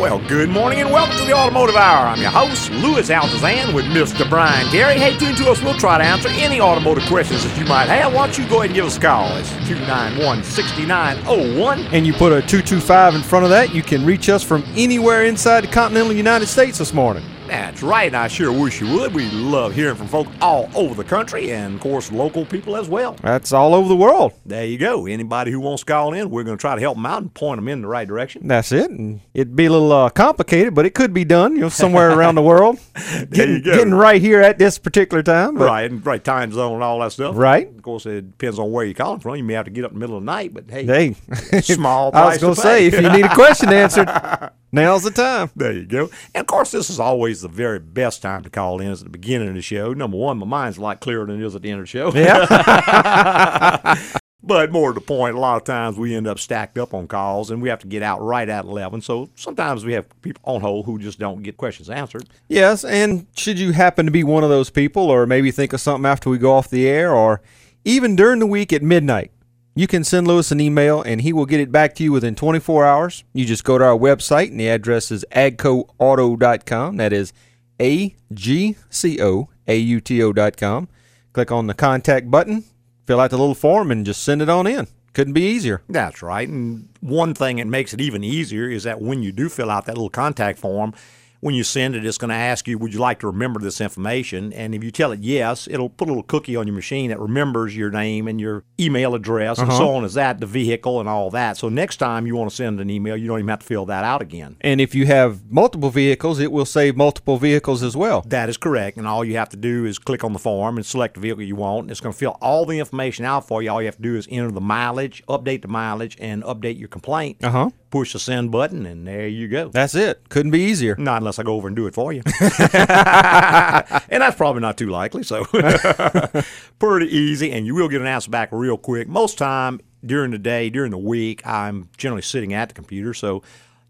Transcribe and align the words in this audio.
Well, 0.00 0.18
good 0.28 0.48
morning 0.48 0.80
and 0.80 0.90
welcome 0.90 1.14
to 1.18 1.24
the 1.26 1.34
Automotive 1.34 1.76
Hour. 1.76 2.06
I'm 2.06 2.22
your 2.22 2.30
host, 2.30 2.70
Louis 2.70 3.06
Altazan, 3.10 3.74
with 3.74 3.84
Mr. 3.84 4.26
Brian 4.26 4.66
Terry. 4.68 4.98
Hey, 4.98 5.14
tune 5.18 5.34
to 5.34 5.50
us. 5.50 5.62
We'll 5.62 5.74
try 5.74 5.98
to 5.98 6.04
answer 6.04 6.30
any 6.30 6.58
automotive 6.58 7.04
questions 7.04 7.44
that 7.44 7.54
you 7.58 7.66
might 7.66 7.84
have. 7.84 8.14
Why 8.14 8.26
don't 8.26 8.38
you 8.38 8.48
go 8.48 8.60
ahead 8.60 8.70
and 8.70 8.74
give 8.74 8.86
us 8.86 8.96
a 8.96 9.00
call? 9.00 9.36
It's 9.36 9.50
291 9.68 10.42
6901. 10.42 11.80
and 11.92 12.06
you 12.06 12.14
put 12.14 12.32
a 12.32 12.40
225 12.40 13.16
in 13.16 13.20
front 13.20 13.44
of 13.44 13.50
that, 13.50 13.74
you 13.74 13.82
can 13.82 14.06
reach 14.06 14.30
us 14.30 14.42
from 14.42 14.64
anywhere 14.74 15.26
inside 15.26 15.64
the 15.64 15.68
continental 15.68 16.14
United 16.14 16.46
States 16.46 16.78
this 16.78 16.94
morning. 16.94 17.22
That's 17.50 17.82
right, 17.82 18.06
and 18.06 18.16
I 18.16 18.28
sure 18.28 18.52
wish 18.52 18.80
you 18.80 18.88
would. 18.94 19.12
We 19.12 19.28
love 19.30 19.74
hearing 19.74 19.96
from 19.96 20.06
folks 20.06 20.30
all 20.40 20.70
over 20.76 20.94
the 20.94 21.02
country 21.02 21.50
and, 21.50 21.74
of 21.74 21.80
course, 21.80 22.12
local 22.12 22.44
people 22.46 22.76
as 22.76 22.88
well. 22.88 23.16
That's 23.22 23.52
all 23.52 23.74
over 23.74 23.88
the 23.88 23.96
world. 23.96 24.34
There 24.46 24.64
you 24.64 24.78
go. 24.78 25.06
Anybody 25.06 25.50
who 25.50 25.58
wants 25.58 25.82
to 25.82 25.86
call 25.86 26.14
in, 26.14 26.30
we're 26.30 26.44
going 26.44 26.56
to 26.56 26.60
try 26.60 26.76
to 26.76 26.80
help 26.80 26.96
them 26.96 27.06
out 27.06 27.22
and 27.22 27.34
point 27.34 27.58
them 27.58 27.66
in 27.66 27.82
the 27.82 27.88
right 27.88 28.06
direction. 28.06 28.46
That's 28.46 28.70
it. 28.70 28.88
And 28.88 29.20
it'd 29.34 29.56
be 29.56 29.66
a 29.66 29.70
little 29.72 29.90
uh, 29.90 30.10
complicated, 30.10 30.76
but 30.76 30.86
it 30.86 30.94
could 30.94 31.12
be 31.12 31.24
done, 31.24 31.56
you 31.56 31.62
know, 31.62 31.68
somewhere 31.70 32.16
around 32.16 32.36
the 32.36 32.42
world. 32.42 32.78
Getting, 33.30 33.56
you 33.56 33.62
go. 33.62 33.74
getting 33.74 33.94
right 33.94 34.20
here 34.20 34.40
at 34.40 34.58
this 34.58 34.78
particular 34.78 35.24
time. 35.24 35.56
But, 35.56 35.66
right, 35.66 35.90
and 35.90 36.06
right 36.06 36.22
time 36.22 36.52
zone 36.52 36.74
and 36.74 36.84
all 36.84 37.00
that 37.00 37.10
stuff. 37.10 37.36
Right. 37.36 37.66
Of 37.68 37.82
course, 37.82 38.06
it 38.06 38.30
depends 38.30 38.60
on 38.60 38.70
where 38.70 38.84
you're 38.84 38.94
calling 38.94 39.18
from. 39.18 39.34
You 39.34 39.42
may 39.42 39.54
have 39.54 39.64
to 39.64 39.72
get 39.72 39.84
up 39.84 39.90
in 39.90 39.96
the 39.96 40.00
middle 40.00 40.16
of 40.18 40.22
the 40.22 40.26
night, 40.26 40.54
but 40.54 40.70
hey, 40.70 40.84
Hey, 40.86 41.60
Small 41.62 42.12
I 42.14 42.26
was 42.28 42.38
going 42.38 42.54
to 42.54 42.60
say, 42.60 42.86
if 42.86 42.94
you 42.94 43.10
need 43.10 43.24
a 43.24 43.34
question 43.34 43.72
answered, 43.72 44.08
now's 44.72 45.02
the 45.02 45.10
time. 45.10 45.50
There 45.56 45.72
you 45.72 45.86
go. 45.86 46.10
And 46.34 46.42
of 46.42 46.46
course, 46.46 46.70
this 46.70 46.90
is 46.90 47.00
always 47.00 47.42
the 47.42 47.48
very 47.48 47.78
best 47.78 48.22
time 48.22 48.42
to 48.42 48.50
call 48.50 48.80
in 48.80 48.88
is 48.88 49.00
at 49.00 49.04
the 49.04 49.10
beginning 49.10 49.48
of 49.48 49.54
the 49.54 49.62
show. 49.62 49.92
Number 49.92 50.16
one, 50.16 50.38
my 50.38 50.46
mind's 50.46 50.78
a 50.78 50.82
lot 50.82 51.00
clearer 51.00 51.26
than 51.26 51.42
it 51.42 51.46
is 51.46 51.54
at 51.54 51.62
the 51.62 51.70
end 51.70 51.80
of 51.80 51.84
the 51.84 51.88
show. 51.88 52.12
Yeah. 52.14 53.96
But 54.42 54.72
more 54.72 54.92
to 54.92 54.94
the 54.94 55.04
point, 55.04 55.36
a 55.36 55.38
lot 55.38 55.56
of 55.56 55.64
times 55.64 55.98
we 55.98 56.14
end 56.14 56.26
up 56.26 56.38
stacked 56.38 56.78
up 56.78 56.94
on 56.94 57.06
calls 57.06 57.50
and 57.50 57.60
we 57.60 57.68
have 57.68 57.80
to 57.80 57.86
get 57.86 58.02
out 58.02 58.22
right 58.22 58.48
at 58.48 58.64
11. 58.64 59.02
So 59.02 59.28
sometimes 59.34 59.84
we 59.84 59.92
have 59.92 60.06
people 60.22 60.42
on 60.44 60.62
hold 60.62 60.86
who 60.86 60.98
just 60.98 61.18
don't 61.18 61.42
get 61.42 61.58
questions 61.58 61.90
answered. 61.90 62.28
Yes, 62.48 62.84
and 62.84 63.26
should 63.36 63.58
you 63.58 63.72
happen 63.72 64.06
to 64.06 64.12
be 64.12 64.24
one 64.24 64.42
of 64.42 64.50
those 64.50 64.70
people, 64.70 65.10
or 65.10 65.26
maybe 65.26 65.50
think 65.50 65.72
of 65.72 65.80
something 65.80 66.08
after 66.08 66.30
we 66.30 66.38
go 66.38 66.54
off 66.54 66.70
the 66.70 66.88
air, 66.88 67.14
or 67.14 67.42
even 67.84 68.16
during 68.16 68.38
the 68.38 68.46
week 68.46 68.72
at 68.72 68.82
midnight, 68.82 69.30
you 69.74 69.86
can 69.86 70.04
send 70.04 70.26
Louis 70.26 70.50
an 70.50 70.60
email 70.60 71.02
and 71.02 71.20
he 71.20 71.32
will 71.32 71.46
get 71.46 71.60
it 71.60 71.70
back 71.70 71.94
to 71.96 72.04
you 72.04 72.12
within 72.12 72.34
24 72.34 72.84
hours. 72.84 73.24
You 73.32 73.44
just 73.44 73.64
go 73.64 73.78
to 73.78 73.84
our 73.84 73.96
website, 73.96 74.48
and 74.48 74.58
the 74.58 74.68
address 74.68 75.10
is 75.10 75.24
agcoauto.com. 75.32 76.96
That 76.96 77.12
is 77.12 77.32
A 77.80 78.14
G 78.32 78.76
C 78.88 79.22
O 79.22 79.48
A 79.66 79.76
U 79.76 80.00
T 80.00 80.22
O.com. 80.22 80.88
Click 81.32 81.52
on 81.52 81.66
the 81.68 81.74
contact 81.74 82.30
button, 82.30 82.64
fill 83.06 83.20
out 83.20 83.30
the 83.30 83.38
little 83.38 83.54
form, 83.54 83.90
and 83.90 84.04
just 84.04 84.22
send 84.22 84.42
it 84.42 84.48
on 84.48 84.66
in. 84.66 84.88
Couldn't 85.12 85.32
be 85.32 85.42
easier. 85.42 85.82
That's 85.88 86.22
right. 86.22 86.48
And 86.48 86.88
one 87.00 87.34
thing 87.34 87.56
that 87.56 87.66
makes 87.66 87.92
it 87.92 88.00
even 88.00 88.22
easier 88.22 88.68
is 88.68 88.84
that 88.84 89.00
when 89.00 89.22
you 89.22 89.32
do 89.32 89.48
fill 89.48 89.70
out 89.70 89.86
that 89.86 89.96
little 89.96 90.10
contact 90.10 90.58
form, 90.58 90.94
when 91.40 91.54
you 91.54 91.64
send 91.64 91.96
it, 91.96 92.04
it's 92.04 92.18
going 92.18 92.28
to 92.28 92.34
ask 92.34 92.68
you, 92.68 92.78
Would 92.78 92.94
you 92.94 93.00
like 93.00 93.20
to 93.20 93.26
remember 93.26 93.60
this 93.60 93.80
information? 93.80 94.52
And 94.52 94.74
if 94.74 94.84
you 94.84 94.90
tell 94.90 95.12
it 95.12 95.20
yes, 95.20 95.66
it'll 95.68 95.88
put 95.88 96.08
a 96.08 96.12
little 96.12 96.22
cookie 96.22 96.56
on 96.56 96.66
your 96.66 96.76
machine 96.76 97.10
that 97.10 97.18
remembers 97.18 97.76
your 97.76 97.90
name 97.90 98.28
and 98.28 98.40
your 98.40 98.64
email 98.78 99.14
address 99.14 99.58
and 99.58 99.72
so 99.72 99.90
on 99.90 100.04
as 100.04 100.14
that, 100.14 100.40
the 100.40 100.46
vehicle 100.46 101.00
and 101.00 101.08
all 101.08 101.30
that. 101.30 101.56
So 101.56 101.68
next 101.68 101.96
time 101.96 102.26
you 102.26 102.36
want 102.36 102.50
to 102.50 102.56
send 102.56 102.80
an 102.80 102.90
email, 102.90 103.16
you 103.16 103.26
don't 103.26 103.38
even 103.38 103.48
have 103.48 103.60
to 103.60 103.66
fill 103.66 103.86
that 103.86 104.04
out 104.04 104.22
again. 104.22 104.56
And 104.60 104.80
if 104.80 104.94
you 104.94 105.06
have 105.06 105.50
multiple 105.50 105.90
vehicles, 105.90 106.38
it 106.38 106.52
will 106.52 106.66
save 106.66 106.96
multiple 106.96 107.38
vehicles 107.38 107.82
as 107.82 107.96
well. 107.96 108.22
That 108.26 108.48
is 108.48 108.56
correct. 108.56 108.96
And 108.96 109.06
all 109.06 109.24
you 109.24 109.36
have 109.36 109.48
to 109.50 109.56
do 109.56 109.86
is 109.86 109.98
click 109.98 110.24
on 110.24 110.32
the 110.32 110.38
form 110.38 110.76
and 110.76 110.84
select 110.84 111.14
the 111.14 111.20
vehicle 111.20 111.42
you 111.42 111.56
want. 111.56 111.90
It's 111.90 112.00
going 112.00 112.12
to 112.12 112.18
fill 112.18 112.36
all 112.40 112.66
the 112.66 112.78
information 112.78 113.24
out 113.24 113.46
for 113.46 113.62
you. 113.62 113.70
All 113.70 113.80
you 113.80 113.86
have 113.86 113.96
to 113.96 114.02
do 114.02 114.16
is 114.16 114.28
enter 114.30 114.50
the 114.50 114.60
mileage, 114.60 115.22
update 115.28 115.62
the 115.62 115.68
mileage, 115.68 116.16
and 116.20 116.42
update 116.44 116.78
your 116.78 116.88
complaint. 116.88 117.42
Uh 117.42 117.50
huh. 117.50 117.70
Push 117.90 118.12
the 118.12 118.18
send 118.20 118.52
button, 118.52 118.86
and 118.86 119.04
there 119.06 119.26
you 119.26 119.48
go. 119.48 119.68
That's 119.68 119.96
it. 119.96 120.28
Couldn't 120.28 120.52
be 120.52 120.60
easier. 120.60 120.94
Not 120.96 121.22
unless 121.22 121.40
I 121.40 121.42
go 121.42 121.54
over 121.54 121.66
and 121.66 121.74
do 121.76 121.86
it 121.88 121.94
for 121.94 122.12
you. 122.12 122.22
and 122.72 124.22
that's 124.22 124.36
probably 124.36 124.60
not 124.62 124.76
too 124.78 124.88
likely. 124.90 125.22
So 125.24 125.44
pretty 126.78 127.06
easy, 127.16 127.50
and 127.52 127.66
you 127.66 127.74
will 127.74 127.88
get 127.88 128.00
an 128.00 128.06
answer 128.06 128.30
back 128.30 128.50
real 128.52 128.76
quick. 128.76 129.08
Most 129.08 129.38
time 129.38 129.80
during 130.04 130.30
the 130.30 130.38
day, 130.38 130.70
during 130.70 130.90
the 130.90 130.98
week, 130.98 131.46
I'm 131.46 131.88
generally 131.96 132.22
sitting 132.22 132.52
at 132.54 132.68
the 132.68 132.74
computer, 132.74 133.12
so 133.14 133.42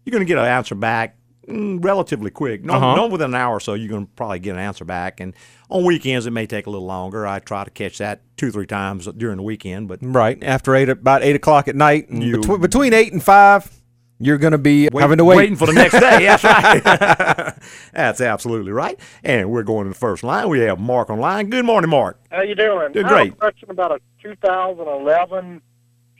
you're 0.03 0.11
going 0.11 0.25
to 0.25 0.27
get 0.27 0.37
an 0.37 0.45
answer 0.45 0.75
back 0.75 1.15
mm, 1.47 1.83
relatively 1.83 2.31
quick. 2.31 2.63
No, 2.63 2.73
Uh-huh. 2.73 2.95
no 2.95 3.07
within 3.07 3.31
an 3.31 3.35
hour 3.35 3.57
or 3.57 3.59
so, 3.59 3.73
you're 3.75 3.87
going 3.89 4.05
to 4.07 4.11
probably 4.15 4.39
get 4.39 4.53
an 4.55 4.59
answer 4.61 4.83
back. 4.85 5.19
And 5.19 5.33
on 5.69 5.85
weekends, 5.85 6.25
it 6.25 6.31
may 6.31 6.47
take 6.47 6.65
a 6.67 6.69
little 6.69 6.87
longer. 6.87 7.25
I 7.27 7.39
try 7.39 7.63
to 7.63 7.69
catch 7.71 7.99
that 7.99 8.21
two, 8.35 8.51
three 8.51 8.65
times 8.65 9.05
during 9.17 9.37
the 9.37 9.43
weekend, 9.43 9.87
but 9.87 9.99
Right 10.01 10.43
after 10.43 10.75
eight, 10.75 10.89
about 10.89 11.23
eight 11.23 11.35
o'clock 11.35 11.67
at 11.67 11.75
night, 11.75 12.09
and 12.09 12.23
You- 12.23 12.37
between, 12.39 12.61
between 12.61 12.93
eight 12.93 13.13
and 13.13 13.23
five, 13.23 13.71
you're 14.21 14.37
going 14.37 14.51
to 14.51 14.57
be 14.57 14.87
having 14.93 15.17
to 15.17 15.25
wait. 15.25 15.37
Waiting 15.37 15.55
for 15.55 15.65
the 15.65 15.73
next 15.73 15.93
day. 15.99 16.25
That's 16.25 16.43
right. 16.43 17.55
That's 17.93 18.21
absolutely 18.21 18.71
right. 18.71 18.99
And 19.23 19.49
we're 19.49 19.63
going 19.63 19.85
to 19.85 19.89
the 19.89 19.95
first 19.99 20.23
line. 20.23 20.47
We 20.49 20.59
have 20.59 20.79
Mark 20.79 21.09
on 21.09 21.19
line. 21.19 21.49
Good 21.49 21.65
morning, 21.65 21.89
Mark. 21.89 22.19
How 22.31 22.41
you 22.41 22.55
doing? 22.55 22.91
Doing 22.93 23.05
I 23.05 23.09
have 23.09 23.17
great. 23.17 23.33
a 23.33 23.35
question 23.35 23.69
about 23.71 23.91
a 23.91 23.99
2011 24.21 25.61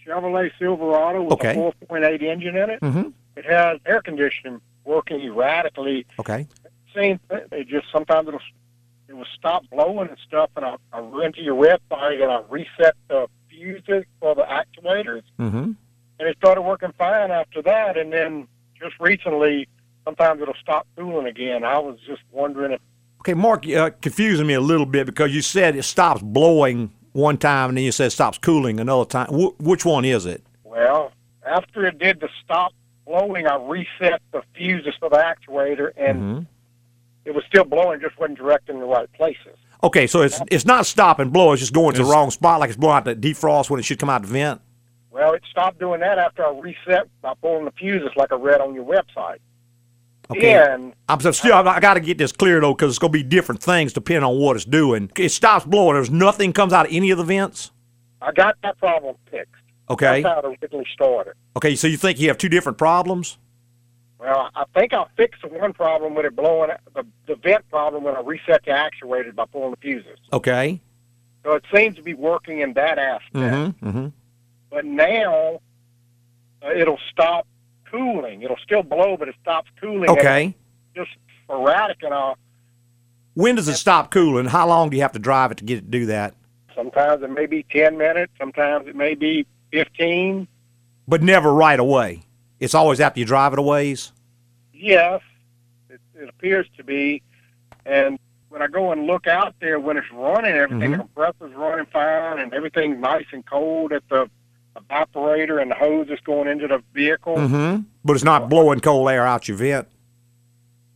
Chevrolet 0.06 0.51
Silverado 0.59 1.23
with 1.23 1.34
Okay. 1.34 1.51
a 1.51 1.85
4.8 1.85 2.22
engine 2.23 2.56
in 2.56 2.69
it. 2.69 2.81
Mm-hmm. 2.81 3.09
It 3.38 3.45
has 3.45 3.79
air 3.85 4.01
conditioning 4.01 4.62
working 4.83 5.22
erratically. 5.22 6.06
Okay. 6.19 6.47
Same 6.95 7.19
thing. 7.29 7.41
It 7.51 7.68
just 7.68 7.85
sometimes 7.91 8.28
it'll 8.28 8.39
it 9.07 9.13
will 9.16 9.25
stop 9.38 9.63
blowing 9.69 10.07
and 10.07 10.18
stuff, 10.25 10.50
and 10.56 10.66
I, 10.66 10.75
I 10.94 11.00
run 11.01 11.33
to 11.33 11.41
your 11.41 11.56
website 11.62 12.22
and 12.23 12.31
I 12.31 12.41
reset 12.50 12.95
the 13.09 13.28
fuses 13.50 14.06
for 14.22 14.35
the 14.35 14.44
actuators, 14.44 15.23
Mm-hmm. 15.38 15.72
And 16.22 16.30
it 16.30 16.38
started 16.38 16.62
working 16.62 16.94
fine 16.98 17.32
after 17.32 17.62
that. 17.64 17.98
And 17.98 18.14
then 18.14 18.48
just 18.80 18.94
recently, 19.00 19.68
sometimes 20.06 20.42
it'll 20.42 20.54
stop 20.62 20.88
cooling 20.96 21.26
again. 21.28 21.64
I 21.66 21.80
was 21.80 21.98
just 22.08 22.22
wondering 22.32 22.74
if 22.74 22.80
Okay, 23.22 23.34
Mark, 23.36 23.68
uh, 23.68 23.90
confusing 24.02 24.48
me 24.48 24.54
a 24.56 24.62
little 24.62 24.86
bit 24.86 25.06
because 25.06 25.34
you 25.36 25.42
said 25.44 25.76
it 25.76 25.84
stops 25.84 26.22
blowing 26.24 26.92
one 27.12 27.38
time 27.38 27.70
and 27.70 27.78
then 27.78 27.84
you 27.86 27.92
said 27.92 28.08
it 28.08 28.12
stops 28.12 28.38
cooling 28.40 28.80
another 28.80 29.06
time. 29.06 29.28
Wh- 29.28 29.60
which 29.62 29.84
one 29.86 30.06
is 30.06 30.26
it? 30.26 30.44
Well, 30.64 31.12
after 31.46 31.86
it 31.86 32.00
did 32.00 32.20
the 32.20 32.30
stop 32.44 32.74
blowing, 33.06 33.46
I 33.46 33.58
reset 33.58 34.22
the 34.31 34.42
fuses 34.56 34.94
for 35.00 35.10
the 35.10 35.18
actuator, 35.18 35.92
and 35.98 36.20
Mhm. 36.20 36.46
it 37.26 37.36
was 37.36 37.44
still 37.48 37.64
blowing, 37.66 38.00
just 38.02 38.18
wasn't 38.20 38.38
directing 38.40 38.80
the 38.80 38.86
right 38.86 39.12
places. 39.14 39.56
Okay, 39.84 40.08
so 40.08 40.22
it's 40.22 40.40
it's 40.50 40.66
not 40.66 40.86
stop 40.88 41.20
and 41.20 41.31
blow. 41.34 41.52
It's 41.52 41.60
just 41.60 41.74
going 41.74 41.94
to 41.96 42.04
the 42.04 42.10
wrong 42.10 42.31
spot, 42.31 42.60
like 42.60 42.70
it's 42.70 42.78
blowing 42.78 42.98
out 42.98 43.06
the 43.06 43.16
defrost 43.16 43.70
when 43.70 43.80
it 43.80 43.84
should 43.84 44.00
come 44.00 44.10
out 44.10 44.22
the 44.24 44.28
vent. 44.30 44.62
Well, 45.12 45.34
it 45.34 45.44
stopped 45.52 45.80
doing 45.80 46.00
that 46.00 46.18
after 46.18 46.46
I 46.46 46.58
reset 46.58 47.08
by 47.22 47.34
pulling 47.42 47.66
the 47.66 47.72
fuses, 47.72 48.10
like 48.16 48.32
I 48.32 48.36
read 48.36 48.62
on 48.62 48.74
your 48.74 48.86
website. 48.86 49.40
Okay. 50.30 50.54
And 50.54 50.94
I'm 51.10 51.20
so 51.20 51.32
still. 51.32 51.54
I 51.54 51.80
got 51.82 51.96
to 51.96 52.00
get 52.00 52.18
this 52.18 52.32
clear 52.32 52.62
though, 52.62 52.74
because 52.74 52.92
it's 52.92 53.00
going 53.00 53.12
to 53.12 53.18
be 53.18 53.24
different 53.24 53.62
things 53.62 53.92
depending 53.92 54.24
on 54.24 54.40
what 54.40 54.56
it's 54.56 54.64
doing. 54.64 55.12
It 55.18 55.30
stops 55.30 55.66
blowing. 55.66 55.96
There's 55.96 56.10
nothing 56.10 56.54
comes 56.54 56.72
out 56.72 56.86
of 56.86 56.94
any 56.94 57.12
of 57.12 57.18
the 57.18 57.26
vents. 57.26 57.72
I 58.22 58.32
got 58.32 58.56
that 58.64 58.78
problem 58.78 59.16
fixed. 59.30 59.52
Okay. 59.90 60.22
That's 60.22 60.34
how 60.34 60.40
it 60.40 60.58
originally 60.62 60.88
started. 60.94 61.34
Okay. 61.58 61.76
So 61.76 61.88
you 61.88 61.98
think 61.98 62.20
you 62.20 62.30
have 62.30 62.38
two 62.38 62.48
different 62.48 62.78
problems? 62.78 63.38
Well, 64.20 64.52
I 64.56 64.64
think 64.74 64.94
I 64.94 65.06
fixed 65.18 65.42
the 65.42 65.50
one 65.50 65.74
problem 65.74 66.14
with 66.14 66.26
it 66.26 66.36
blowing, 66.36 66.70
the, 66.94 67.06
the 67.28 67.36
vent 67.36 67.68
problem 67.70 68.04
when 68.04 68.16
I 68.16 68.22
reset 68.22 68.64
the 68.64 68.72
actuator 68.72 69.36
by 69.36 69.46
pulling 69.46 69.72
the 69.72 69.78
fuses. 69.78 70.20
Okay. 70.32 70.80
So 71.44 71.54
it 71.54 71.66
seems 71.74 71.96
to 71.96 72.04
be 72.04 72.14
working 72.14 72.60
in 72.60 72.74
that 72.74 73.00
aspect. 73.00 73.34
Mm-hmm. 73.34 73.88
Mm-hmm. 73.88 74.08
But 74.72 74.86
now 74.86 75.59
uh, 76.64 76.72
it'll 76.74 77.00
stop 77.12 77.46
cooling. 77.90 78.42
It'll 78.42 78.58
still 78.64 78.82
blow, 78.84 79.18
but 79.18 79.28
it 79.28 79.36
stops 79.42 79.70
cooling. 79.80 80.09
Okay. 80.09 80.56
just 80.96 81.12
sporadic 81.44 81.98
and 82.02 82.14
all. 82.14 82.38
When 83.34 83.56
does 83.56 83.68
it 83.68 83.76
stop 83.76 84.12
cooling? 84.12 84.46
How 84.46 84.68
long 84.68 84.90
do 84.90 84.96
you 84.98 85.04
have 85.04 85.12
to 85.14 85.20
drive 85.20 85.52
it 85.52 85.58
to 85.60 85.64
get 85.64 85.78
it 85.78 85.81
to 85.81 85.88
do 85.88 86.06
that? 86.07 86.34
Sometimes 86.75 87.22
it 87.24 87.30
may 87.30 87.45
be 87.45 87.63
ten 87.69 87.98
minutes. 87.98 88.31
Sometimes 88.40 88.88
it 88.88 88.95
may 88.95 89.13
be 89.16 89.45
fifteen. 89.72 90.48
But 91.07 91.22
never 91.22 91.54
right 91.54 91.80
away. 91.80 92.24
It's 92.60 92.74
always 92.75 93.00
after 93.00 93.19
you 93.19 93.25
drive 93.25 93.54
it 93.54 93.60
a 93.60 93.62
ways. 93.62 94.12
Yes, 94.74 95.22
it, 95.90 96.00
it 96.16 96.30
appears 96.30 96.68
to 96.78 96.84
be. 96.84 97.22
And 97.86 98.19
when 98.50 98.62
I 98.62 98.68
go 98.68 98.92
and 98.92 99.06
look 99.07 99.28
out 99.28 99.56
there 99.60 99.80
when 99.80 99.98
it's 99.98 100.12
running, 100.12 100.51
everything 100.54 100.92
Mhm. 100.92 100.98
the 100.98 100.98
compressor's 101.00 101.54
running 101.56 101.86
fine 101.88 102.40
and 102.40 102.54
everything's 102.54 103.00
nice 103.00 103.25
and 103.31 103.45
cold 103.45 103.92
at 103.94 104.04
the 104.10 104.30
evaporator 104.75 105.62
and 105.62 105.71
the 105.71 105.75
hose 105.75 106.07
that's 106.09 106.21
going 106.21 106.47
into 106.47 106.68
the 106.68 106.83
vehicle. 106.94 107.35
Mm-hmm. 107.35 107.83
But 108.03 108.13
it's 108.13 108.23
not 108.23 108.50
blowing 108.50 108.79
cold 108.79 109.09
air 109.09 109.25
out 109.25 109.47
your 109.47 109.57
vent. 109.57 109.88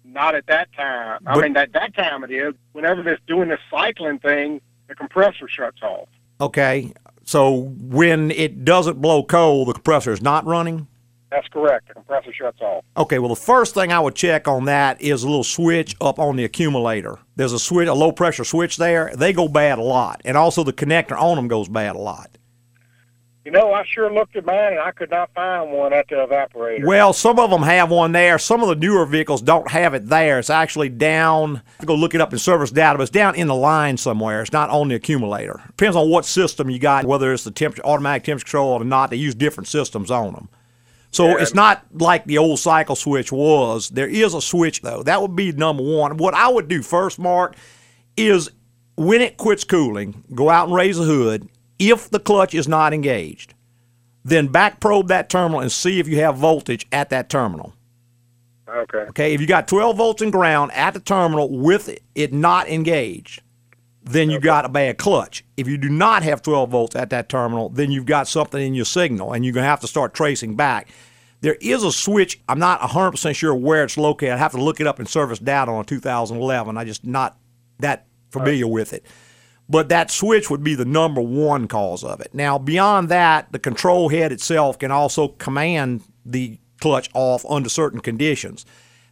Not 0.03 0.35
at 0.35 0.47
that 0.47 0.71
time. 0.73 1.19
I 1.25 1.39
mean, 1.41 1.57
at 1.57 1.73
that 1.73 1.93
time 1.95 2.23
it 2.23 2.31
is. 2.31 2.53
Whenever 2.71 3.07
it's 3.09 3.21
doing 3.27 3.49
this 3.49 3.59
cycling 3.69 4.19
thing, 4.19 4.61
the 4.87 4.95
compressor 4.95 5.47
shuts 5.47 5.81
off. 5.81 6.07
Okay. 6.39 6.93
So 7.25 7.73
when 7.79 8.31
it 8.31 8.63
doesn't 8.63 9.01
blow 9.01 9.23
cold, 9.23 9.67
the 9.67 9.73
compressor 9.73 10.11
is 10.11 10.21
not 10.21 10.45
running? 10.45 10.87
That's 11.31 11.47
correct. 11.49 11.87
The 11.89 11.95
compressor 11.95 12.31
shuts 12.31 12.61
off. 12.61 12.85
Okay, 12.95 13.19
well, 13.19 13.29
the 13.29 13.35
first 13.35 13.73
thing 13.73 13.91
I 13.91 13.99
would 13.99 14.15
check 14.15 14.47
on 14.47 14.65
that 14.65 15.01
is 15.01 15.23
a 15.23 15.27
little 15.27 15.43
switch 15.43 15.95
up 15.99 16.17
on 16.17 16.37
the 16.37 16.45
accumulator. 16.45 17.17
There's 17.35 17.51
a 17.51 17.59
switch, 17.59 17.89
a 17.89 17.93
low 17.93 18.11
pressure 18.13 18.45
switch 18.45 18.77
there. 18.77 19.11
They 19.17 19.33
go 19.33 19.47
bad 19.49 19.79
a 19.79 19.81
lot. 19.81 20.21
And 20.23 20.37
also 20.37 20.63
the 20.63 20.71
connector 20.71 21.19
on 21.19 21.35
them 21.35 21.47
goes 21.49 21.67
bad 21.67 21.95
a 21.95 21.99
lot. 21.99 22.37
You 23.45 23.51
know, 23.51 23.71
I 23.73 23.83
sure 23.85 24.11
looked 24.11 24.35
at 24.35 24.43
mine 24.43 24.71
and 24.73 24.79
I 24.79 24.89
could 24.89 25.11
not 25.11 25.29
find 25.35 25.71
one 25.71 25.93
at 25.93 26.07
the 26.09 26.15
evaporator. 26.15 26.83
Well, 26.83 27.13
some 27.13 27.37
of 27.37 27.51
them 27.51 27.61
have 27.61 27.91
one 27.91 28.11
there. 28.11 28.39
Some 28.39 28.63
of 28.63 28.69
the 28.69 28.75
newer 28.75 29.05
vehicles 29.05 29.39
don't 29.43 29.69
have 29.69 29.93
it 29.93 30.07
there. 30.09 30.39
It's 30.39 30.49
actually 30.49 30.89
down. 30.89 31.61
To 31.79 31.85
go 31.85 31.93
look 31.93 32.15
it 32.15 32.21
up 32.21 32.33
in 32.33 32.39
service 32.39 32.71
data, 32.71 32.97
but 32.97 33.03
it's 33.03 33.11
down 33.11 33.35
in 33.35 33.45
the 33.47 33.53
line 33.53 33.97
somewhere. 33.97 34.41
It's 34.41 34.51
not 34.51 34.71
on 34.71 34.87
the 34.87 34.95
accumulator. 34.95 35.61
Depends 35.67 35.95
on 35.95 36.09
what 36.09 36.25
system 36.25 36.71
you 36.71 36.79
got, 36.79 37.05
whether 37.05 37.31
it's 37.31 37.43
the 37.43 37.51
temperature, 37.51 37.85
automatic 37.85 38.23
temperature 38.23 38.45
control 38.45 38.69
or 38.69 38.83
not. 38.83 39.11
They 39.11 39.17
use 39.17 39.35
different 39.35 39.67
systems 39.67 40.09
on 40.09 40.33
them. 40.33 40.49
So 41.11 41.27
Yeah. 41.27 41.35
it's 41.37 41.53
not 41.53 41.85
like 41.93 42.25
the 42.25 42.39
old 42.39 42.57
cycle 42.57 42.95
switch 42.95 43.31
was. 43.31 43.89
There 43.89 44.07
is 44.07 44.33
a 44.33 44.41
switch 44.41 44.81
though. 44.81 45.03
That 45.03 45.21
would 45.21 45.35
be 45.35 45.51
number 45.51 45.83
one. 45.83 46.17
What 46.17 46.33
I 46.33 46.47
would 46.47 46.67
do 46.67 46.81
first, 46.81 47.19
Mark, 47.19 47.55
is 48.17 48.49
when 48.95 49.21
it 49.21 49.37
quits 49.37 49.63
cooling, 49.63 50.23
go 50.33 50.49
out 50.49 50.65
and 50.67 50.75
raise 50.75 50.97
the 50.97 51.03
hood. 51.03 51.47
If 51.79 52.09
the 52.09 52.19
clutch 52.19 52.53
is 52.53 52.67
not 52.67 52.93
engaged, 52.93 53.53
then 54.23 54.47
back 54.47 54.79
probe 54.79 55.07
that 55.09 55.29
terminal 55.29 55.59
and 55.59 55.71
see 55.71 55.99
if 55.99 56.07
you 56.07 56.17
have 56.17 56.37
voltage 56.37 56.87
at 56.91 57.09
that 57.09 57.29
terminal. 57.29 57.73
Okay. 58.67 58.97
Okay, 58.97 59.33
if 59.33 59.41
you 59.41 59.47
got 59.47 59.67
12 59.67 59.95
volts 59.95 60.21
in 60.21 60.31
ground 60.31 60.71
at 60.73 60.93
the 60.93 60.99
terminal 60.99 61.49
with 61.49 61.89
it 62.15 62.33
not 62.33 62.67
engaged, 62.67 63.41
then 64.03 64.29
you 64.29 64.39
got 64.39 64.65
a 64.65 64.69
bad 64.69 64.97
clutch. 64.97 65.43
If 65.57 65.67
you 65.67 65.77
do 65.77 65.89
not 65.89 66.23
have 66.23 66.41
12 66.41 66.69
volts 66.69 66.95
at 66.95 67.09
that 67.09 67.29
terminal, 67.29 67.69
then 67.69 67.91
you've 67.91 68.05
got 68.05 68.27
something 68.27 68.61
in 68.61 68.75
your 68.75 68.85
signal 68.85 69.33
and 69.33 69.43
you're 69.43 69.53
going 69.53 69.63
to 69.63 69.69
have 69.69 69.81
to 69.81 69.87
start 69.87 70.13
tracing 70.13 70.55
back. 70.55 70.89
There 71.41 71.57
is 71.61 71.83
a 71.83 71.91
switch. 71.91 72.41
I'm 72.49 72.59
not 72.59 72.81
100% 72.81 73.35
sure 73.35 73.53
where 73.53 73.83
it's 73.83 73.97
located. 73.97 74.33
I 74.33 74.37
have 74.37 74.53
to 74.53 74.61
look 74.61 74.79
it 74.79 74.87
up 74.87 74.99
in 74.99 75.05
service 75.05 75.39
data 75.39 75.71
on 75.71 75.81
a 75.81 75.85
2011. 75.85 76.77
I'm 76.77 76.87
just 76.87 77.05
not 77.05 77.37
that 77.79 78.07
familiar 78.31 78.67
with 78.67 78.93
it. 78.93 79.05
But 79.67 79.89
that 79.89 80.11
switch 80.11 80.49
would 80.49 80.63
be 80.63 80.75
the 80.75 80.85
number 80.85 81.21
one 81.21 81.67
cause 81.67 82.03
of 82.03 82.21
it. 82.21 82.33
Now, 82.33 82.57
beyond 82.59 83.09
that, 83.09 83.51
the 83.51 83.59
control 83.59 84.09
head 84.09 84.31
itself 84.31 84.77
can 84.77 84.91
also 84.91 85.29
command 85.29 86.03
the 86.25 86.59
clutch 86.79 87.09
off 87.13 87.45
under 87.49 87.69
certain 87.69 87.99
conditions. 87.99 88.65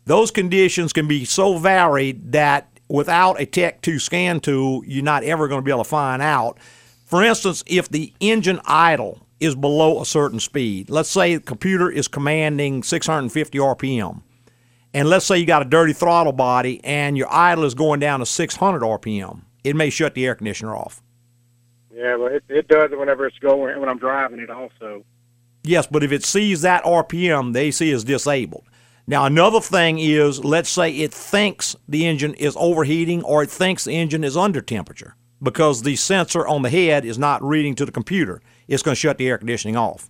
Those 0.05 0.31
conditions 0.31 0.93
can 0.93 1.07
be 1.07 1.25
so 1.25 1.57
varied 1.57 2.33
that 2.33 2.67
without 2.87 3.39
a 3.41 3.45
Tech 3.45 3.81
2 3.81 3.97
scan 3.97 4.39
tool, 4.39 4.83
you're 4.85 5.03
not 5.03 5.23
ever 5.23 5.47
going 5.47 5.61
to 5.61 5.65
be 5.65 5.71
able 5.71 5.83
to 5.83 5.89
find 5.89 6.21
out. 6.21 6.59
For 7.05 7.23
instance, 7.23 7.63
if 7.65 7.89
the 7.89 8.13
engine 8.19 8.59
idle 8.65 9.25
is 9.39 9.55
below 9.55 10.01
a 10.01 10.05
certain 10.05 10.39
speed, 10.39 10.89
let's 10.89 11.09
say 11.09 11.35
the 11.35 11.41
computer 11.41 11.89
is 11.89 12.07
commanding 12.07 12.83
650 12.83 13.57
RPM, 13.57 14.21
and 14.93 15.09
let's 15.09 15.25
say 15.25 15.37
you 15.37 15.45
got 15.45 15.61
a 15.61 15.69
dirty 15.69 15.93
throttle 15.93 16.33
body 16.33 16.83
and 16.83 17.17
your 17.17 17.31
idle 17.31 17.63
is 17.63 17.73
going 17.73 17.99
down 17.99 18.19
to 18.19 18.25
600 18.25 18.81
RPM, 18.81 19.41
it 19.63 19.75
may 19.75 19.89
shut 19.89 20.13
the 20.13 20.25
air 20.25 20.35
conditioner 20.35 20.75
off. 20.75 21.01
Yeah, 21.93 22.15
well, 22.15 22.27
it, 22.33 22.43
it 22.49 22.67
does 22.67 22.91
whenever 22.91 23.25
it's 23.27 23.37
going, 23.39 23.79
when 23.79 23.87
I'm 23.89 23.99
driving 23.99 24.39
it 24.39 24.49
also. 24.49 25.03
Yes, 25.63 25.87
but 25.87 26.03
if 26.03 26.11
it 26.11 26.25
sees 26.25 26.61
that 26.61 26.83
RPM, 26.83 27.53
the 27.53 27.59
AC 27.59 27.89
is 27.89 28.03
disabled. 28.03 28.65
Now, 29.05 29.25
another 29.25 29.61
thing 29.61 29.99
is, 29.99 30.43
let's 30.43 30.69
say 30.69 30.89
it 30.91 31.13
thinks 31.13 31.75
the 31.87 32.05
engine 32.05 32.33
is 32.35 32.55
overheating 32.59 33.21
or 33.23 33.43
it 33.43 33.49
thinks 33.49 33.83
the 33.83 33.91
engine 33.93 34.23
is 34.23 34.35
under 34.37 34.61
temperature 34.61 35.15
because 35.41 35.83
the 35.83 35.95
sensor 35.97 36.47
on 36.47 36.61
the 36.61 36.69
head 36.69 37.03
is 37.05 37.17
not 37.17 37.43
reading 37.43 37.75
to 37.75 37.85
the 37.85 37.91
computer. 37.91 38.41
It's 38.67 38.81
going 38.81 38.93
to 38.93 38.99
shut 38.99 39.17
the 39.17 39.27
air 39.27 39.37
conditioning 39.37 39.75
off. 39.75 40.09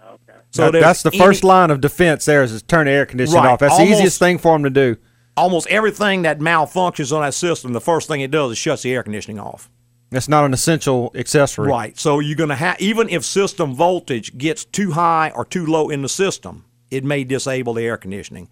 Okay. 0.00 0.38
So 0.52 0.62
That- 0.66 0.72
there's 0.72 0.84
that's 0.84 1.02
the 1.02 1.10
any- 1.10 1.18
first 1.18 1.44
line 1.44 1.70
of 1.70 1.80
defense. 1.80 2.24
There 2.24 2.42
is, 2.44 2.52
is 2.52 2.62
turn 2.62 2.86
the 2.86 2.92
air 2.92 3.06
conditioning 3.06 3.42
Right, 3.42 3.50
off. 3.52 3.58
That's 3.58 3.72
almost- 3.74 3.90
the 3.90 3.96
easiest 3.96 4.18
thing 4.20 4.38
for 4.38 4.52
them 4.54 4.62
to 4.62 4.70
do. 4.70 4.96
Almost 5.36 5.66
everything 5.68 6.22
that 6.22 6.38
malfunctions 6.38 7.14
on 7.14 7.22
that 7.22 7.34
system, 7.34 7.72
the 7.72 7.80
first 7.80 8.08
thing 8.08 8.20
it 8.22 8.30
does 8.30 8.52
is 8.52 8.58
shuts 8.58 8.82
the 8.82 8.92
air 8.92 9.02
conditioning 9.02 9.38
off. 9.38 9.70
That's 10.10 10.28
not 10.28 10.44
an 10.44 10.54
essential 10.54 11.10
accessory. 11.14 11.68
Right. 11.68 11.98
So 11.98 12.20
you're 12.20 12.36
going 12.36 12.50
to 12.50 12.54
have, 12.54 12.80
even 12.80 13.08
if 13.08 13.24
system 13.24 13.74
voltage 13.74 14.38
gets 14.38 14.64
too 14.64 14.92
high 14.92 15.32
or 15.34 15.44
too 15.44 15.66
low 15.66 15.90
in 15.90 16.02
the 16.02 16.08
system, 16.08 16.64
it 16.90 17.04
may 17.04 17.24
disable 17.24 17.74
the 17.74 17.82
air 17.82 17.96
conditioning. 17.96 18.48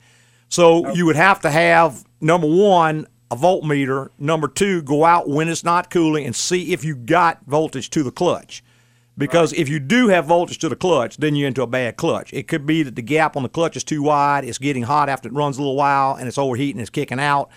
So 0.48 0.86
oh. 0.86 0.94
you 0.94 1.06
would 1.06 1.16
have 1.16 1.40
to 1.40 1.50
have, 1.50 2.04
number 2.20 2.48
one, 2.48 3.06
a 3.30 3.36
voltmeter. 3.36 4.10
Number 4.18 4.48
two, 4.48 4.82
go 4.82 5.04
out 5.04 5.28
when 5.28 5.48
it's 5.48 5.64
not 5.64 5.90
cooling 5.90 6.26
and 6.26 6.36
see 6.36 6.72
if 6.72 6.84
you 6.84 6.96
got 6.96 7.40
voltage 7.46 7.88
to 7.90 8.02
the 8.02 8.10
clutch. 8.10 8.62
Because 9.16 9.52
if 9.52 9.68
you 9.68 9.78
do 9.78 10.08
have 10.08 10.26
voltage 10.26 10.58
to 10.58 10.68
the 10.68 10.76
clutch, 10.76 11.18
then 11.18 11.36
you're 11.36 11.46
into 11.46 11.62
a 11.62 11.68
bad 11.68 11.96
clutch. 11.96 12.32
It 12.32 12.48
could 12.48 12.66
be 12.66 12.82
that 12.82 12.96
the 12.96 13.02
gap 13.02 13.36
on 13.36 13.44
the 13.44 13.48
clutch 13.48 13.76
is 13.76 13.84
too 13.84 14.02
wide, 14.02 14.44
it's 14.44 14.58
getting 14.58 14.82
hot 14.82 15.08
after 15.08 15.28
it 15.28 15.34
runs 15.34 15.56
a 15.56 15.60
little 15.60 15.76
while, 15.76 16.14
and 16.14 16.26
it's 16.26 16.38
overheating, 16.38 16.80
it's 16.80 16.90
kicking 16.90 17.20
out. 17.20 17.48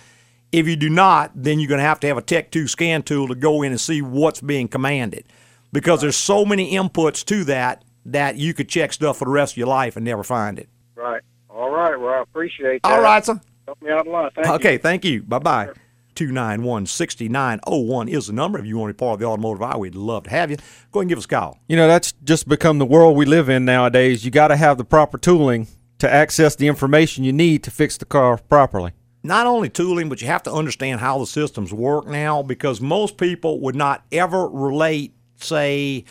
If 0.51 0.67
you 0.67 0.75
do 0.75 0.89
not, 0.89 1.31
then 1.35 1.59
you're 1.59 1.67
going 1.67 1.79
to 1.79 1.83
have 1.83 1.99
to 2.01 2.07
have 2.07 2.17
a 2.17 2.21
Tech 2.21 2.51
2 2.51 2.67
scan 2.67 3.03
tool 3.03 3.27
to 3.27 3.35
go 3.35 3.63
in 3.63 3.71
and 3.71 3.81
see 3.81 4.01
what's 4.01 4.39
being 4.39 4.67
commanded. 4.67 5.25
Because 5.73 6.01
there's 6.01 6.15
so 6.15 6.45
many 6.45 6.73
inputs 6.73 7.25
to 7.25 7.43
that 7.45 7.83
that 8.05 8.37
you 8.37 8.53
could 8.53 8.69
check 8.69 8.93
stuff 8.93 9.17
for 9.17 9.25
the 9.25 9.31
rest 9.31 9.53
of 9.53 9.57
your 9.57 9.67
life 9.67 9.97
and 9.97 10.05
never 10.05 10.23
find 10.23 10.57
it. 10.59 10.69
Right. 10.95 11.21
All 11.49 11.69
right. 11.69 11.99
Well, 11.99 12.13
I 12.13 12.21
appreciate 12.21 12.81
that. 12.83 12.93
All 12.93 13.01
right, 13.01 13.25
sir. 13.25 13.41
Help 13.65 13.81
me 13.81 13.91
out 13.91 14.07
a 14.07 14.09
lot. 14.09 14.33
Thank 14.33 14.47
you. 14.47 14.53
Okay, 14.53 14.77
thank 14.77 15.03
you. 15.03 15.23
Bye 15.23 15.39
bye. 15.39 15.69
291 16.17 16.87
6901 16.87 18.07
is 18.09 18.27
the 18.27 18.33
number. 18.33 18.57
If 18.57 18.65
you 18.65 18.77
want 18.77 18.89
to 18.89 18.93
be 18.95 18.97
part 18.97 19.13
of 19.13 19.19
the 19.19 19.25
automotive 19.25 19.61
hour, 19.61 19.77
we'd 19.77 19.95
love 19.95 20.23
to 20.23 20.29
have 20.31 20.49
you. 20.49 20.57
Go 20.91 20.99
ahead 20.99 21.03
and 21.03 21.09
give 21.09 21.19
us 21.19 21.25
a 21.25 21.27
call. 21.27 21.59
You 21.67 21.77
know, 21.77 21.87
that's 21.87 22.11
just 22.23 22.47
become 22.47 22.79
the 22.79 22.85
world 22.85 23.15
we 23.15 23.25
live 23.25 23.49
in 23.49 23.65
nowadays. 23.65 24.25
You 24.25 24.31
got 24.31 24.47
to 24.47 24.57
have 24.57 24.77
the 24.77 24.83
proper 24.83 25.19
tooling 25.19 25.67
to 25.99 26.11
access 26.11 26.55
the 26.55 26.67
information 26.67 27.23
you 27.23 27.33
need 27.33 27.63
to 27.63 27.71
fix 27.71 27.97
the 27.97 28.05
car 28.05 28.37
properly. 28.37 28.93
not 29.23 29.45
only 29.45 29.69
tooling, 29.69 30.09
but 30.09 30.21
you 30.21 30.27
have 30.27 30.43
to 30.43 30.51
understand 30.51 30.99
how 31.01 31.19
the 31.19 31.25
systems 31.27 31.71
work 31.73 32.07
now 32.07 32.41
because 32.41 32.81
most 32.81 33.17
people 33.17 33.59
would 33.61 33.75
not 33.75 34.03
ever 34.11 34.47
relate, 34.47 35.13
say, 35.35 36.03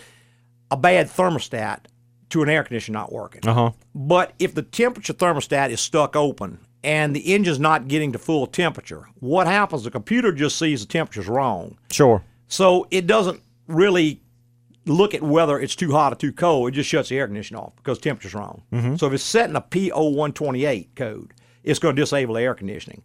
a 0.70 0.76
bad 0.76 1.08
thermostat 1.08 1.86
to 2.30 2.42
an 2.42 2.48
air 2.48 2.62
conditioner 2.62 2.98
not 2.98 3.12
working. 3.12 3.40
Uh 3.46 3.54
huh. 3.54 3.70
But 3.94 4.34
if 4.38 4.54
the 4.54 4.62
temperature 4.62 5.14
thermostat 5.14 5.70
is 5.70 5.80
stuck 5.80 6.14
open 6.16 6.58
and 6.86 7.16
the 7.16 7.34
engine's 7.34 7.58
not 7.58 7.88
getting 7.88 8.12
to 8.12 8.18
full 8.18 8.46
temperature, 8.46 9.08
what 9.18 9.48
happens? 9.48 9.82
The 9.82 9.90
computer 9.90 10.30
just 10.30 10.56
sees 10.56 10.80
the 10.80 10.86
temperature's 10.86 11.26
wrong. 11.26 11.76
Sure. 11.90 12.22
So 12.46 12.86
it 12.92 13.08
doesn't 13.08 13.42
really 13.66 14.22
look 14.86 15.12
at 15.12 15.20
whether 15.20 15.58
it's 15.58 15.74
too 15.74 15.90
hot 15.90 16.12
or 16.12 16.16
too 16.16 16.32
cold. 16.32 16.68
It 16.68 16.72
just 16.72 16.88
shuts 16.88 17.08
the 17.08 17.18
air 17.18 17.26
conditioning 17.26 17.60
off 17.60 17.74
because 17.74 17.98
temperature's 17.98 18.34
wrong. 18.34 18.62
Mm-hmm. 18.72 18.94
So 18.96 19.08
if 19.08 19.14
it's 19.14 19.24
setting 19.24 19.50
in 19.50 19.56
a 19.56 19.62
P0128 19.62 20.94
code, 20.94 21.34
it's 21.64 21.80
going 21.80 21.96
to 21.96 22.02
disable 22.02 22.34
the 22.34 22.42
air 22.42 22.54
conditioning. 22.54 23.02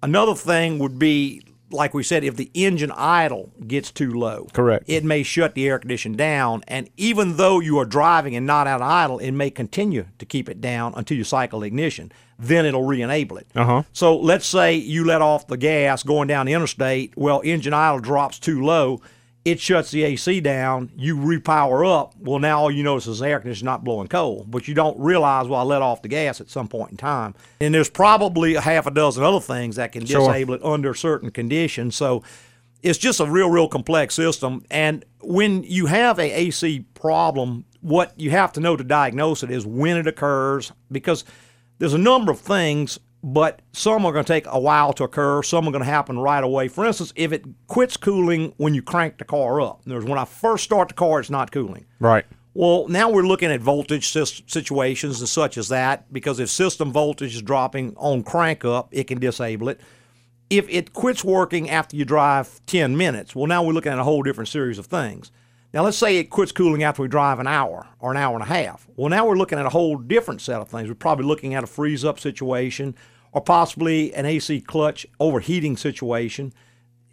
Another 0.00 0.36
thing 0.36 0.78
would 0.78 1.00
be, 1.00 1.42
like 1.70 1.94
we 1.94 2.02
said, 2.02 2.24
if 2.24 2.36
the 2.36 2.50
engine 2.54 2.90
idle 2.92 3.52
gets 3.66 3.90
too 3.90 4.12
low, 4.12 4.46
Correct. 4.52 4.84
it 4.86 5.04
may 5.04 5.22
shut 5.22 5.54
the 5.54 5.66
air 5.68 5.78
condition 5.78 6.14
down. 6.16 6.62
And 6.66 6.88
even 6.96 7.36
though 7.36 7.60
you 7.60 7.78
are 7.78 7.84
driving 7.84 8.34
and 8.36 8.46
not 8.46 8.66
out 8.66 8.80
of 8.80 8.88
idle, 8.88 9.18
it 9.18 9.32
may 9.32 9.50
continue 9.50 10.06
to 10.18 10.24
keep 10.26 10.48
it 10.48 10.60
down 10.60 10.94
until 10.96 11.16
you 11.16 11.24
cycle 11.24 11.62
ignition. 11.62 12.10
Then 12.38 12.64
it'll 12.66 12.84
re-enable 12.84 13.36
it. 13.38 13.48
Uh 13.54 13.64
huh. 13.64 13.82
So 13.92 14.16
let's 14.16 14.46
say 14.46 14.74
you 14.74 15.04
let 15.04 15.20
off 15.22 15.46
the 15.48 15.56
gas 15.56 16.02
going 16.02 16.28
down 16.28 16.46
the 16.46 16.52
interstate. 16.52 17.14
Well, 17.16 17.40
engine 17.44 17.74
idle 17.74 17.98
drops 18.00 18.38
too 18.38 18.62
low. 18.64 19.00
It 19.50 19.60
shuts 19.60 19.90
the 19.90 20.02
AC 20.04 20.40
down. 20.40 20.90
You 20.96 21.16
repower 21.16 21.90
up. 22.00 22.14
Well, 22.18 22.38
now 22.38 22.60
all 22.60 22.70
you 22.70 22.82
notice 22.82 23.06
is 23.06 23.20
the 23.20 23.28
air 23.28 23.40
conditioner 23.40 23.70
not 23.70 23.84
blowing 23.84 24.08
cold, 24.08 24.50
but 24.50 24.68
you 24.68 24.74
don't 24.74 24.98
realize, 24.98 25.48
well, 25.48 25.60
I 25.60 25.62
let 25.64 25.80
off 25.82 26.02
the 26.02 26.08
gas 26.08 26.40
at 26.40 26.50
some 26.50 26.68
point 26.68 26.90
in 26.90 26.96
time. 26.96 27.34
And 27.60 27.74
there's 27.74 27.88
probably 27.90 28.54
a 28.56 28.60
half 28.60 28.86
a 28.86 28.90
dozen 28.90 29.24
other 29.24 29.40
things 29.40 29.76
that 29.76 29.92
can 29.92 30.04
Sure. 30.04 30.20
disable 30.20 30.54
it 30.54 30.64
under 30.64 30.92
certain 30.94 31.30
conditions. 31.30 31.96
So 31.96 32.22
it's 32.82 32.98
just 32.98 33.20
a 33.20 33.26
real, 33.26 33.48
real 33.50 33.68
complex 33.68 34.14
system. 34.14 34.64
And 34.70 35.04
when 35.22 35.62
you 35.64 35.86
have 35.86 36.18
a 36.18 36.30
AC 36.30 36.80
problem, 36.94 37.64
what 37.80 38.12
you 38.16 38.30
have 38.30 38.52
to 38.52 38.60
know 38.60 38.76
to 38.76 38.84
diagnose 38.84 39.42
it 39.42 39.50
is 39.50 39.64
when 39.64 39.96
it 39.96 40.06
occurs, 40.06 40.72
because 40.92 41.24
there's 41.78 41.94
a 41.94 41.98
number 41.98 42.32
of 42.32 42.40
things, 42.40 42.98
but 43.22 43.62
some 43.72 44.06
are 44.06 44.12
going 44.12 44.24
to 44.24 44.32
take 44.32 44.46
a 44.46 44.60
while 44.60 44.92
to 44.94 45.04
occur. 45.04 45.42
Some 45.42 45.66
are 45.66 45.72
going 45.72 45.84
to 45.84 45.90
happen 45.90 46.18
right 46.18 46.42
away. 46.42 46.68
For 46.68 46.86
instance, 46.86 47.12
if 47.16 47.32
it 47.32 47.44
quits 47.66 47.96
cooling 47.96 48.52
when 48.56 48.74
you 48.74 48.82
crank 48.82 49.18
the 49.18 49.24
car 49.24 49.60
up, 49.60 49.82
there's 49.84 50.04
when 50.04 50.18
I 50.18 50.24
first 50.24 50.64
start 50.64 50.88
the 50.88 50.94
car, 50.94 51.20
it's 51.20 51.30
not 51.30 51.50
cooling. 51.50 51.86
Right. 51.98 52.24
Well, 52.54 52.88
now 52.88 53.10
we're 53.10 53.26
looking 53.26 53.52
at 53.52 53.60
voltage 53.60 54.08
situations 54.10 55.20
and 55.20 55.28
such 55.28 55.58
as 55.58 55.68
that 55.68 56.12
because 56.12 56.40
if 56.40 56.48
system 56.48 56.92
voltage 56.92 57.34
is 57.34 57.42
dropping 57.42 57.94
on 57.96 58.22
crank 58.22 58.64
up, 58.64 58.88
it 58.90 59.04
can 59.04 59.20
disable 59.20 59.68
it. 59.68 59.80
If 60.50 60.68
it 60.68 60.92
quits 60.92 61.22
working 61.22 61.68
after 61.68 61.94
you 61.94 62.04
drive 62.04 62.60
10 62.66 62.96
minutes, 62.96 63.34
well, 63.36 63.46
now 63.46 63.62
we're 63.62 63.74
looking 63.74 63.92
at 63.92 63.98
a 63.98 64.04
whole 64.04 64.22
different 64.22 64.48
series 64.48 64.78
of 64.78 64.86
things. 64.86 65.30
Now, 65.74 65.82
let's 65.84 65.98
say 65.98 66.16
it 66.16 66.30
quits 66.30 66.52
cooling 66.52 66.82
after 66.82 67.02
we 67.02 67.08
drive 67.08 67.38
an 67.38 67.46
hour 67.46 67.86
or 68.00 68.10
an 68.10 68.16
hour 68.16 68.34
and 68.34 68.42
a 68.42 68.46
half. 68.46 68.86
Well, 68.96 69.10
now 69.10 69.26
we're 69.26 69.36
looking 69.36 69.58
at 69.58 69.66
a 69.66 69.70
whole 69.70 69.96
different 69.96 70.40
set 70.40 70.60
of 70.60 70.68
things. 70.68 70.88
We're 70.88 70.94
probably 70.94 71.26
looking 71.26 71.54
at 71.54 71.64
a 71.64 71.66
freeze 71.66 72.04
up 72.04 72.18
situation 72.18 72.94
or 73.32 73.42
possibly 73.42 74.14
an 74.14 74.24
AC 74.24 74.62
clutch 74.62 75.06
overheating 75.20 75.76
situation 75.76 76.54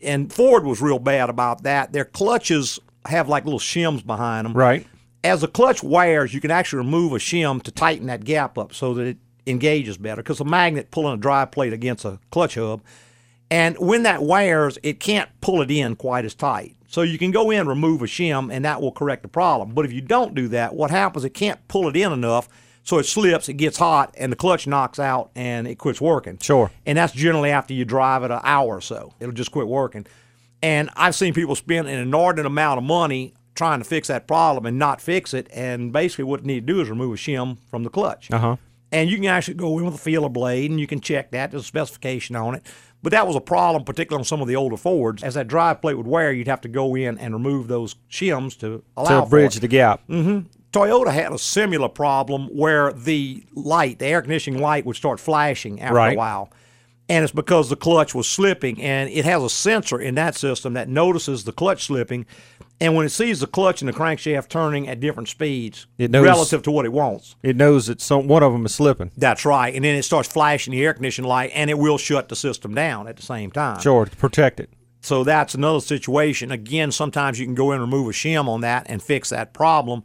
and 0.02 0.32
Ford 0.32 0.66
was 0.66 0.82
real 0.82 1.00
bad 1.00 1.30
about 1.30 1.64
that. 1.64 1.92
Their 1.92 2.06
clutches 2.06 2.80
have 3.06 3.30
like 3.30 3.46
little 3.46 3.60
shims 3.60 4.06
behind 4.06 4.46
them. 4.46 4.54
Right. 4.54 4.86
As 5.24 5.42
the 5.42 5.48
clutch 5.48 5.84
wears, 5.84 6.34
you 6.34 6.42
can 6.42 6.52
actually 6.52 6.80
remove 6.80 7.14
a 7.14 7.18
shim 7.18 7.62
to 7.64 7.72
tighten 7.72 8.08
that 8.08 8.24
gap 8.24 8.58
up 8.58 8.74
so 8.74 8.94
that 8.94 9.08
it 9.08 9.18
engages 9.48 9.98
better 9.98 10.22
because 10.22 10.40
a 10.40 10.46
magnet 10.46 10.92
pulling 10.92 11.16
a 11.16 11.18
drive 11.18 11.52
plate 11.52 11.74
against 11.74 12.06
a 12.06 12.20
clutch 12.32 12.56
hub. 12.56 12.82
And 13.50 13.78
when 13.78 14.04
that 14.04 14.24
wears, 14.24 14.78
it 14.84 15.00
can't 15.00 15.30
pull 15.42 15.62
it 15.62 15.72
in 15.72 15.96
quite 15.96 16.26
as 16.26 16.34
tight. 16.34 16.76
So 16.96 17.02
you 17.02 17.18
can 17.18 17.32
go 17.32 17.52
in, 17.52 17.68
remove 17.68 18.02
a 18.04 18.06
shim, 18.06 18.50
and 18.50 18.64
that 18.64 18.80
will 18.82 18.94
correct 18.94 19.24
the 19.24 19.28
problem. 19.28 19.72
But 19.72 19.84
if 19.84 19.92
you 19.92 20.00
don't 20.00 20.34
do 20.34 20.48
that, 20.48 20.74
what 20.74 20.92
happens? 20.92 21.26
It 21.26 21.32
can't 21.32 21.60
pull 21.68 21.90
it 21.90 21.98
in 21.98 22.14
enough, 22.14 22.48
so 22.84 23.00
it 23.00 23.04
slips, 23.04 23.50
it 23.50 23.56
gets 23.56 23.78
hot, 23.78 24.16
and 24.18 24.32
the 24.32 24.38
clutch 24.38 24.66
knocks 24.66 24.98
out, 24.98 25.30
and 25.36 25.68
it 25.68 25.76
quits 25.76 26.00
working. 26.00 26.38
Sure. 26.38 26.72
And 26.86 26.98
that's 26.98 27.12
generally 27.12 27.50
after 27.50 27.74
you 27.74 27.84
drive 27.84 28.24
it 28.24 28.32
an 28.32 28.40
hour 28.46 28.78
or 28.78 28.80
so. 28.80 29.12
It'll 29.20 29.34
just 29.34 29.52
quit 29.52 29.68
working. 29.68 30.08
And 30.64 30.90
I've 30.96 31.16
seen 31.16 31.34
people 31.34 31.56
spend 31.56 31.90
an 31.90 32.00
inordinate 32.00 32.46
amount 32.46 32.78
of 32.78 32.86
money 32.86 33.34
trying 33.56 33.80
to 33.80 33.86
fix 33.86 34.08
that 34.08 34.26
problem 34.26 34.66
and 34.66 34.80
not 34.80 35.02
fix 35.02 35.34
it. 35.34 35.50
And 35.52 35.92
basically, 35.92 36.24
what 36.24 36.44
you 36.44 36.48
need 36.48 36.66
to 36.66 36.74
do 36.74 36.80
is 36.80 36.90
remove 36.90 37.16
a 37.16 37.18
shim 37.18 37.58
from 37.70 37.84
the 37.84 37.90
clutch. 37.90 38.32
Uh 38.32 38.40
huh. 38.40 38.56
And 38.94 39.10
you 39.10 39.18
can 39.18 39.26
actually 39.26 39.56
go 39.56 39.78
in 39.80 39.84
with 39.84 39.96
a 39.96 39.98
feeler 39.98 40.30
blade 40.30 40.72
and 40.72 40.80
you 40.80 40.88
can 40.88 41.02
check 41.02 41.32
that. 41.32 41.52
There's 41.52 41.64
a 41.64 41.66
specification 41.66 42.38
on 42.38 42.56
it. 42.56 42.66
But 43.06 43.12
that 43.12 43.28
was 43.28 43.36
a 43.36 43.40
problem, 43.40 43.84
particularly 43.84 44.22
on 44.22 44.26
some 44.26 44.42
of 44.42 44.48
the 44.48 44.56
older 44.56 44.78
Fords. 44.78 45.22
As 45.22 45.36
that 45.36 45.48
drive 45.48 45.80
plate 45.80 45.94
would 45.94 46.08
wear, 46.08 46.34
you'd 46.34 46.48
have 46.48 46.62
to 46.62 46.68
go 46.68 46.96
in 46.96 47.20
and 47.20 47.36
remove 47.36 47.68
those 47.68 47.94
shims 48.10 48.58
to 48.62 48.82
allow 48.98 49.22
To 49.26 49.30
bridge 49.30 49.60
the 49.60 49.68
gap. 49.68 50.02
Mm-hmm. 50.10 50.48
Toyota 50.72 51.14
had 51.14 51.32
a 51.32 51.38
similar 51.38 51.88
problem 51.88 52.48
where 52.48 52.92
the 52.92 53.44
light, 53.54 54.00
the 54.00 54.08
air 54.08 54.24
conditioning 54.24 54.60
light, 54.60 54.88
would 54.88 54.96
start 54.96 55.20
flashing 55.20 55.80
after 55.82 55.94
Right. 55.94 56.16
a 56.16 56.18
while. 56.18 56.50
And 57.08 57.24
it's 57.24 57.32
because 57.32 57.70
the 57.70 57.76
clutch 57.76 58.16
was 58.16 58.28
slipping, 58.28 58.82
and 58.82 59.08
it 59.12 59.24
has 59.24 59.44
a 59.44 59.52
sensor 59.52 60.00
in 60.02 60.16
that 60.16 60.34
system 60.34 60.74
that 60.74 60.90
notices 60.90 61.44
the 61.44 61.52
clutch 61.52 61.84
slipping. 61.86 62.26
And 62.82 62.94
when 62.94 63.06
it 63.06 63.10
sees 63.10 63.40
the 63.40 63.48
clutch 63.48 63.82
and 63.82 63.88
the 63.88 63.94
crankshaft 63.94 64.50
turning 64.50 64.88
at 64.90 65.00
different 65.00 65.30
speeds 65.30 65.88
It 65.98 66.12
knows- 66.12 66.26
relative 66.26 66.62
to 66.64 66.72
what 66.72 66.86
it 66.86 66.92
wants, 66.92 67.36
It 67.42 67.56
knows 67.56 67.88
that 67.88 68.02
some 68.02 68.28
one 68.28 68.44
of 68.44 68.52
them 68.52 68.66
is 68.66 68.76
slipping. 68.76 69.12
that's 69.18 69.46
right. 69.46 69.74
And 69.74 69.86
then 69.86 69.96
it 69.96 70.04
starts 70.04 70.28
flashing 70.28 70.72
the 70.72 70.84
air 70.84 70.94
conditioning 70.94 71.30
light, 71.30 71.52
and 71.56 71.70
it 71.70 71.78
will 71.80 71.98
shut 71.98 72.28
the 72.30 72.36
system 72.36 72.74
down 72.76 73.08
at 73.08 73.16
the 73.16 73.22
same 73.24 73.50
time. 73.52 73.80
Sure, 73.80 74.06
to 74.06 74.16
protect 74.18 74.60
it. 74.60 74.70
So 75.02 75.24
that's 75.24 75.54
another 75.56 75.80
situation. 75.82 76.52
Again, 76.52 76.92
sometimes 76.92 77.40
you 77.40 77.46
can 77.46 77.56
go 77.56 77.72
in 77.72 77.82
and 77.82 77.92
remove 77.92 78.10
a 78.10 78.12
shim 78.12 78.48
on 78.48 78.62
that 78.62 78.88
and 78.90 79.02
fix 79.02 79.30
that 79.30 79.54
problem. 79.54 80.04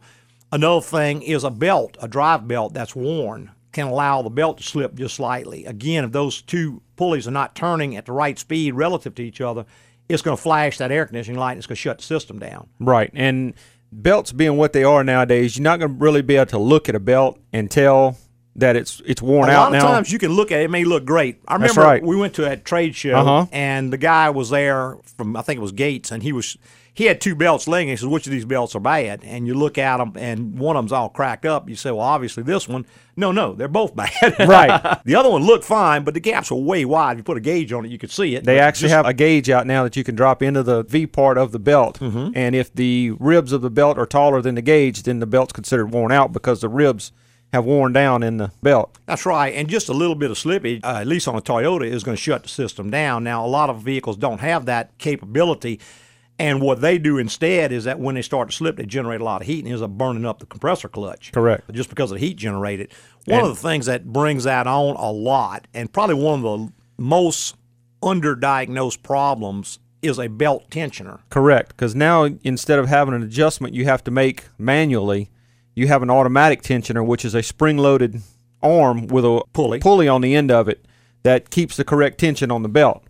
Another 0.51 0.81
thing 0.81 1.21
is 1.23 1.43
a 1.43 1.49
belt, 1.49 1.97
a 2.01 2.07
drive 2.07 2.47
belt 2.47 2.73
that's 2.73 2.95
worn 2.95 3.51
can 3.71 3.87
allow 3.87 4.21
the 4.21 4.29
belt 4.29 4.57
to 4.59 4.63
slip 4.63 4.93
just 4.95 5.15
slightly. 5.15 5.65
Again, 5.65 6.03
if 6.03 6.11
those 6.11 6.41
two 6.41 6.81
pulleys 6.97 7.27
are 7.27 7.31
not 7.31 7.55
turning 7.55 7.95
at 7.95 8.05
the 8.05 8.11
right 8.11 8.37
speed 8.37 8.73
relative 8.75 9.15
to 9.15 9.23
each 9.23 9.39
other, 9.41 9.65
it's 10.13 10.21
going 10.21 10.35
to 10.37 10.41
flash 10.41 10.77
that 10.77 10.91
air 10.91 11.05
conditioning 11.05 11.39
light 11.39 11.51
and 11.53 11.57
it's 11.59 11.67
going 11.67 11.75
to 11.75 11.81
shut 11.81 11.97
the 11.99 12.03
system 12.03 12.39
down. 12.39 12.67
Right. 12.79 13.09
And 13.13 13.53
belts 13.91 14.31
being 14.31 14.57
what 14.57 14.73
they 14.73 14.83
are 14.83 15.03
nowadays, 15.03 15.57
you're 15.57 15.63
not 15.63 15.79
going 15.79 15.97
to 15.97 15.97
really 16.03 16.21
be 16.21 16.35
able 16.35 16.45
to 16.47 16.57
look 16.57 16.87
at 16.89 16.95
a 16.95 16.99
belt 16.99 17.39
and 17.53 17.69
tell 17.69 18.17
that 18.55 18.75
it's 18.75 19.01
it's 19.05 19.21
worn 19.21 19.47
a 19.47 19.51
out 19.53 19.71
lot 19.71 19.75
of 19.77 19.83
now. 19.83 19.91
times 19.93 20.11
you 20.11 20.19
can 20.19 20.31
look 20.33 20.51
at 20.51 20.59
it, 20.59 20.65
it 20.65 20.69
may 20.71 20.83
look 20.83 21.05
great. 21.05 21.39
I 21.47 21.53
remember 21.55 21.81
right. 21.81 22.03
we 22.03 22.17
went 22.17 22.33
to 22.35 22.51
a 22.51 22.57
trade 22.57 22.95
show 22.95 23.15
Uh-huh. 23.15 23.45
and 23.53 23.93
the 23.93 23.97
guy 23.97 24.29
was 24.29 24.49
there 24.49 24.97
from 25.15 25.37
I 25.37 25.41
think 25.41 25.57
it 25.57 25.61
was 25.61 25.71
Gates 25.71 26.11
and 26.11 26.21
he 26.21 26.33
was 26.33 26.57
he 26.93 27.05
had 27.05 27.21
two 27.21 27.35
belts 27.35 27.67
laying. 27.67 27.87
He 27.87 27.95
says, 27.95 28.07
"Which 28.07 28.27
of 28.27 28.31
these 28.31 28.45
belts 28.45 28.75
are 28.75 28.79
bad?" 28.79 29.21
And 29.23 29.47
you 29.47 29.53
look 29.53 29.77
at 29.77 29.97
them 29.97 30.13
and 30.15 30.59
one 30.59 30.75
of 30.75 30.83
them's 30.83 30.91
all 30.91 31.09
cracked 31.09 31.45
up. 31.45 31.69
You 31.69 31.75
say, 31.75 31.89
"Well, 31.91 32.01
obviously 32.01 32.43
this 32.43 32.67
one." 32.67 32.85
No, 33.17 33.31
no, 33.31 33.53
they're 33.53 33.67
both 33.67 33.95
bad. 33.95 34.11
Right. 34.39 34.99
the 35.05 35.15
other 35.15 35.29
one 35.29 35.43
looked 35.45 35.65
fine, 35.65 36.03
but 36.03 36.13
the 36.13 36.19
gaps 36.19 36.49
were 36.51 36.57
way 36.57 36.85
wide. 36.85 37.13
If 37.13 37.17
you 37.19 37.23
put 37.23 37.37
a 37.37 37.41
gauge 37.41 37.71
on 37.73 37.85
it, 37.85 37.91
you 37.91 37.97
could 37.97 38.11
see 38.11 38.35
it. 38.35 38.43
They 38.45 38.59
actually 38.59 38.87
just- 38.89 38.95
have 38.95 39.05
a 39.05 39.13
gauge 39.13 39.49
out 39.49 39.67
now 39.67 39.83
that 39.83 39.95
you 39.95 40.03
can 40.03 40.15
drop 40.15 40.41
into 40.41 40.63
the 40.63 40.83
V 40.83 41.07
part 41.07 41.37
of 41.37 41.51
the 41.51 41.59
belt. 41.59 41.99
Mm-hmm. 41.99 42.31
And 42.35 42.55
if 42.55 42.73
the 42.73 43.11
ribs 43.19 43.51
of 43.51 43.61
the 43.61 43.69
belt 43.69 43.97
are 43.97 44.05
taller 44.05 44.41
than 44.41 44.55
the 44.55 44.61
gauge, 44.61 45.03
then 45.03 45.19
the 45.19 45.25
belt's 45.27 45.53
considered 45.53 45.91
worn 45.93 46.11
out 46.11 46.31
because 46.33 46.61
the 46.61 46.69
ribs 46.69 47.11
have 47.53 47.65
worn 47.65 47.91
down 47.91 48.23
in 48.23 48.37
the 48.37 48.49
belt. 48.63 48.97
That's 49.05 49.25
right, 49.25 49.53
and 49.53 49.67
just 49.67 49.89
a 49.89 49.93
little 49.93 50.15
bit 50.15 50.31
of 50.31 50.37
slippage, 50.37 50.79
uh, 50.85 50.99
at 51.01 51.07
least 51.07 51.27
on 51.27 51.35
a 51.35 51.41
Toyota, 51.41 51.85
is 51.85 52.01
going 52.01 52.15
to 52.15 52.21
shut 52.21 52.43
the 52.43 52.49
system 52.49 52.89
down. 52.89 53.25
Now, 53.25 53.45
a 53.45 53.47
lot 53.47 53.69
of 53.69 53.81
vehicles 53.81 54.15
don't 54.15 54.39
have 54.39 54.65
that 54.67 54.97
capability, 54.99 55.81
and 56.41 56.61
what 56.61 56.81
they 56.81 56.97
do 56.97 57.17
instead 57.17 57.71
is 57.71 57.83
that 57.85 57.99
when 57.99 58.15
they 58.15 58.21
start 58.21 58.49
to 58.49 58.55
slip, 58.55 58.77
they 58.77 58.85
generate 58.85 59.21
a 59.21 59.23
lot 59.23 59.41
of 59.41 59.47
heat 59.47 59.59
and 59.59 59.67
ends 59.69 59.81
up 59.81 59.91
burning 59.91 60.25
up 60.25 60.39
the 60.39 60.45
compressor 60.45 60.87
clutch. 60.89 61.31
Correct. 61.31 61.71
Just 61.71 61.89
because 61.89 62.11
of 62.11 62.19
the 62.19 62.25
heat 62.25 62.35
generated. 62.35 62.91
One 63.25 63.39
And- 63.39 63.47
of 63.49 63.55
the 63.55 63.61
things 63.67 63.85
that 63.85 64.11
brings 64.11 64.43
that 64.45 64.67
on 64.67 64.95
a 64.95 65.11
lot, 65.11 65.67
and 65.73 65.91
probably 65.91 66.15
one 66.15 66.43
of 66.43 66.67
the 66.67 66.73
most 66.97 67.55
underdiagnosed 68.01 69.03
problems, 69.03 69.79
is 70.01 70.17
a 70.19 70.27
belt 70.27 70.69
tensioner. 70.71 71.19
Correct. 71.29 71.69
Because 71.69 71.93
now 71.93 72.27
instead 72.43 72.79
of 72.79 72.87
having 72.87 73.13
an 73.13 73.21
adjustment 73.21 73.75
you 73.75 73.85
have 73.85 74.03
to 74.05 74.11
make 74.11 74.45
manually, 74.57 75.29
you 75.75 75.87
have 75.87 76.01
an 76.01 76.09
automatic 76.09 76.63
tensioner, 76.63 77.05
which 77.05 77.23
is 77.23 77.35
a 77.35 77.43
spring 77.43 77.77
loaded 77.77 78.21
arm 78.63 79.05
with 79.07 79.23
a 79.23 79.43
Pulley. 79.53 79.79
pulley 79.79 80.07
on 80.07 80.21
the 80.21 80.33
end 80.35 80.49
of 80.51 80.67
it 80.67 80.85
that 81.23 81.51
keeps 81.51 81.77
the 81.77 81.83
correct 81.83 82.17
tension 82.19 82.49
on 82.51 82.63
the 82.63 82.69
belt. 82.69 83.03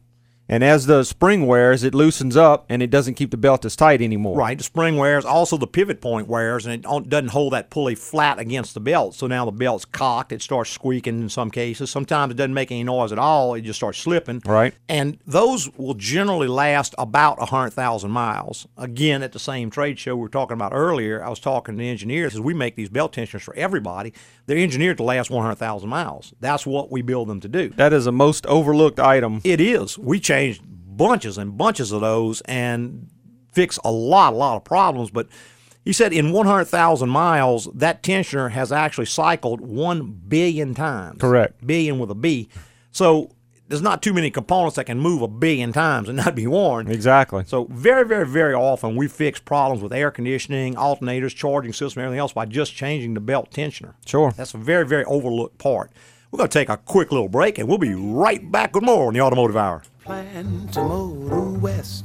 And 0.51 0.65
as 0.65 0.85
the 0.85 1.05
spring 1.05 1.47
wears, 1.47 1.81
it 1.85 1.95
loosens 1.95 2.35
up 2.35 2.65
and 2.67 2.83
it 2.83 2.89
doesn't 2.89 3.13
keep 3.13 3.31
the 3.31 3.37
belt 3.37 3.63
as 3.63 3.77
tight 3.77 4.01
anymore. 4.01 4.37
Right, 4.37 4.57
the 4.57 4.65
spring 4.65 4.97
wears, 4.97 5.23
also 5.23 5.55
the 5.55 5.65
pivot 5.65 6.01
point 6.01 6.27
wears, 6.27 6.65
and 6.65 6.75
it 6.75 7.09
doesn't 7.09 7.29
hold 7.29 7.53
that 7.53 7.69
pulley 7.69 7.95
flat 7.95 8.37
against 8.37 8.73
the 8.73 8.81
belt. 8.81 9.15
So 9.15 9.27
now 9.27 9.45
the 9.45 9.53
belt's 9.53 9.85
cocked. 9.85 10.33
It 10.33 10.41
starts 10.41 10.69
squeaking 10.69 11.21
in 11.21 11.29
some 11.29 11.51
cases. 11.51 11.89
Sometimes 11.89 12.31
it 12.31 12.35
doesn't 12.35 12.53
make 12.53 12.69
any 12.69 12.83
noise 12.83 13.13
at 13.13 13.17
all. 13.17 13.53
It 13.53 13.61
just 13.61 13.79
starts 13.79 13.99
slipping. 13.99 14.41
Right. 14.45 14.73
And 14.89 15.19
those 15.25 15.73
will 15.77 15.93
generally 15.93 16.49
last 16.49 16.93
about 16.97 17.39
100,000 17.39 18.11
miles. 18.11 18.67
Again, 18.77 19.23
at 19.23 19.31
the 19.31 19.39
same 19.39 19.69
trade 19.69 19.99
show 19.99 20.17
we 20.17 20.21
were 20.23 20.27
talking 20.27 20.55
about 20.55 20.73
earlier, 20.73 21.23
I 21.23 21.29
was 21.29 21.39
talking 21.39 21.75
to 21.75 21.79
the 21.79 21.89
engineers 21.89 22.33
as 22.33 22.41
we 22.41 22.53
make 22.53 22.75
these 22.75 22.89
belt 22.89 23.13
tensioners 23.13 23.43
for 23.43 23.55
everybody. 23.55 24.11
They're 24.47 24.57
engineered 24.57 24.97
to 24.97 25.03
last 25.03 25.29
100,000 25.29 25.87
miles. 25.87 26.33
That's 26.41 26.65
what 26.65 26.91
we 26.91 27.01
build 27.01 27.29
them 27.29 27.39
to 27.39 27.47
do. 27.47 27.69
That 27.69 27.93
is 27.93 28.05
a 28.05 28.11
most 28.11 28.45
overlooked 28.47 28.99
item. 28.99 29.39
It 29.45 29.61
is. 29.61 29.97
We 29.97 30.19
changed 30.41 30.61
bunches 30.65 31.37
and 31.37 31.57
bunches 31.57 31.91
of 31.91 32.01
those 32.01 32.41
and 32.41 33.09
fix 33.53 33.77
a 33.83 33.91
lot, 33.91 34.33
a 34.33 34.35
lot 34.35 34.57
of 34.57 34.63
problems. 34.63 35.09
But 35.09 35.27
he 35.83 35.93
said 35.93 36.13
in 36.13 36.31
100,000 36.31 37.09
miles, 37.09 37.69
that 37.73 38.03
tensioner 38.03 38.51
has 38.51 38.71
actually 38.71 39.05
cycled 39.05 39.61
1 39.61 40.21
billion 40.27 40.73
times. 40.73 41.19
Correct. 41.19 41.65
Billion 41.65 41.99
with 41.99 42.11
a 42.11 42.15
B. 42.15 42.49
So 42.91 43.31
there's 43.67 43.81
not 43.81 44.01
too 44.01 44.13
many 44.13 44.29
components 44.29 44.75
that 44.75 44.85
can 44.85 44.99
move 44.99 45.21
a 45.21 45.27
billion 45.27 45.71
times 45.71 46.09
and 46.09 46.17
not 46.17 46.35
be 46.35 46.45
worn. 46.45 46.89
Exactly. 46.89 47.43
So 47.45 47.65
very, 47.71 48.05
very, 48.05 48.27
very 48.27 48.53
often 48.53 48.95
we 48.95 49.07
fix 49.07 49.39
problems 49.39 49.81
with 49.81 49.93
air 49.93 50.11
conditioning, 50.11 50.75
alternators, 50.75 51.33
charging 51.33 51.73
system, 51.73 52.03
everything 52.03 52.19
else 52.19 52.33
by 52.33 52.45
just 52.45 52.75
changing 52.75 53.13
the 53.13 53.21
belt 53.21 53.49
tensioner. 53.51 53.93
Sure. 54.05 54.31
That's 54.35 54.53
a 54.53 54.57
very, 54.57 54.85
very 54.85 55.05
overlooked 55.05 55.57
part. 55.57 55.91
We're 56.31 56.37
going 56.37 56.49
to 56.49 56.59
take 56.59 56.69
a 56.69 56.77
quick 56.77 57.11
little 57.11 57.27
break 57.27 57.57
and 57.57 57.67
we'll 57.67 57.77
be 57.77 57.93
right 57.93 58.51
back 58.51 58.73
with 58.73 58.83
more 58.83 59.07
on 59.07 59.13
the 59.13 59.21
Automotive 59.21 59.57
Hour. 59.57 59.83
Plan 60.11 60.67
to 60.73 60.83
motor 60.83 61.57
west. 61.59 62.03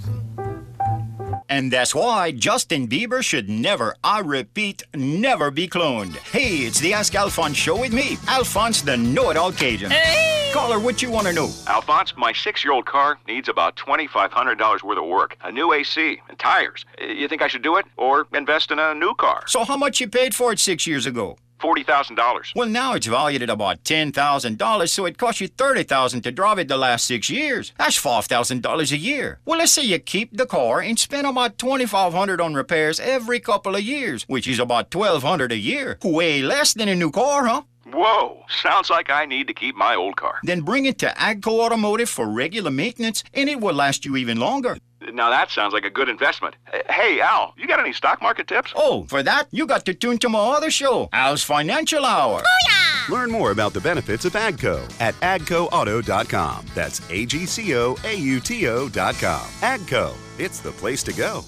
And 1.48 1.72
that's 1.72 1.92
why 1.92 2.30
Justin 2.30 2.86
Bieber 2.86 3.20
should 3.20 3.48
never, 3.48 3.96
I 4.04 4.20
repeat, 4.20 4.84
never 4.94 5.50
be 5.50 5.66
cloned. 5.66 6.14
Hey, 6.14 6.58
it's 6.58 6.78
the 6.78 6.92
Ask 6.92 7.16
Alphonse 7.16 7.56
show 7.56 7.80
with 7.80 7.92
me, 7.92 8.16
Alphonse 8.28 8.82
the 8.82 8.96
Know 8.96 9.30
It 9.30 9.36
All 9.36 9.50
Cajun. 9.50 9.90
Hey! 9.90 10.52
Caller, 10.54 10.78
what 10.78 11.02
you 11.02 11.10
want 11.10 11.26
to 11.26 11.32
know? 11.32 11.50
Alphonse, 11.66 12.16
my 12.16 12.32
six 12.32 12.62
year 12.62 12.72
old 12.72 12.86
car 12.86 13.18
needs 13.26 13.48
about 13.48 13.74
$2,500 13.74 14.84
worth 14.84 14.98
of 14.98 15.04
work, 15.04 15.36
a 15.42 15.50
new 15.50 15.72
AC, 15.72 16.20
and 16.28 16.38
tires. 16.38 16.84
You 17.00 17.26
think 17.26 17.42
I 17.42 17.48
should 17.48 17.62
do 17.62 17.76
it 17.76 17.86
or 17.96 18.28
invest 18.32 18.70
in 18.70 18.78
a 18.78 18.94
new 18.94 19.14
car? 19.14 19.42
So, 19.48 19.64
how 19.64 19.76
much 19.76 20.00
you 20.00 20.08
paid 20.08 20.32
for 20.32 20.52
it 20.52 20.60
six 20.60 20.86
years 20.86 21.06
ago? 21.06 21.38
$40,000. 21.58 22.52
Well, 22.54 22.68
now 22.68 22.94
it's 22.94 23.06
valued 23.06 23.42
at 23.42 23.50
about 23.50 23.84
$10,000, 23.84 24.88
so 24.88 25.06
it 25.06 25.18
cost 25.18 25.40
you 25.40 25.48
30,000 25.48 26.22
to 26.22 26.32
drive 26.32 26.58
it 26.58 26.68
the 26.68 26.76
last 26.76 27.06
six 27.06 27.30
years. 27.30 27.72
That's 27.78 28.00
$5,000 28.00 28.92
a 28.92 28.96
year. 28.96 29.40
Well, 29.44 29.58
let's 29.58 29.72
say 29.72 29.82
you 29.82 29.98
keep 29.98 30.36
the 30.36 30.46
car 30.46 30.80
and 30.80 30.98
spend 30.98 31.26
about 31.26 31.58
2,500 31.58 32.40
on 32.40 32.54
repairs 32.54 33.00
every 33.00 33.40
couple 33.40 33.74
of 33.74 33.82
years, 33.82 34.24
which 34.28 34.46
is 34.46 34.58
about 34.58 34.90
$1,200 34.90 35.50
a 35.50 35.56
year. 35.56 35.98
Way 36.02 36.42
less 36.42 36.74
than 36.74 36.88
a 36.88 36.94
new 36.94 37.10
car, 37.10 37.46
huh? 37.46 37.62
Whoa, 37.92 38.44
sounds 38.48 38.90
like 38.90 39.10
I 39.10 39.26
need 39.26 39.46
to 39.46 39.54
keep 39.54 39.76
my 39.76 39.94
old 39.94 40.16
car. 40.16 40.40
Then 40.42 40.62
bring 40.62 40.86
it 40.86 40.98
to 40.98 41.06
Agco 41.06 41.60
Automotive 41.60 42.08
for 42.08 42.28
regular 42.28 42.70
maintenance, 42.70 43.22
and 43.32 43.48
it 43.48 43.60
will 43.60 43.74
last 43.74 44.04
you 44.04 44.16
even 44.16 44.40
longer. 44.40 44.76
Now 45.12 45.30
that 45.30 45.50
sounds 45.50 45.72
like 45.72 45.84
a 45.84 45.90
good 45.90 46.08
investment. 46.08 46.56
Hey, 46.88 47.20
Al, 47.20 47.54
you 47.56 47.66
got 47.66 47.80
any 47.80 47.92
stock 47.92 48.20
market 48.20 48.46
tips? 48.48 48.72
Oh, 48.74 49.04
for 49.08 49.22
that, 49.22 49.48
you 49.50 49.66
got 49.66 49.84
to 49.86 49.94
tune 49.94 50.18
to 50.18 50.28
my 50.28 50.38
other 50.38 50.70
show, 50.70 51.08
Al's 51.12 51.42
Financial 51.42 52.04
Hour. 52.04 52.42
Oh, 52.44 53.08
Booyah! 53.08 53.08
Learn 53.08 53.30
more 53.30 53.52
about 53.52 53.72
the 53.72 53.80
benefits 53.80 54.24
of 54.24 54.32
AGCO 54.32 55.00
at 55.00 55.14
agcoauto.com. 55.16 56.66
That's 56.74 57.00
A 57.10 57.26
G 57.26 57.46
C 57.46 57.76
O 57.76 57.96
A 58.04 58.14
U 58.14 58.40
T 58.40 58.68
O.com. 58.68 59.46
AGCO, 59.60 60.14
it's 60.38 60.60
the 60.60 60.72
place 60.72 61.02
to 61.04 61.12
go. 61.12 61.44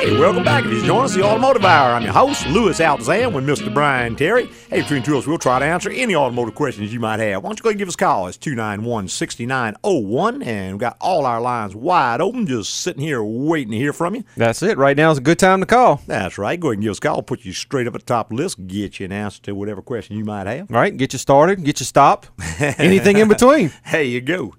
Hey, 0.00 0.18
welcome 0.18 0.42
back. 0.42 0.64
If 0.64 0.72
you 0.72 0.82
join 0.82 1.04
us, 1.04 1.14
the 1.14 1.22
Automotive 1.22 1.62
Hour. 1.62 1.94
I'm 1.94 2.02
your 2.02 2.14
host, 2.14 2.46
Louis 2.46 2.80
Altazan, 2.80 3.34
with 3.34 3.44
Mr. 3.44 3.72
Brian 3.72 4.16
Terry. 4.16 4.46
Hey, 4.70 4.80
between 4.80 5.02
two 5.02 5.12
of 5.12 5.24
us, 5.24 5.26
we'll 5.26 5.36
try 5.36 5.58
to 5.58 5.64
answer 5.66 5.90
any 5.90 6.16
automotive 6.16 6.54
questions 6.54 6.90
you 6.90 6.98
might 6.98 7.20
have. 7.20 7.42
Why 7.42 7.50
don't 7.50 7.58
you 7.58 7.62
go 7.62 7.68
ahead 7.68 7.74
and 7.74 7.80
give 7.80 7.88
us 7.88 7.96
a 7.96 7.98
call? 7.98 8.26
It's 8.26 8.38
291 8.38 9.08
6901, 9.08 10.42
and 10.42 10.72
we've 10.72 10.80
got 10.80 10.96
all 11.02 11.26
our 11.26 11.38
lines 11.38 11.76
wide 11.76 12.22
open, 12.22 12.46
just 12.46 12.76
sitting 12.76 13.02
here 13.02 13.22
waiting 13.22 13.72
to 13.72 13.76
hear 13.76 13.92
from 13.92 14.14
you. 14.14 14.24
That's 14.38 14.62
it. 14.62 14.78
Right 14.78 14.96
now 14.96 15.10
is 15.10 15.18
a 15.18 15.20
good 15.20 15.38
time 15.38 15.60
to 15.60 15.66
call. 15.66 16.00
That's 16.06 16.38
right. 16.38 16.58
Go 16.58 16.68
ahead 16.68 16.76
and 16.78 16.82
give 16.82 16.92
us 16.92 16.98
a 16.98 17.02
call, 17.02 17.20
put 17.20 17.44
you 17.44 17.52
straight 17.52 17.86
up 17.86 17.94
at 17.94 18.00
the 18.00 18.06
top 18.06 18.32
list, 18.32 18.66
get 18.66 19.00
you 19.00 19.04
an 19.04 19.12
answer 19.12 19.42
to 19.42 19.54
whatever 19.54 19.82
question 19.82 20.16
you 20.16 20.24
might 20.24 20.46
have. 20.46 20.70
All 20.70 20.80
right, 20.80 20.96
get 20.96 21.12
you 21.12 21.18
started, 21.18 21.62
get 21.62 21.78
you 21.78 21.84
stopped, 21.84 22.30
anything 22.78 23.18
in 23.18 23.28
between. 23.28 23.70
There 23.92 24.02
you 24.02 24.22
go. 24.22 24.54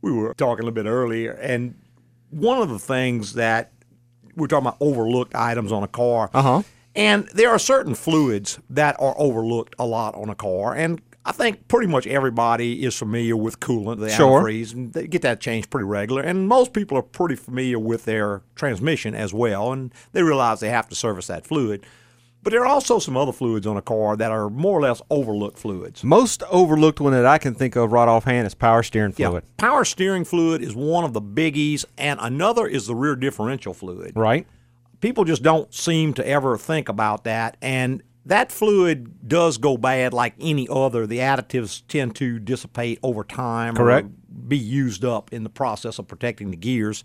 We 0.00 0.12
were 0.12 0.32
talking 0.32 0.62
a 0.62 0.66
little 0.66 0.82
bit 0.82 0.88
earlier, 0.88 1.32
and 1.32 1.74
one 2.30 2.62
of 2.62 2.70
the 2.70 2.78
things 2.78 3.34
that 3.34 3.72
we're 4.38 4.46
talking 4.46 4.66
about 4.66 4.76
overlooked 4.80 5.34
items 5.34 5.72
on 5.72 5.82
a 5.82 5.88
car. 5.88 6.30
Uh 6.32 6.42
huh. 6.42 6.62
And 6.96 7.28
there 7.34 7.50
are 7.50 7.58
certain 7.58 7.94
fluids 7.94 8.58
that 8.70 8.96
are 8.98 9.14
overlooked 9.18 9.74
a 9.78 9.86
lot 9.86 10.14
on 10.14 10.28
a 10.30 10.34
car. 10.34 10.74
And 10.74 11.00
I 11.24 11.32
think 11.32 11.68
pretty 11.68 11.86
much 11.86 12.06
everybody 12.06 12.84
is 12.84 12.96
familiar 12.96 13.36
with 13.36 13.60
coolant, 13.60 14.00
the 14.00 14.08
Sure. 14.10 14.42
antifreeze, 14.42 14.72
and 14.72 14.92
they 14.94 15.06
get 15.06 15.20
that 15.22 15.40
changed 15.40 15.68
pretty 15.70 15.84
regular. 15.84 16.22
And 16.22 16.48
most 16.48 16.72
people 16.72 16.96
are 16.96 17.02
pretty 17.02 17.36
familiar 17.36 17.78
with 17.78 18.04
their 18.06 18.40
transmission 18.54 19.14
as 19.14 19.34
well, 19.34 19.70
and 19.72 19.92
they 20.12 20.22
realize 20.22 20.60
they 20.60 20.70
have 20.70 20.88
to 20.88 20.94
service 20.94 21.26
that 21.26 21.46
fluid. 21.46 21.84
But 22.42 22.52
there 22.52 22.62
are 22.62 22.66
also 22.66 22.98
some 22.98 23.16
other 23.16 23.32
fluids 23.32 23.66
on 23.66 23.76
a 23.76 23.82
car 23.82 24.16
that 24.16 24.30
are 24.30 24.48
more 24.48 24.78
or 24.78 24.82
less 24.82 25.02
overlooked 25.10 25.58
fluids. 25.58 26.04
Most 26.04 26.42
overlooked 26.44 27.00
one 27.00 27.12
that 27.12 27.26
I 27.26 27.36
can 27.38 27.54
think 27.54 27.76
of 27.76 27.92
right 27.92 28.08
offhand 28.08 28.46
is 28.46 28.54
power 28.54 28.82
steering 28.82 29.12
fluid. 29.12 29.44
Yeah, 29.44 29.54
power 29.56 29.84
steering 29.84 30.24
fluid 30.24 30.62
is 30.62 30.74
one 30.74 31.04
of 31.04 31.12
the 31.12 31.20
biggies, 31.20 31.84
and 31.98 32.18
another 32.22 32.66
is 32.66 32.86
the 32.86 32.94
rear 32.94 33.16
differential 33.16 33.74
fluid. 33.74 34.12
Right? 34.14 34.46
people 35.00 35.24
just 35.24 35.42
don't 35.42 35.72
seem 35.72 36.14
to 36.14 36.26
ever 36.26 36.56
think 36.58 36.88
about 36.88 37.24
that 37.24 37.56
and 37.62 38.02
that 38.26 38.52
fluid 38.52 39.26
does 39.26 39.56
go 39.56 39.76
bad 39.76 40.12
like 40.12 40.34
any 40.40 40.66
other 40.68 41.06
the 41.06 41.18
additives 41.18 41.82
tend 41.88 42.14
to 42.16 42.38
dissipate 42.38 42.98
over 43.02 43.24
time 43.24 43.74
Correct. 43.74 44.06
or 44.06 44.10
be 44.48 44.58
used 44.58 45.04
up 45.04 45.32
in 45.32 45.44
the 45.44 45.50
process 45.50 45.98
of 45.98 46.08
protecting 46.08 46.50
the 46.50 46.56
gears 46.56 47.04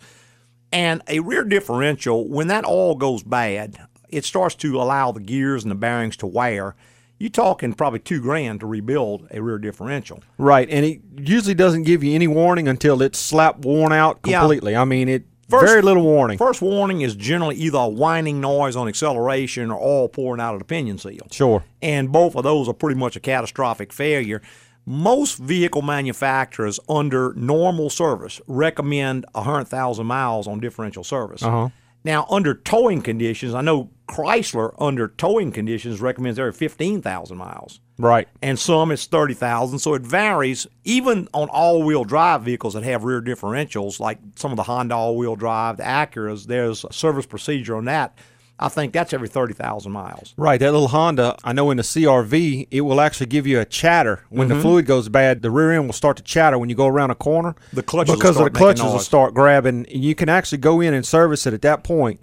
and 0.72 1.02
a 1.08 1.20
rear 1.20 1.44
differential 1.44 2.28
when 2.28 2.48
that 2.48 2.66
all 2.66 2.96
goes 2.96 3.24
bad 3.24 3.78
it 4.14 4.26
starts 4.26 4.56
to 4.56 4.80
allow 4.82 5.12
the 5.12 5.20
gears 5.20 5.64
and 5.64 5.72
the 5.72 5.76
bearings 5.76 6.16
to 6.18 6.28
wear 6.28 6.76
You're 7.20 7.30
talking 7.30 7.74
probably 7.74 8.00
two 8.00 8.22
grand 8.22 8.60
to 8.62 8.66
rebuild 8.68 9.28
a 9.32 9.42
rear 9.42 9.58
differential 9.58 10.22
Right. 10.38 10.70
And 10.70 10.86
it 10.86 11.02
usually 11.18 11.54
doesn't 11.56 11.84
give 11.84 12.04
you 12.04 12.14
any 12.16 12.28
warning 12.28 12.68
until 12.68 13.02
it's 13.02 13.20
slap 13.20 13.60
worn 13.66 13.92
out 13.94 14.22
completely. 14.22 14.74
Yeah. 14.74 14.82
I 14.82 14.86
mean, 14.86 15.08
it 15.10 15.24
First- 15.50 15.66
very 15.72 15.82
little 15.82 16.04
warning. 16.04 16.38
First 16.38 16.62
warning 16.62 17.02
is 17.02 17.16
generally 17.16 17.56
either 17.58 17.78
a 17.78 17.88
whining 17.88 18.42
noise 18.42 18.76
on 18.76 18.88
acceleration 18.88 19.70
or 19.72 19.80
oil 19.80 20.08
pouring 20.10 20.42
out 20.42 20.54
of 20.56 20.60
the 20.60 20.66
pinion 20.66 20.98
seal. 20.98 21.28
Sure. 21.32 21.64
And 21.82 22.12
both 22.12 22.36
of 22.36 22.44
those 22.44 22.68
are 22.68 22.74
pretty 22.74 22.98
much 23.00 23.16
a 23.16 23.20
catastrophic 23.20 23.94
failure. 23.94 24.42
Most 24.86 25.38
vehicle 25.38 25.82
manufacturers, 25.82 26.80
under 26.90 27.34
normal 27.36 27.90
service, 27.90 28.42
recommend 28.48 29.26
100,000 29.34 30.06
miles 30.06 30.48
on 30.48 30.60
differential 30.60 31.04
service. 31.04 31.44
Uh-huh. 31.44 31.70
Now, 32.04 32.26
under 32.30 32.54
towing 32.54 33.02
conditions, 33.02 33.54
I 33.54 33.62
know 33.62 33.90
Chrysler, 34.08 34.76
under 34.78 35.08
towing 35.08 35.52
conditions, 35.52 36.02
recommends 36.02 36.38
every 36.38 36.52
15,000 36.52 37.38
miles. 37.38 37.80
Right. 38.00 38.28
and 38.42 38.58
some 38.58 38.92
it's 38.92 39.06
30,000 39.06 39.78
so 39.78 39.94
it 39.94 40.02
varies. 40.02 40.66
Even 40.84 41.28
on 41.32 41.48
all-wheel 41.50 42.04
drive 42.04 42.42
vehicles 42.42 42.74
that 42.74 42.84
have 42.84 43.04
rear 43.04 43.22
differentials 43.22 44.00
like 44.00 44.18
some 44.36 44.52
of 44.52 44.58
the 44.58 44.64
Honda 44.64 44.96
all-wheel 44.96 45.36
drive 45.36 45.78
the 45.78 45.84
Acuras 45.84 46.48
there's 46.48 46.84
a 46.86 46.92
service 46.92 47.28
procedure 47.28 47.76
on 47.76 47.86
that 47.86 48.18
I 48.60 48.70
think 48.70 48.94
that's 48.94 49.14
every 49.14 49.28
30,000 49.28 49.92
miles 49.92 50.34
Right, 50.38 50.60
that 50.60 50.72
little 50.72 50.88
Honda, 50.90 51.36
I 51.44 51.54
know 51.54 51.72
in 51.72 51.78
the 51.78 51.84
CRV, 51.84 52.68
it 52.72 52.82
will 52.82 53.02
actually 53.02 53.26
give 53.26 53.48
you 53.48 53.60
a 53.60 53.66
chatter. 53.66 54.24
When 54.30 54.48
Mm-hmm. 54.48 54.58
the 54.58 54.62
fluid 54.62 54.86
goes 54.86 55.10
bad, 55.10 55.42
the 55.42 55.50
rear 55.52 55.72
end 55.74 55.86
will 55.88 55.94
start 55.94 56.18
to 56.18 56.24
chatter 56.24 56.58
when 56.58 56.70
you 56.70 56.76
go 56.76 56.88
around 56.88 57.10
a 57.12 57.16
corner. 57.16 57.56
The 57.74 57.84
clutches 57.84 58.12
will 58.12 58.18
because 58.20 58.36
start 58.36 58.54
the 58.54 58.58
clutches 58.60 58.82
making 58.84 58.94
will 58.94 59.00
start 59.00 59.34
grabbing. 59.34 59.88
And 59.92 60.04
you 60.04 60.14
can 60.16 60.30
actually 60.30 60.60
go 60.60 60.82
in 60.82 60.94
and 60.94 61.06
service 61.06 61.46
it 61.48 61.54
at 61.54 61.62
that 61.64 61.84
point. 61.84 62.20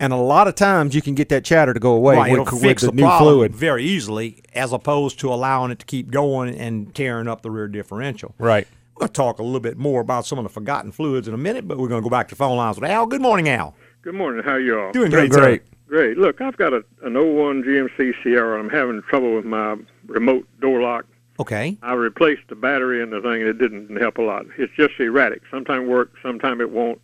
And 0.00 0.12
a 0.12 0.16
lot 0.16 0.48
of 0.48 0.54
times 0.54 0.94
you 0.94 1.02
can 1.02 1.14
get 1.14 1.28
that 1.30 1.44
chatter 1.44 1.74
to 1.74 1.78
go 1.80 1.92
away 1.92 2.16
right, 2.16 2.30
with, 2.32 2.40
it'll 2.40 2.54
with 2.58 2.62
fix 2.62 2.82
the, 2.82 2.88
the, 2.88 2.94
new 3.02 3.18
fluid. 3.18 3.54
very 3.54 3.84
easily 3.84 4.42
as 4.54 4.72
opposed 4.72 5.18
to 5.20 5.32
allowing 5.32 5.70
it 5.72 5.78
to 5.80 5.86
keep 5.86 6.10
going 6.10 6.56
and 6.56 6.94
tearing 6.94 7.28
up 7.28 7.42
the 7.42 7.50
rear 7.50 7.68
differential 7.68 8.34
Right. 8.38 8.66
we're 8.96 9.00
going 9.00 9.08
to 9.08 9.12
talk 9.12 9.38
a 9.38 9.42
little 9.44 9.60
bit 9.60 9.76
more 9.78 10.00
about 10.00 10.26
some 10.26 10.38
of 10.38 10.44
the 10.44 10.48
forgotten 10.48 10.90
fluids 10.90 11.28
in 11.28 11.34
a 11.34 11.38
minute 11.38 11.68
but 11.68 11.78
we're 11.78 11.86
going 11.88 12.02
to 12.02 12.04
go 12.04 12.10
back 12.10 12.26
to 12.28 12.34
phone 12.34 12.56
lines 12.56 12.80
with 12.80 12.90
Al 12.90 13.06
good 13.06 13.20
morning 13.20 13.48
Al 13.48 13.74
Good 14.02 14.14
morning. 14.16 14.42
How 14.42 14.56
you 14.56 14.76
all? 14.80 14.90
doing 14.90 15.10
Doing 15.12 15.28
great, 15.28 15.32
sir. 15.32 15.40
great. 15.40 15.62
Great. 15.92 16.16
Look, 16.16 16.40
I've 16.40 16.56
got 16.56 16.72
a, 16.72 16.82
an 17.02 17.12
01 17.12 17.64
GMC 17.64 18.14
Sierra. 18.22 18.58
I'm 18.58 18.70
having 18.70 19.02
trouble 19.02 19.34
with 19.34 19.44
my 19.44 19.76
remote 20.06 20.48
door 20.58 20.80
lock. 20.80 21.04
okay 21.38 21.76
I 21.82 21.92
replaced 21.92 22.48
the 22.48 22.54
battery 22.54 23.02
in 23.02 23.10
the 23.10 23.20
thing, 23.20 23.42
and 23.42 23.46
it 23.46 23.58
didn't 23.58 23.94
help 24.00 24.16
a 24.16 24.22
lot. 24.22 24.46
It's 24.56 24.72
just 24.74 24.98
erratic. 24.98 25.42
Sometimes 25.50 25.82
it 25.82 25.88
works, 25.90 26.18
sometimes 26.22 26.62
it 26.62 26.70
won't. 26.70 26.98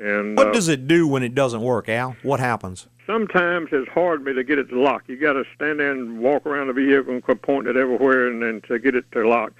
And 0.00 0.38
what 0.38 0.46
uh, 0.46 0.52
does 0.52 0.68
it 0.68 0.86
do 0.86 1.08
when 1.08 1.24
it 1.24 1.34
doesn't 1.34 1.62
work 1.62 1.88
Al 1.88 2.14
what 2.22 2.38
happens 2.38 2.86
sometimes 3.08 3.70
it's 3.72 3.90
hard 3.90 4.24
me 4.24 4.32
to 4.32 4.44
get 4.44 4.56
it 4.56 4.68
to 4.68 4.80
lock. 4.80 5.02
You 5.08 5.16
got 5.16 5.32
to 5.32 5.42
stand 5.56 5.80
there 5.80 5.90
and 5.90 6.20
walk 6.20 6.46
around 6.46 6.68
the 6.68 6.74
vehicle 6.74 7.12
and 7.12 7.24
quit 7.24 7.42
pointing 7.42 7.74
it 7.74 7.76
everywhere, 7.76 8.28
and 8.28 8.40
then 8.40 8.62
to 8.68 8.78
get 8.78 8.94
it 8.94 9.10
to 9.10 9.28
lock. 9.28 9.52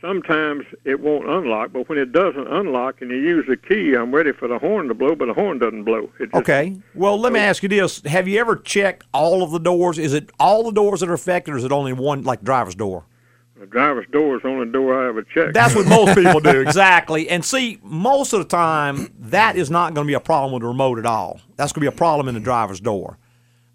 Sometimes 0.00 0.64
it 0.84 1.00
won't 1.00 1.28
unlock, 1.28 1.72
but 1.72 1.88
when 1.88 1.98
it 1.98 2.12
doesn't 2.12 2.46
unlock 2.46 3.02
and 3.02 3.10
you 3.10 3.16
use 3.16 3.46
the 3.48 3.56
key, 3.56 3.94
I'm 3.94 4.14
ready 4.14 4.30
for 4.32 4.46
the 4.46 4.58
horn 4.58 4.86
to 4.88 4.94
blow, 4.94 5.16
but 5.16 5.26
the 5.26 5.34
horn 5.34 5.58
doesn't 5.58 5.82
blow. 5.82 6.08
It 6.20 6.26
just, 6.26 6.34
Okay. 6.34 6.76
Well, 6.94 7.18
let 7.18 7.32
me 7.32 7.40
ask 7.40 7.64
you 7.64 7.68
this: 7.68 8.00
Have 8.04 8.28
you 8.28 8.38
ever 8.38 8.54
checked 8.54 9.04
all 9.12 9.42
of 9.42 9.50
the 9.50 9.58
doors? 9.58 9.98
Is 9.98 10.14
it 10.14 10.30
all 10.38 10.62
the 10.62 10.70
doors 10.70 11.00
that 11.00 11.08
are 11.08 11.14
affected, 11.14 11.54
or 11.54 11.56
is 11.56 11.64
it 11.64 11.72
only 11.72 11.92
one, 11.92 12.22
like 12.22 12.42
driver's 12.42 12.76
door? 12.76 13.06
The 13.58 13.66
driver's 13.66 14.06
door 14.12 14.36
is 14.36 14.42
the 14.42 14.48
only 14.48 14.70
door 14.70 15.04
I 15.04 15.08
ever 15.08 15.22
check. 15.24 15.52
That's 15.52 15.74
what 15.74 15.88
most 15.88 16.14
people 16.16 16.38
do, 16.38 16.60
exactly. 16.66 17.28
And 17.28 17.44
see, 17.44 17.80
most 17.82 18.32
of 18.32 18.38
the 18.38 18.44
time, 18.44 19.12
that 19.18 19.56
is 19.56 19.68
not 19.68 19.94
going 19.94 20.06
to 20.06 20.08
be 20.08 20.14
a 20.14 20.20
problem 20.20 20.52
with 20.52 20.62
the 20.62 20.68
remote 20.68 21.00
at 21.00 21.06
all. 21.06 21.40
That's 21.56 21.72
going 21.72 21.84
to 21.84 21.90
be 21.90 21.94
a 21.94 21.98
problem 21.98 22.28
in 22.28 22.34
the 22.34 22.40
driver's 22.40 22.78
door. 22.78 23.18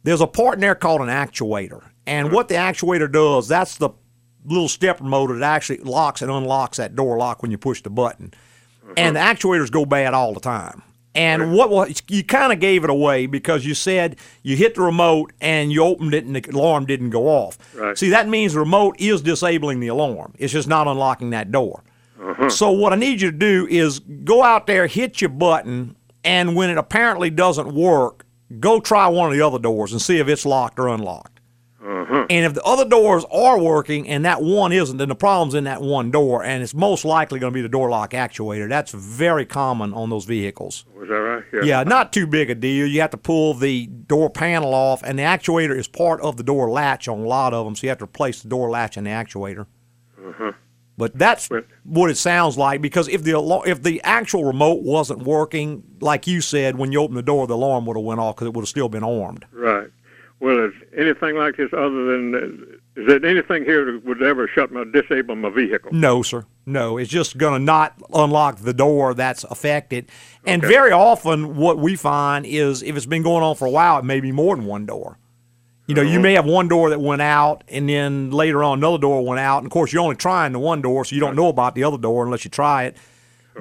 There's 0.03 0.21
a 0.21 0.27
part 0.27 0.55
in 0.55 0.61
there 0.61 0.75
called 0.75 1.01
an 1.01 1.09
actuator, 1.09 1.89
and 2.07 2.31
what 2.31 2.47
the 2.47 2.55
actuator 2.55 3.11
does, 3.11 3.49
that's 3.49 3.75
the 3.77 3.89
little 4.45 4.67
stepper 4.67 5.03
motor 5.03 5.37
that 5.37 5.55
actually 5.55 5.77
locks 5.79 6.21
and 6.21 6.31
unlocks 6.31 6.77
that 6.77 6.95
door 6.95 7.17
lock 7.17 7.41
when 7.41 7.51
you 7.51 7.57
push 7.57 7.81
the 7.81 7.89
button. 7.89 8.33
And 8.97 9.15
the 9.15 9.21
uh-huh. 9.21 9.33
actuators 9.33 9.71
go 9.71 9.85
bad 9.85 10.13
all 10.13 10.33
the 10.33 10.39
time. 10.39 10.83
And 11.15 11.53
what 11.53 11.69
was 11.69 12.01
you 12.09 12.23
kind 12.23 12.51
of 12.51 12.59
gave 12.59 12.83
it 12.83 12.89
away 12.89 13.27
because 13.27 13.65
you 13.65 13.75
said 13.75 14.17
you 14.41 14.55
hit 14.55 14.75
the 14.75 14.81
remote 14.81 15.31
and 15.39 15.71
you 15.71 15.83
opened 15.83 16.13
it 16.13 16.25
and 16.25 16.35
the 16.35 16.49
alarm 16.51 16.85
didn't 16.85 17.11
go 17.11 17.27
off. 17.27 17.57
Right. 17.75 17.95
See, 17.97 18.09
that 18.09 18.27
means 18.27 18.53
the 18.53 18.59
remote 18.59 18.95
is 18.99 19.21
disabling 19.21 19.79
the 19.79 19.89
alarm. 19.89 20.33
It's 20.39 20.51
just 20.51 20.67
not 20.67 20.87
unlocking 20.87 21.29
that 21.29 21.51
door. 21.51 21.83
Uh-huh. 22.19 22.49
So 22.49 22.71
what 22.71 22.93
I 22.93 22.95
need 22.95 23.21
you 23.21 23.29
to 23.31 23.37
do 23.37 23.67
is 23.69 23.99
go 23.99 24.43
out 24.43 24.65
there, 24.65 24.87
hit 24.87 25.21
your 25.21 25.29
button, 25.29 25.95
and 26.23 26.55
when 26.55 26.69
it 26.69 26.77
apparently 26.77 27.29
doesn't 27.29 27.73
work, 27.73 28.25
go 28.59 28.79
try 28.79 29.07
one 29.07 29.29
of 29.29 29.37
the 29.37 29.45
other 29.45 29.59
doors 29.59 29.91
and 29.91 30.01
see 30.01 30.17
if 30.17 30.27
it's 30.27 30.45
locked 30.45 30.79
or 30.79 30.87
unlocked. 30.87 31.32
Mm-hmm. 31.83 32.25
And 32.29 32.45
if 32.45 32.53
the 32.53 32.63
other 32.63 32.85
doors 32.85 33.25
are 33.29 33.59
working 33.59 34.07
and 34.07 34.23
that 34.23 34.41
one 34.41 34.71
isn't, 34.71 34.97
then 34.97 35.09
the 35.09 35.15
problem's 35.15 35.53
in 35.53 35.65
that 35.65 35.81
one 35.81 36.11
door, 36.11 36.43
and 36.43 36.63
it's 36.63 36.73
most 36.73 37.03
likely 37.03 37.39
going 37.39 37.51
to 37.51 37.55
be 37.55 37.61
the 37.61 37.67
door 37.67 37.89
lock 37.89 38.11
actuator. 38.11 38.69
That's 38.69 38.91
very 38.93 39.45
common 39.45 39.93
on 39.93 40.09
those 40.09 40.23
vehicles. 40.23 40.85
Was 40.95 41.09
that 41.09 41.15
right? 41.15 41.43
Yeah, 41.51 41.63
yeah, 41.63 41.83
not 41.83 42.13
too 42.13 42.25
big 42.25 42.49
a 42.49 42.55
deal. 42.55 42.87
You 42.87 43.01
have 43.01 43.09
to 43.11 43.17
pull 43.17 43.53
the 43.53 43.87
door 43.87 44.29
panel 44.29 44.73
off, 44.73 45.03
and 45.03 45.19
the 45.19 45.23
actuator 45.23 45.77
is 45.77 45.89
part 45.89 46.21
of 46.21 46.37
the 46.37 46.43
door 46.43 46.69
latch 46.69 47.09
on 47.09 47.19
a 47.19 47.27
lot 47.27 47.53
of 47.53 47.65
them, 47.65 47.75
so 47.75 47.83
you 47.83 47.89
have 47.89 47.97
to 47.97 48.05
replace 48.05 48.41
the 48.41 48.49
door 48.49 48.69
latch 48.69 48.95
and 48.95 49.05
the 49.05 49.11
actuator. 49.11 49.65
Mm-hmm. 50.17 50.49
But 50.95 51.17
that's 51.17 51.49
what 51.83 52.09
it 52.11 52.17
sounds 52.17 52.57
like 52.57 52.79
because 52.81 53.07
if 53.07 53.23
the 53.23 53.35
if 53.65 53.81
the 53.81 53.99
actual 54.03 54.45
remote 54.45 54.83
wasn't 54.83 55.23
working, 55.23 55.83
like 55.99 56.27
you 56.27 56.39
said, 56.39 56.77
when 56.77 56.91
you 56.91 57.01
opened 57.01 57.17
the 57.17 57.23
door, 57.23 57.47
the 57.47 57.55
alarm 57.55 57.87
would 57.87 57.97
have 57.97 58.05
went 58.05 58.19
off 58.19 58.35
because 58.35 58.47
it 58.47 58.53
would 58.53 58.61
have 58.61 58.69
still 58.69 58.89
been 58.89 59.03
armed. 59.03 59.45
Right. 59.51 59.89
Well, 60.39 60.65
is 60.65 60.73
anything 60.97 61.37
like 61.37 61.57
this 61.57 61.71
other 61.71 62.05
than 62.05 62.79
is 62.95 63.07
there 63.07 63.25
anything 63.25 63.63
here 63.63 63.91
that 63.91 64.05
would 64.05 64.21
ever 64.21 64.47
shut 64.47 64.71
my 64.71 64.83
disable 64.83 65.35
my 65.35 65.49
vehicle? 65.49 65.91
No, 65.93 66.21
sir. 66.21 66.45
No, 66.65 66.97
it's 66.97 67.09
just 67.09 67.37
going 67.37 67.59
to 67.59 67.63
not 67.63 67.99
unlock 68.13 68.57
the 68.59 68.73
door 68.73 69.13
that's 69.13 69.43
affected. 69.45 70.09
And 70.45 70.61
very 70.61 70.91
often, 70.91 71.55
what 71.55 71.79
we 71.79 71.95
find 71.95 72.45
is 72.45 72.83
if 72.83 72.95
it's 72.95 73.05
been 73.05 73.23
going 73.23 73.43
on 73.43 73.55
for 73.55 73.65
a 73.65 73.71
while, 73.71 73.99
it 73.99 74.05
may 74.05 74.19
be 74.19 74.31
more 74.31 74.55
than 74.55 74.65
one 74.65 74.85
door. 74.85 75.17
You 75.87 75.95
know, 75.95 76.01
you 76.01 76.19
oh. 76.19 76.21
may 76.21 76.33
have 76.33 76.45
one 76.45 76.69
door 76.69 76.89
that 76.91 77.01
went 77.01 77.21
out, 77.21 77.63
and 77.67 77.89
then 77.89 78.31
later 78.31 78.63
on 78.63 78.77
another 78.77 78.97
door 78.97 79.25
went 79.25 79.39
out. 79.39 79.57
And 79.57 79.67
of 79.67 79.71
course, 79.71 79.91
you're 79.91 80.01
only 80.01 80.15
trying 80.15 80.53
the 80.53 80.59
one 80.59 80.81
door, 80.81 81.03
so 81.03 81.13
you 81.15 81.19
don't 81.19 81.35
know 81.35 81.49
about 81.49 81.75
the 81.75 81.83
other 81.83 81.97
door 81.97 82.23
unless 82.23 82.45
you 82.45 82.51
try 82.51 82.83
it. 82.83 82.97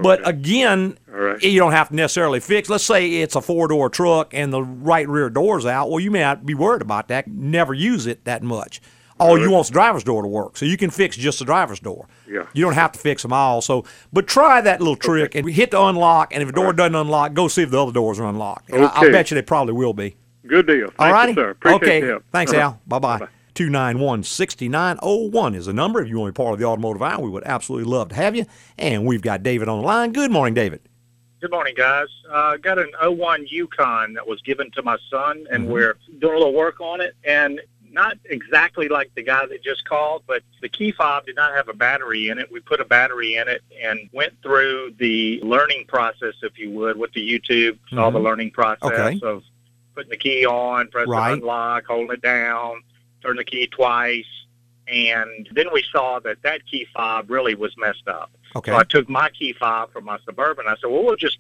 But 0.01 0.27
again, 0.27 0.97
right. 1.07 1.43
you 1.43 1.59
don't 1.59 1.73
have 1.73 1.89
to 1.91 1.95
necessarily 1.95 2.41
fix. 2.41 2.69
Let's 2.69 2.85
say 2.85 3.21
it's 3.21 3.37
a 3.37 3.41
four 3.43 3.69
door 3.69 3.91
truck 3.91 4.33
and 4.33 4.53
the 4.53 4.63
right 4.63 5.09
rear 5.09 5.29
door's 5.29 5.67
out. 5.67 5.91
Well, 5.91 6.01
you 6.01 6.11
may 6.11 6.21
not 6.21 6.47
be 6.47 6.55
worried 6.55 6.83
about 6.83 7.09
that. 7.09 7.27
Never 7.29 7.75
use 7.75 8.07
it 8.07 8.25
that 8.25 8.43
much. 8.43 8.81
all 9.21 9.39
you 9.39 9.51
want 9.51 9.67
is 9.67 9.69
the 9.69 9.75
driver's 9.75 10.03
door 10.05 10.23
to 10.23 10.29
work. 10.29 10.57
So 10.57 10.65
you 10.65 10.77
can 10.77 10.91
fix 10.91 11.17
just 11.17 11.39
the 11.41 11.45
driver's 11.45 11.79
door. 11.81 12.09
Yeah. 12.29 12.47
You 12.55 12.65
don't 12.65 12.73
have 12.75 12.93
to 12.93 12.99
fix 12.99 13.23
them 13.23 13.33
all. 13.33 13.61
So, 13.61 13.85
but 14.13 14.27
try 14.27 14.61
that 14.63 14.81
little 14.81 14.97
trick 14.97 15.35
and 15.35 15.49
hit 15.51 15.71
the 15.73 15.81
unlock. 15.83 16.33
And 16.33 16.43
if 16.43 16.49
the 16.49 16.55
door 16.55 16.73
doesn't 16.73 16.95
unlock, 16.95 17.35
go 17.35 17.47
see 17.49 17.63
if 17.63 17.71
the 17.71 17.81
other 17.83 17.93
doors 17.93 18.19
are 18.19 18.27
unlocked. 18.29 18.71
And 18.71 18.85
I, 18.87 19.01
I 19.03 19.11
bet 19.11 19.31
you 19.31 19.35
they 19.35 19.43
probably 19.43 19.75
will 19.75 19.93
be. 19.93 20.17
Good 20.47 20.67
deal. 20.67 20.87
Thank 20.89 21.01
All 21.01 21.13
righty. 21.13 21.33
you, 21.33 21.37
sir. 21.37 21.51
Appreciate 21.51 22.05
okay. 22.05 22.25
Thanks, 22.33 22.53
Uh-huh. 22.53 22.61
Al. 22.63 22.81
Bye 22.87 22.99
bye. 22.99 23.29
Bye-bye. 23.55 23.65
291 23.65 24.23
6901 24.25 25.55
is 25.55 25.67
the 25.67 25.73
number. 25.73 26.01
If 26.03 26.09
you 26.09 26.19
want 26.19 26.29
to 26.29 26.33
be 26.33 26.45
part 26.45 26.55
of 26.55 26.59
the 26.59 26.65
automotive 26.67 27.03
hour, 27.03 27.21
we 27.23 27.31
would 27.31 27.45
absolutely 27.45 27.91
love 27.91 28.09
to 28.11 28.15
have 28.15 28.35
you. 28.37 28.47
And 28.79 29.07
we've 29.07 29.23
got 29.23 29.43
David 29.43 29.69
on 29.69 29.81
the 29.81 29.87
line. 29.87 30.12
Good 30.12 30.31
morning, 30.31 30.55
David. 30.55 30.81
Good 31.41 31.51
morning, 31.51 31.75
guys. 31.77 32.07
Uh, 32.31 32.57
got 32.57 32.79
an 32.79 32.91
01 33.01 33.47
Yukon 33.49 34.15
that 34.15 34.27
was 34.27 34.41
given 34.43 34.71
to 34.73 34.83
my 34.83 34.97
son, 35.11 35.47
and 35.51 35.65
Mm-hmm. 35.65 35.73
we're 35.73 35.97
doing 36.21 36.35
a 36.35 36.38
little 36.38 36.55
work 36.55 36.81
on 36.81 37.01
it. 37.01 37.15
And 37.25 37.61
not 37.91 38.17
exactly 38.25 38.88
like 38.88 39.11
the 39.17 39.23
guy 39.23 39.45
that 39.45 39.62
just 39.62 39.85
called, 39.85 40.23
but 40.27 40.43
the 40.62 40.69
key 40.69 40.93
fob 40.93 41.27
did 41.27 41.37
not 41.37 41.53
have 41.55 41.69
a 41.69 41.75
battery 41.75 42.29
in 42.31 42.38
it. 42.38 42.51
We 42.51 42.61
put 42.61 42.81
a 42.81 42.87
battery 42.87 43.37
in 43.37 43.49
it 43.49 43.62
and 43.85 44.09
went 44.12 44.33
through 44.43 44.95
the 44.99 45.41
learning 45.43 45.85
process, 45.88 46.33
if 46.43 46.59
you 46.59 46.71
would, 46.71 46.97
with 46.97 47.12
the 47.12 47.21
YouTube, 47.21 47.77
saw 47.91 48.09
the 48.09 48.19
Mhm. 48.19 48.23
learning 48.25 48.51
process 48.53 48.91
Okay. 48.91 49.21
of 49.23 49.43
putting 49.95 50.09
the 50.11 50.17
key 50.17 50.47
on, 50.47 50.88
pressing 50.88 51.11
Right. 51.11 51.33
unlock, 51.33 51.85
holding 51.87 52.12
it 52.12 52.23
down, 52.23 52.83
turn 53.23 53.37
the 53.37 53.45
key 53.45 53.67
twice. 53.67 54.25
And 54.89 55.49
then 55.53 55.67
we 55.73 55.85
saw 55.93 56.19
that 56.21 56.43
that 56.43 56.67
key 56.67 56.87
fob 56.93 57.31
really 57.31 57.55
was 57.55 57.73
messed 57.79 58.09
up. 58.09 58.31
Okay. 58.57 58.73
So 58.73 58.77
I 58.77 58.83
took 58.85 59.09
my 59.09 59.31
key 59.31 59.53
fob 59.59 59.93
from 59.93 60.05
my 60.05 60.19
Suburban. 60.25 60.67
I 60.67 60.75
said, 60.81 60.91
well, 60.91 61.05
we'll 61.05 61.17
just 61.17 61.39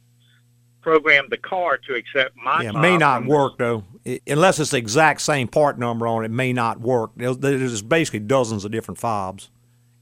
program 0.80 1.26
the 1.28 1.36
car 1.36 1.76
to 1.78 1.94
accept 1.94 2.36
my 2.36 2.62
Yeah, 2.62 2.70
it 2.70 2.72
fob 2.72 2.82
may 2.82 2.96
not 2.96 3.24
work 3.26 3.58
though, 3.58 3.84
I 4.06 4.20
unless 4.26 4.58
it's 4.58 4.70
the 4.70 4.78
exact 4.78 5.20
same 5.20 5.48
part 5.48 5.78
number 5.78 6.06
on 6.06 6.22
it. 6.24 6.26
it 6.26 6.30
May 6.30 6.52
not 6.52 6.80
work. 6.80 7.10
There's, 7.16 7.38
there's 7.38 7.82
basically 7.82 8.20
dozens 8.20 8.64
of 8.64 8.70
different 8.72 8.98
fobs, 8.98 9.50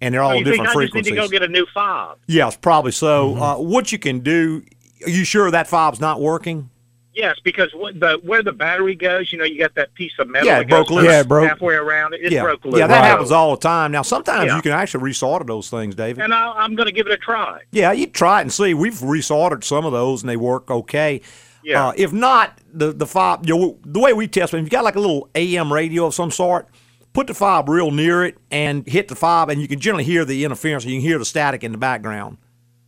and 0.01 0.15
they're 0.15 0.23
Oh, 0.23 0.29
all 0.29 0.35
you 0.35 0.45
think 0.45 0.65
different 0.65 0.79
I 0.79 0.83
just 0.85 0.95
need 0.95 1.05
to 1.05 1.15
go 1.15 1.29
get 1.29 1.43
a 1.43 1.49
new 1.49 1.67
fob? 1.75 2.19
yes, 2.27 2.57
probably 2.57 2.93
so. 2.93 3.33
Mm-hmm. 3.33 3.43
Uh, 3.43 3.59
what 3.59 3.91
you 3.93 3.99
can 3.99 4.21
do? 4.21 4.63
Are 5.05 5.11
you 5.11 5.25
sure 5.25 5.51
that 5.51 5.67
fob's 5.67 6.01
not 6.01 6.21
working? 6.21 6.71
Yes, 7.13 7.39
because 7.43 7.73
what 7.75 7.99
the 7.99 8.21
where 8.23 8.43
the 8.43 8.53
battery 8.53 8.95
goes, 8.95 9.33
you 9.33 9.39
know, 9.39 9.45
you 9.45 9.59
got 9.59 9.75
that 9.75 9.93
piece 9.95 10.13
of 10.21 10.29
metal. 10.29 10.47
Yeah, 10.47 10.57
that 10.59 10.63
it 10.63 10.69
broke 10.69 10.91
loose. 10.91 11.05
Yeah, 11.07 11.21
it 11.21 11.29
broke. 11.29 11.49
halfway 11.49 11.75
around 11.75 12.15
it. 12.15 12.21
It 12.23 12.31
yeah, 12.33 12.43
broke 12.43 12.65
loose. 12.65 12.79
yeah, 12.79 12.87
that 12.87 13.01
So- 13.03 13.09
happens 13.09 13.31
all 13.33 13.51
the 13.57 13.61
time. 13.61 13.91
Now, 13.91 14.03
sometimes 14.03 14.47
Yeah. 14.47 14.57
you 14.57 14.63
can 14.63 14.71
actually 14.73 15.11
resolder 15.11 15.45
those 15.47 15.69
things, 15.69 15.97
David. 15.97 16.23
And 16.23 16.33
I, 16.33 16.53
I'm 16.53 16.77
going 16.77 16.87
to 16.87 16.93
give 16.93 17.09
it 17.09 17.13
a 17.13 17.17
try. 17.17 17.63
Yeah, 17.73 17.91
you 17.91 18.07
try 18.07 18.39
it 18.39 18.43
and 18.43 18.53
see. 18.53 18.75
We've 18.75 18.95
resoldered 18.95 19.65
some 19.65 19.85
of 19.85 19.91
those 19.93 20.23
and 20.23 20.31
they 20.31 20.37
work 20.37 20.71
okay. 20.71 21.21
Yeah. 21.65 21.89
Uh, 21.89 21.93
if 21.97 22.13
not, 22.13 22.59
the 22.73 22.93
the 22.93 23.07
fob, 23.07 23.45
you 23.47 23.59
know, 23.59 23.79
the 23.85 23.99
way 24.01 24.13
we 24.13 24.29
test 24.29 24.53
them, 24.53 24.61
if 24.61 24.67
you 24.67 24.71
got 24.71 24.85
like 24.85 24.95
a 24.97 25.01
little 25.01 25.29
AM 25.35 25.73
radio 25.73 26.07
of 26.07 26.15
some 26.15 26.31
sort, 26.31 26.69
put 27.13 27.27
the 27.27 27.35
fob 27.35 27.69
real 27.69 27.91
near 27.91 28.25
it 28.25 28.39
and 28.53 28.87
hit 28.87 29.09
the 29.09 29.17
fob, 29.17 29.51
and 29.51 29.61
you 29.61 29.67
can 29.67 29.81
generally 29.81 30.05
hear 30.05 30.25
the 30.25 30.45
interference. 30.45 30.85
You 30.85 30.93
can 30.95 31.01
hear 31.03 31.19
the 31.19 31.25
static 31.25 31.65
in 31.65 31.73
the 31.73 31.79
background 31.79 32.39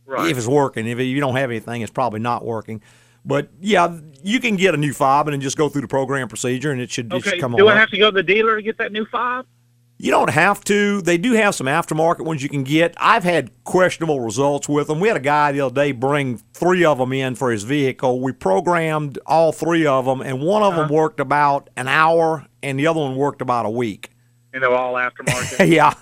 Right. 0.05 0.31
if 0.31 0.37
it's 0.37 0.47
working. 0.47 0.87
If 0.87 0.97
you 0.99 1.19
don't 1.19 1.35
have 1.35 1.51
anything, 1.51 1.81
it's 1.81 1.91
probably 1.91 2.21
not 2.21 2.45
working. 2.45 2.81
But 3.25 3.49
yeah, 3.61 3.99
you 4.23 4.39
can 4.39 4.55
get 4.55 4.73
a 4.73 4.77
new 4.77 4.93
fob 4.93 5.27
and 5.27 5.33
then 5.33 5.41
just 5.41 5.57
go 5.57 5.69
through 5.69 5.81
the 5.81 5.87
program 5.87 6.27
procedure, 6.27 6.71
and 6.71 6.81
it 6.81 6.91
should, 6.91 7.13
it 7.13 7.23
should 7.23 7.33
okay. 7.33 7.39
come 7.39 7.55
Do. 7.55 7.67
I 7.67 7.73
up. 7.73 7.79
have 7.79 7.89
to 7.91 7.97
go 7.97 8.11
to 8.11 8.15
the 8.15 8.23
dealer 8.23 8.55
to 8.55 8.61
get 8.61 8.77
that 8.77 8.91
new 8.91 9.05
fob? 9.05 9.45
You 9.97 10.11
don't 10.11 10.31
have 10.31 10.63
to. 10.65 11.01
They 11.01 11.17
do 11.17 11.33
have 11.33 11.55
some 11.55 11.67
aftermarket 11.67 12.25
ones 12.25 12.43
you 12.43 12.49
can 12.49 12.63
get. 12.63 12.93
I've 12.97 13.23
had 13.23 13.51
questionable 13.63 14.19
results 14.19 14.67
with 14.67 14.87
them. 14.87 14.99
We 14.99 15.07
had 15.07 15.15
a 15.15 15.21
guy 15.21 15.51
the 15.53 15.61
other 15.61 15.73
day 15.73 15.91
bring 15.93 16.41
three 16.53 16.83
of 16.83 16.97
them 16.97 17.13
in 17.13 17.35
for 17.35 17.51
his 17.51 17.63
vehicle. 17.63 18.19
We 18.19 18.33
programmed 18.33 19.19
all 19.25 19.53
three 19.53 19.85
of 19.85 20.05
them, 20.05 20.19
and 20.21 20.41
one 20.41 20.63
of 20.63 20.73
them 20.73 20.85
uh-huh. 20.85 20.93
worked 20.93 21.19
about 21.21 21.69
an 21.77 21.87
hour, 21.87 22.45
and 22.61 22.77
the 22.77 22.87
other 22.87 22.99
one 22.99 23.15
worked 23.15 23.41
about 23.41 23.65
a 23.65 23.69
week. 23.69 24.09
And 24.53 24.61
they're 24.61 24.71
all 24.71 24.93
aftermarket. 24.93 25.67
yeah, 25.73 25.93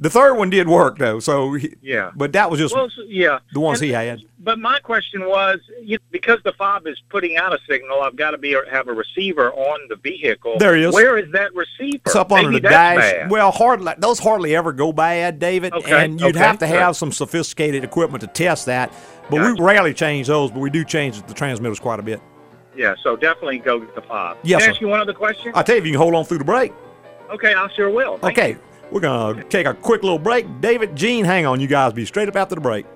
the 0.00 0.08
third 0.08 0.34
one 0.34 0.48
did 0.48 0.66
work 0.66 0.96
though. 0.98 1.20
So 1.20 1.56
yeah. 1.82 2.10
but 2.16 2.32
that 2.32 2.50
was 2.50 2.58
just 2.58 2.74
Well, 2.74 2.88
so- 2.88 3.02
yeah. 3.06 3.40
the 3.52 3.60
ones 3.60 3.80
And- 3.80 3.86
he 3.88 3.92
had. 3.92 4.20
But 4.40 4.58
my 4.60 4.78
question 4.78 5.26
was, 5.26 5.58
you, 5.82 5.98
because 6.10 6.38
the 6.44 6.52
fob 6.52 6.86
is 6.86 6.96
putting 7.10 7.36
out 7.36 7.52
a 7.52 7.58
signal, 7.68 8.00
I've 8.00 8.16
got 8.16 8.30
to 8.30 8.38
be 8.38 8.56
have 8.70 8.88
a 8.88 8.92
receiver 8.94 9.52
on 9.52 9.88
the 9.90 9.96
vehicle. 9.96 10.56
There 10.58 10.74
he 10.76 10.84
is. 10.84 10.94
Where 10.94 11.18
is 11.18 11.30
that 11.32 11.52
receiver? 11.54 11.98
It's 12.06 12.14
up 12.16 12.30
Maybe 12.30 12.46
under 12.46 12.58
the 12.60 12.68
dash. 12.68 12.96
bad. 12.96 13.30
Well, 13.30 13.50
hardly 13.50 13.92
those 13.98 14.18
hardly 14.20 14.56
ever 14.56 14.72
go 14.72 14.90
bad, 14.92 15.38
David. 15.38 15.74
Okay, 15.74 16.04
And 16.04 16.18
you'd 16.18 16.30
okay, 16.36 16.38
have 16.38 16.58
to 16.60 16.66
have 16.66 16.96
some 16.96 17.12
sophisticated 17.12 17.84
equipment 17.84 18.22
to 18.22 18.26
test 18.28 18.64
that. 18.66 18.90
But 19.28 19.38
Gotcha. 19.38 19.54
we 19.60 19.66
rarely 19.66 19.92
change 19.92 20.28
those, 20.28 20.50
but 20.50 20.60
we 20.60 20.70
do 20.70 20.82
change 20.84 21.20
the 21.26 21.34
transmitters 21.34 21.80
quite 21.80 21.98
a 22.00 22.02
bit. 22.02 22.22
Yeah, 22.74 22.94
so 23.02 23.16
definitely 23.16 23.58
go 23.58 23.80
get 23.80 23.94
the 23.96 24.02
fob. 24.02 24.38
Yes, 24.44 24.62
Can 24.62 24.70
I 24.70 24.72
ask 24.72 24.80
you 24.80 24.88
one 24.88 25.00
other 25.00 25.12
question? 25.12 25.52
I'll 25.54 25.64
tell 25.64 25.74
you 25.74 25.80
if 25.82 25.86
you 25.86 25.92
can 25.92 26.00
hold 26.00 26.14
on 26.14 26.24
through 26.24 26.38
the 26.38 26.44
break. 26.44 26.72
Okay, 27.30 27.54
I 27.54 27.68
sure 27.74 27.90
will. 27.90 28.18
Thank 28.18 28.38
Okay, 28.38 28.50
you. 28.50 28.58
we're 28.90 29.00
gonna 29.00 29.42
take 29.44 29.66
a 29.66 29.74
quick 29.74 30.02
little 30.02 30.18
break. 30.18 30.46
David, 30.60 30.94
Gene, 30.96 31.24
hang 31.24 31.46
on, 31.46 31.60
you 31.60 31.66
guys. 31.66 31.92
Be 31.92 32.04
straight 32.04 32.28
up 32.28 32.36
after 32.36 32.54
the 32.54 32.60
break. 32.60 32.86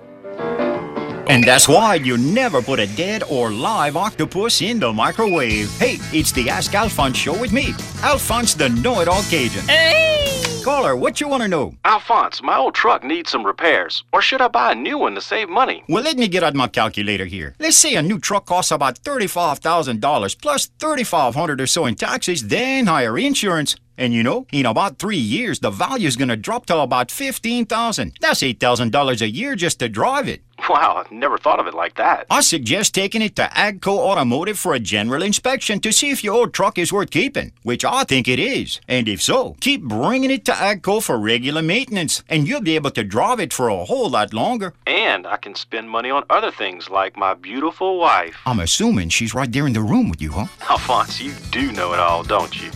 And 1.29 1.43
that's 1.45 1.69
why 1.69 1.95
you 1.95 2.17
never 2.17 2.61
put 2.61 2.79
a 2.79 2.87
dead 2.95 3.23
or 3.29 3.49
live 3.49 3.95
octopus 3.95 4.61
in 4.61 4.79
the 4.79 4.91
microwave. 4.91 5.71
Hey, 5.79 5.95
it's 6.17 6.31
the 6.33 6.49
Ask 6.49 6.75
Alphonse 6.75 7.15
show 7.17 7.39
with 7.39 7.53
me, 7.53 7.73
Alphonse 8.03 8.53
the 8.55 8.69
know-it-all 8.69 9.23
Cajun. 9.23 9.61
Hey! 9.67 10.19
Caller, 10.65 10.95
what 10.95 11.19
you 11.19 11.27
want 11.27 11.43
to 11.43 11.49
know? 11.49 11.73
Alphonse, 11.85 12.41
my 12.41 12.55
old 12.57 12.73
truck 12.73 13.03
needs 13.03 13.29
some 13.31 13.45
repairs. 13.45 14.03
Or 14.13 14.21
should 14.21 14.41
I 14.41 14.47
buy 14.47 14.71
a 14.71 14.75
new 14.75 14.97
one 14.97 15.13
to 15.15 15.21
save 15.21 15.49
money? 15.49 15.83
Well, 15.89 16.03
let 16.03 16.17
me 16.17 16.27
get 16.29 16.41
out 16.43 16.55
my 16.55 16.67
calculator 16.67 17.25
here. 17.25 17.53
Let's 17.59 17.75
say 17.77 17.95
a 17.95 18.01
new 18.01 18.17
truck 18.19 18.45
costs 18.45 18.71
about 18.71 18.99
$35,000 19.01 20.41
plus 20.41 20.67
$3,500 20.79 21.59
or 21.61 21.67
so 21.67 21.85
in 21.85 21.95
taxes, 21.95 22.47
then 22.47 22.85
higher 22.87 23.17
insurance. 23.17 23.75
And 23.97 24.13
you 24.13 24.23
know, 24.23 24.47
in 24.51 24.65
about 24.65 24.97
three 24.97 25.17
years, 25.17 25.59
the 25.59 25.69
value 25.69 26.07
is 26.07 26.15
going 26.15 26.29
to 26.29 26.35
drop 26.37 26.65
to 26.67 26.77
about 26.77 27.11
15,000. 27.11 28.13
That's 28.19 28.41
$8,000 28.41 29.21
a 29.21 29.29
year 29.29 29.55
just 29.55 29.79
to 29.79 29.89
drive 29.89 30.27
it. 30.27 30.41
Wow, 30.69 31.03
I 31.05 31.13
never 31.13 31.37
thought 31.37 31.59
of 31.59 31.67
it 31.67 31.73
like 31.73 31.95
that. 31.95 32.25
I 32.29 32.41
suggest 32.41 32.95
taking 32.95 33.21
it 33.21 33.35
to 33.35 33.43
Agco 33.43 33.97
Automotive 33.97 34.57
for 34.57 34.73
a 34.73 34.79
general 34.79 35.21
inspection 35.21 35.79
to 35.81 35.91
see 35.91 36.09
if 36.09 36.23
your 36.23 36.33
old 36.33 36.53
truck 36.53 36.77
is 36.79 36.91
worth 36.91 37.11
keeping, 37.11 37.51
which 37.63 37.83
I 37.85 38.05
think 38.05 38.27
it 38.27 38.39
is. 38.39 38.79
And 38.87 39.07
if 39.07 39.21
so, 39.21 39.55
keep 39.59 39.83
bringing 39.83 40.31
it 40.31 40.45
to 40.45 40.51
Agco 40.53 41.03
for 41.03 41.19
regular 41.19 41.61
maintenance, 41.61 42.23
and 42.29 42.47
you'll 42.47 42.61
be 42.61 42.75
able 42.75 42.91
to 42.91 43.03
drive 43.03 43.39
it 43.39 43.53
for 43.53 43.67
a 43.67 43.85
whole 43.85 44.09
lot 44.09 44.33
longer. 44.33 44.73
And 44.87 45.27
I 45.27 45.37
can 45.37 45.53
spend 45.53 45.89
money 45.89 46.09
on 46.09 46.23
other 46.29 46.49
things 46.49 46.89
like 46.89 47.17
my 47.17 47.33
beautiful 47.33 47.99
wife. 47.99 48.37
I'm 48.45 48.59
assuming 48.61 49.09
she's 49.09 49.35
right 49.35 49.51
there 49.51 49.67
in 49.67 49.73
the 49.73 49.81
room 49.81 50.09
with 50.09 50.21
you, 50.21 50.31
huh? 50.31 50.47
Alphonse, 50.69 51.21
you 51.21 51.33
do 51.51 51.71
know 51.73 51.93
it 51.93 51.99
all, 51.99 52.23
don't 52.23 52.59
you? 52.59 52.71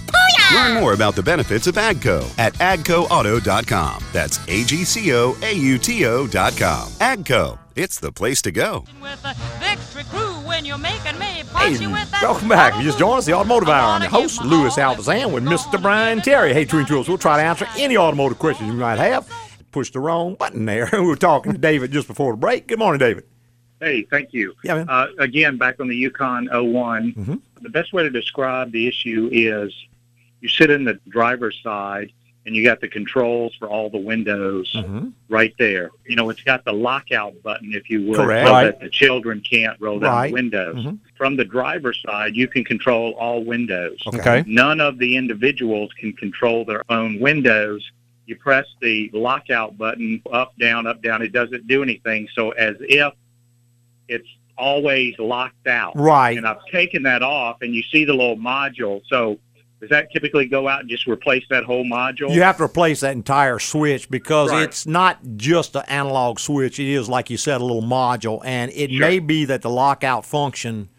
Learn 0.53 0.75
more 0.75 0.93
about 0.93 1.15
the 1.15 1.23
benefits 1.23 1.67
of 1.67 1.75
AGCO 1.75 2.37
at 2.37 2.53
agcoauto.com. 2.55 4.03
That's 4.13 4.39
A 4.47 4.63
G 4.63 4.83
C 4.83 5.13
O 5.13 5.35
A 5.41 5.53
U 5.53 5.77
T 5.77 6.05
O.com. 6.05 6.89
AGCO, 6.89 7.57
it's 7.77 7.99
the 7.99 8.11
place 8.11 8.41
to 8.43 8.51
go. 8.51 8.85
with 9.01 9.23
a 9.23 9.33
victory 9.59 10.03
crew 10.09 10.33
when 10.47 10.65
you're 10.65 10.77
making 10.77 11.17
me 11.19 11.25
Hey, 11.25 11.43
punch 11.51 11.79
you 11.79 11.89
with 11.91 12.09
that 12.11 12.21
welcome 12.23 12.49
back. 12.49 12.73
If 12.73 12.79
you 12.79 12.85
just 12.85 12.99
joined 12.99 13.19
us, 13.19 13.25
the 13.25 13.33
Automotive 13.33 13.69
Hour. 13.69 13.91
I'm 13.93 14.01
your 14.01 14.09
host, 14.11 14.43
Louis 14.43 14.75
Altazan, 14.75 15.31
with 15.31 15.43
Mr. 15.43 15.81
Brian 15.81 16.21
Terry. 16.21 16.53
Hey, 16.53 16.65
Twin 16.65 16.85
Tools, 16.85 17.07
we'll 17.07 17.17
try 17.17 17.37
to 17.37 17.43
answer 17.43 17.67
any 17.77 17.97
automotive 17.97 18.39
questions 18.39 18.67
you 18.69 18.73
might 18.77 18.97
have. 18.99 19.29
Push 19.71 19.91
the 19.91 19.99
wrong 19.99 20.35
button 20.35 20.65
there. 20.65 20.89
we 20.93 21.01
were 21.01 21.15
talking 21.15 21.51
to 21.51 21.57
David 21.57 21.91
just 21.91 22.07
before 22.07 22.33
the 22.33 22.37
break. 22.37 22.67
Good 22.67 22.79
morning, 22.79 22.99
David. 22.99 23.25
Hey, 23.79 24.01
thank 24.09 24.33
you. 24.33 24.55
Yeah, 24.63 24.75
man. 24.75 24.89
Uh, 24.89 25.07
again, 25.19 25.57
back 25.57 25.79
on 25.79 25.87
the 25.87 25.95
Yukon 25.95 26.47
1 26.51 27.13
Mhm. 27.13 27.41
the 27.61 27.69
best 27.69 27.93
way 27.93 28.01
to 28.03 28.09
describe 28.09 28.71
the 28.71 28.87
issue 28.87 29.29
is 29.31 29.71
you 30.41 30.49
sit 30.49 30.71
in 30.71 30.83
the 30.83 30.99
driver's 31.09 31.59
side 31.61 32.11
and 32.47 32.55
you 32.55 32.63
got 32.63 32.79
the 32.79 32.87
controls 32.87 33.53
for 33.59 33.67
all 33.67 33.89
the 33.89 33.97
windows 33.97 34.73
Mhm. 34.73 35.11
right 35.27 35.53
there. 35.59 35.91
You 36.07 36.15
know, 36.15 36.29
it's 36.29 36.41
got 36.41 36.63
the 36.63 36.71
lockout 36.71 37.43
button, 37.43 37.73
if 37.73 37.89
you 37.89 38.03
would, 38.07 38.15
Correct. 38.15 38.47
so 38.47 38.53
Right. 38.53 38.63
that 38.63 38.79
the 38.79 38.89
children 38.89 39.41
can't 39.41 39.77
roll 39.81 39.99
down 39.99 40.11
Right. 40.13 40.27
the 40.29 40.33
windows. 40.33 40.77
Mhm. 40.77 40.99
From 41.17 41.35
the 41.35 41.43
driver's 41.43 42.01
side, 42.01 42.37
you 42.37 42.47
can 42.47 42.63
control 42.63 43.11
all 43.19 43.43
windows. 43.43 43.99
Okay. 44.07 44.45
None 44.47 44.79
of 44.79 44.97
the 44.97 45.17
individuals 45.17 45.91
can 45.99 46.13
control 46.13 46.63
their 46.63 46.83
own 46.89 47.19
windows. 47.19 47.91
You 48.27 48.37
press 48.37 48.65
the 48.81 49.09
lockout 49.13 49.77
button 49.77 50.21
up, 50.31 50.57
down, 50.57 50.87
up, 50.87 51.01
down. 51.03 51.21
It 51.21 51.33
doesn't 51.33 51.67
do 51.67 51.83
anything. 51.83 52.29
So 52.33 52.51
as 52.51 52.77
if 52.79 53.11
it's 54.07 54.27
always 54.57 55.19
locked 55.19 55.67
out. 55.67 55.97
Right. 55.97 56.37
And 56.37 56.47
I've 56.47 56.65
taken 56.71 57.03
that 57.03 57.21
off, 57.23 57.61
and 57.61 57.75
you 57.75 57.83
see 57.83 58.05
the 58.05 58.13
little 58.13 58.37
module. 58.37 59.01
So 59.07 59.37
does 59.79 59.89
that 59.89 60.11
typically 60.11 60.47
go 60.47 60.67
out 60.67 60.81
and 60.81 60.89
just 60.89 61.05
replace 61.07 61.43
that 61.49 61.63
whole 61.63 61.85
module? 61.85 62.33
You 62.33 62.41
have 62.41 62.57
to 62.57 62.63
replace 62.63 63.01
that 63.01 63.13
entire 63.13 63.59
switch 63.59 64.09
because 64.09 64.51
Right. 64.51 64.63
it's 64.63 64.87
not 64.87 65.19
just 65.35 65.75
an 65.75 65.83
analog 65.87 66.39
switch. 66.39 66.79
It 66.79 66.87
is, 66.91 67.07
like 67.07 67.29
you 67.29 67.37
said, 67.37 67.61
a 67.61 67.63
little 67.63 67.83
module. 67.83 68.41
And 68.43 68.71
it 68.73 68.89
Sure. 68.89 68.99
may 68.99 69.19
be 69.19 69.45
that 69.45 69.61
the 69.61 69.69
lockout 69.69 70.25
function 70.25 70.89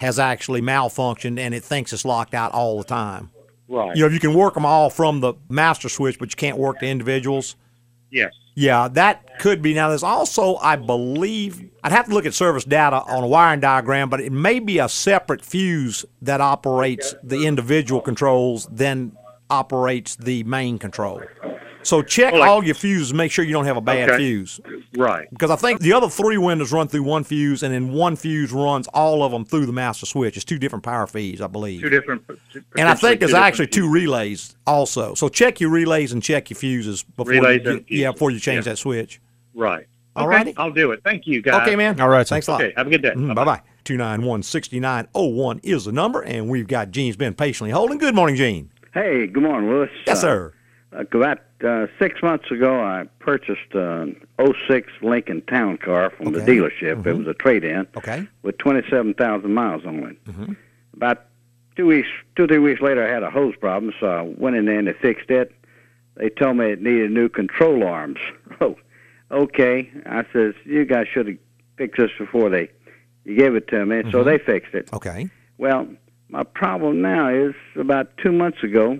has 0.00 0.18
actually 0.20 0.60
malfunctioned 0.62 1.38
and 1.40 1.52
it 1.52 1.64
thinks 1.64 1.92
it's 1.92 2.04
locked 2.04 2.32
out 2.34 2.52
all 2.52 2.78
the 2.78 2.84
time. 2.84 3.30
Right. 3.66 3.96
You 3.96 4.04
know, 4.06 4.08
you 4.14 4.20
can 4.20 4.32
work 4.34 4.54
them 4.54 4.64
all 4.64 4.88
from 4.88 5.20
the 5.20 5.34
master 5.48 5.88
switch, 5.88 6.18
but 6.18 6.30
you 6.30 6.36
can't 6.36 6.56
work 6.56 6.78
the 6.78 6.86
individuals. 6.86 7.56
Yes. 8.10 8.32
Yeah, 8.58 8.88
that 8.88 9.38
could 9.38 9.62
be. 9.62 9.72
Now, 9.72 9.88
there's 9.88 10.02
also, 10.02 10.56
I 10.56 10.74
believe, 10.74 11.70
I'd 11.84 11.92
have 11.92 12.06
to 12.06 12.12
look 12.12 12.26
at 12.26 12.34
service 12.34 12.64
data 12.64 12.96
on 12.96 13.22
a 13.22 13.26
wiring 13.28 13.60
diagram, 13.60 14.10
but 14.10 14.20
it 14.20 14.32
may 14.32 14.58
be 14.58 14.80
a 14.80 14.88
separate 14.88 15.44
fuse 15.44 16.04
that 16.22 16.40
operates 16.40 17.14
the 17.22 17.46
individual 17.46 18.00
controls 18.00 18.66
than 18.66 19.16
operates 19.48 20.16
the 20.16 20.42
main 20.42 20.76
control. 20.76 21.22
So 21.82 22.02
check 22.02 22.32
Well, 22.32 22.40
like- 22.40 22.50
all 22.50 22.64
your 22.64 22.74
fuses. 22.74 23.14
Make 23.14 23.30
sure 23.32 23.44
you 23.44 23.52
don't 23.52 23.64
have 23.64 23.76
a 23.76 23.80
bad 23.80 24.10
Okay. 24.10 24.18
fuse. 24.18 24.60
Right. 24.96 25.26
Because 25.30 25.50
I 25.50 25.56
think 25.56 25.80
the 25.80 25.92
other 25.92 26.08
three 26.08 26.36
windows 26.36 26.72
run 26.72 26.88
through 26.88 27.04
one 27.04 27.24
fuse, 27.24 27.62
and 27.62 27.72
then 27.72 27.92
one 27.92 28.16
fuse 28.16 28.52
runs 28.52 28.86
all 28.88 29.22
of 29.22 29.32
them 29.32 29.44
through 29.44 29.66
the 29.66 29.72
master 29.72 30.04
switch. 30.04 30.36
It's 30.36 30.44
two 30.44 30.58
different 30.58 30.84
power 30.84 31.06
feeds, 31.06 31.40
I 31.40 31.46
believe. 31.46 31.80
Two 31.80 31.88
different. 31.88 32.22
and 32.76 32.88
I 32.88 32.94
think 32.94 33.20
there's 33.20 33.32
actually 33.34 33.68
two 33.68 33.88
relays 33.90 34.56
also. 34.66 35.14
So 35.14 35.28
check 35.28 35.60
your 35.60 35.70
relays 35.70 36.12
and 36.12 36.22
check 36.22 36.50
your 36.50 36.56
fuses 36.58 37.04
before 37.04 37.32
Relays 37.32 37.62
you 37.64 37.70
and 37.70 37.84
yeah 37.88 38.12
before 38.12 38.30
you 38.30 38.38
change 38.40 38.66
yeah. 38.66 38.72
that 38.72 38.76
switch. 38.78 39.20
Right. 39.54 39.86
All 40.16 40.26
okay, 40.26 40.36
righty. 40.36 40.54
I'll 40.56 40.72
do 40.72 40.90
it. 40.92 41.00
Thank 41.04 41.26
you, 41.26 41.40
guys. 41.40 41.62
Okay, 41.62 41.76
man. 41.76 42.00
All 42.00 42.08
right. 42.08 42.26
Thanks 42.26 42.48
a 42.48 42.52
lot. 42.52 42.62
Okay, 42.62 42.72
have 42.76 42.88
a 42.88 42.90
good 42.90 43.02
day. 43.02 43.14
bye 43.14 43.44
bye. 43.44 43.60
291 43.84 44.42
6901 44.42 45.60
is 45.62 45.84
the 45.84 45.92
number, 45.92 46.22
and 46.22 46.48
we've 46.48 46.66
got 46.66 46.90
Gene's 46.90 47.16
been 47.16 47.34
patiently 47.34 47.70
holding. 47.70 47.98
Good 47.98 48.14
morning, 48.14 48.36
Gene. 48.36 48.70
Hey, 48.92 49.26
good 49.28 49.42
morning, 49.42 49.70
Louis. 49.70 49.88
Yes, 50.06 50.18
Uh, 50.18 50.20
sir. 50.20 50.52
Uh, 50.96 51.04
about 51.12 51.40
uh, 51.64 51.86
six 51.98 52.22
months 52.22 52.50
ago, 52.50 52.80
I 52.80 53.04
purchased 53.18 53.74
an 53.74 54.16
06 54.68 54.88
Lincoln 55.02 55.42
Town 55.42 55.76
Car 55.78 56.10
from 56.10 56.32
the 56.32 56.42
Okay. 56.42 56.56
dealership. 56.56 57.04
It 57.06 57.12
was 57.16 57.26
a 57.26 57.34
trade-in 57.34 57.86
Okay. 57.96 58.26
with 58.42 58.58
27,000 58.58 59.52
miles 59.52 59.84
on 59.84 59.96
it. 60.04 60.24
Mhm. 60.24 60.56
About 60.94 61.24
two 61.76 61.86
weeks, 61.86 62.08
two 62.36 62.46
three 62.46 62.58
weeks 62.58 62.80
later, 62.80 63.06
I 63.06 63.10
had 63.12 63.22
a 63.22 63.30
hose 63.30 63.54
problem, 63.56 63.92
so 64.00 64.06
I 64.08 64.22
went 64.22 64.56
in 64.56 64.64
there 64.66 64.78
and 64.78 64.88
they 64.88 64.92
fixed 64.94 65.30
it. 65.30 65.52
They 66.16 66.28
told 66.30 66.56
me 66.56 66.70
it 66.72 66.80
needed 66.82 67.10
new 67.12 67.28
control 67.28 67.84
arms. 67.84 68.18
Oh, 68.60 68.76
okay. 69.30 69.88
I 70.06 70.24
says 70.32 70.54
you 70.64 70.84
guys 70.84 71.06
should 71.12 71.28
have 71.28 71.36
fixed 71.76 71.98
this 71.98 72.10
before 72.18 72.48
they 72.50 72.68
you 73.24 73.36
gave 73.36 73.54
it 73.54 73.68
to 73.68 73.84
me. 73.86 74.02
So 74.10 74.24
they 74.24 74.38
fixed 74.38 74.74
it. 74.74 74.88
Okay. 74.92 75.28
Well, 75.58 75.86
my 76.28 76.42
problem 76.42 77.00
now 77.02 77.28
is 77.28 77.54
about 77.76 78.16
two 78.16 78.32
months 78.32 78.64
ago, 78.64 78.98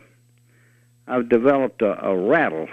I've 1.08 1.28
developed 1.28 1.82
a, 1.82 2.04
a 2.06 2.16
rattle. 2.16 2.68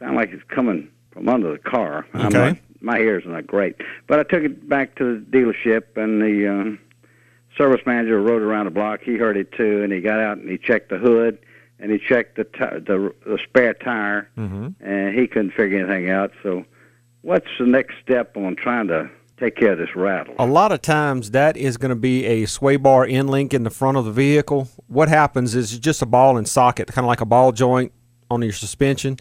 Sound 0.00 0.16
like 0.16 0.30
it's 0.32 0.42
coming 0.48 0.88
from 1.12 1.28
under 1.28 1.52
the 1.52 1.58
car. 1.58 2.06
I'm 2.14 2.26
Okay. 2.26 2.38
not, 2.50 2.56
my 2.80 2.98
ears 2.98 3.24
are 3.24 3.30
not 3.32 3.46
great, 3.46 3.76
but 4.06 4.18
I 4.18 4.24
took 4.24 4.42
it 4.42 4.68
back 4.68 4.96
to 4.96 5.18
the 5.18 5.24
dealership, 5.24 5.96
and 5.96 6.20
the 6.20 6.48
um, 6.50 6.78
service 7.56 7.80
manager 7.86 8.20
rode 8.20 8.42
around 8.42 8.64
the 8.66 8.70
block. 8.72 9.00
He 9.02 9.16
heard 9.16 9.36
it 9.36 9.52
too, 9.52 9.82
and 9.82 9.92
he 9.92 10.00
got 10.00 10.18
out 10.20 10.38
and 10.38 10.48
he 10.50 10.58
checked 10.58 10.90
the 10.90 10.98
hood, 10.98 11.38
and 11.78 11.90
he 11.92 11.98
checked 11.98 12.36
the 12.36 12.44
ti 12.44 12.80
the, 12.84 13.14
the 13.26 13.38
spare 13.48 13.74
tire, 13.74 14.28
Mm-hmm. 14.36 14.68
and 14.84 15.14
he 15.18 15.26
couldn't 15.26 15.52
figure 15.52 15.78
anything 15.78 16.10
out. 16.10 16.32
So, 16.42 16.64
what's 17.22 17.46
the 17.58 17.66
next 17.66 17.94
step 18.02 18.36
on 18.36 18.56
trying 18.56 18.88
to 18.88 19.08
take 19.44 19.56
care 19.56 19.72
of 19.72 19.78
this 19.78 19.94
rattle? 19.94 20.34
A 20.38 20.46
lot 20.46 20.72
of 20.72 20.82
times 20.82 21.32
that 21.32 21.56
is 21.56 21.76
going 21.76 21.90
to 21.90 21.96
be 21.96 22.24
a 22.24 22.46
sway 22.46 22.76
bar 22.76 23.04
end 23.04 23.30
link 23.30 23.54
in 23.54 23.64
the 23.64 23.70
front 23.70 23.96
of 23.96 24.04
the 24.04 24.12
vehicle. 24.12 24.68
What 24.86 25.08
happens 25.08 25.54
is 25.54 25.72
it's 25.72 25.80
just 25.80 26.02
a 26.02 26.06
ball 26.06 26.36
and 26.36 26.48
socket, 26.48 26.88
kind 26.88 27.04
of 27.04 27.08
like 27.08 27.20
a 27.20 27.26
ball 27.26 27.52
joint 27.52 27.92
on 28.30 28.42
your 28.42 28.52
suspension, 28.52 29.18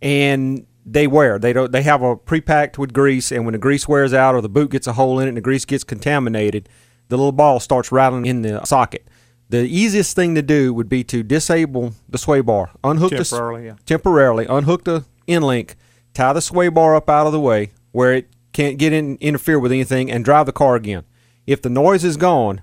and 0.00 0.66
they 0.84 1.06
wear. 1.06 1.38
They 1.38 1.52
don't. 1.52 1.72
They 1.72 1.82
have 1.82 2.02
a 2.02 2.16
pre-packed 2.16 2.78
with 2.78 2.92
grease, 2.92 3.32
and 3.32 3.44
when 3.44 3.52
the 3.52 3.58
grease 3.58 3.88
wears 3.88 4.12
out 4.12 4.34
or 4.34 4.40
the 4.40 4.48
boot 4.48 4.70
gets 4.70 4.86
a 4.86 4.92
hole 4.92 5.18
in 5.20 5.26
it 5.26 5.28
and 5.28 5.36
the 5.36 5.42
grease 5.42 5.64
gets 5.64 5.84
contaminated, 5.84 6.68
the 7.08 7.16
little 7.16 7.32
ball 7.32 7.60
starts 7.60 7.92
rattling 7.92 8.26
in 8.26 8.42
the 8.42 8.64
socket. 8.64 9.06
The 9.48 9.64
easiest 9.64 10.16
thing 10.16 10.34
to 10.34 10.42
do 10.42 10.72
would 10.72 10.88
be 10.88 11.04
to 11.04 11.22
disable 11.22 11.92
the 12.08 12.16
sway 12.16 12.40
bar, 12.40 12.70
unhook 12.82 13.10
the 13.10 13.24
Temporarily, 13.24 13.66
yeah. 13.66 13.74
temporarily, 13.84 14.46
unhook 14.46 14.84
the 14.84 15.04
end 15.28 15.44
link, 15.44 15.76
tie 16.14 16.32
the 16.32 16.40
sway 16.40 16.68
bar 16.68 16.96
up 16.96 17.10
out 17.10 17.26
of 17.26 17.32
the 17.32 17.40
way 17.40 17.72
where 17.92 18.14
it 18.14 18.28
can't 18.52 18.78
get 18.78 18.92
in 18.92 19.16
interfere 19.20 19.58
with 19.58 19.72
anything, 19.72 20.10
and 20.10 20.24
drive 20.24 20.46
the 20.46 20.52
car 20.52 20.74
again. 20.76 21.04
If 21.46 21.62
the 21.62 21.70
noise 21.70 22.04
is 22.04 22.16
gone, 22.16 22.62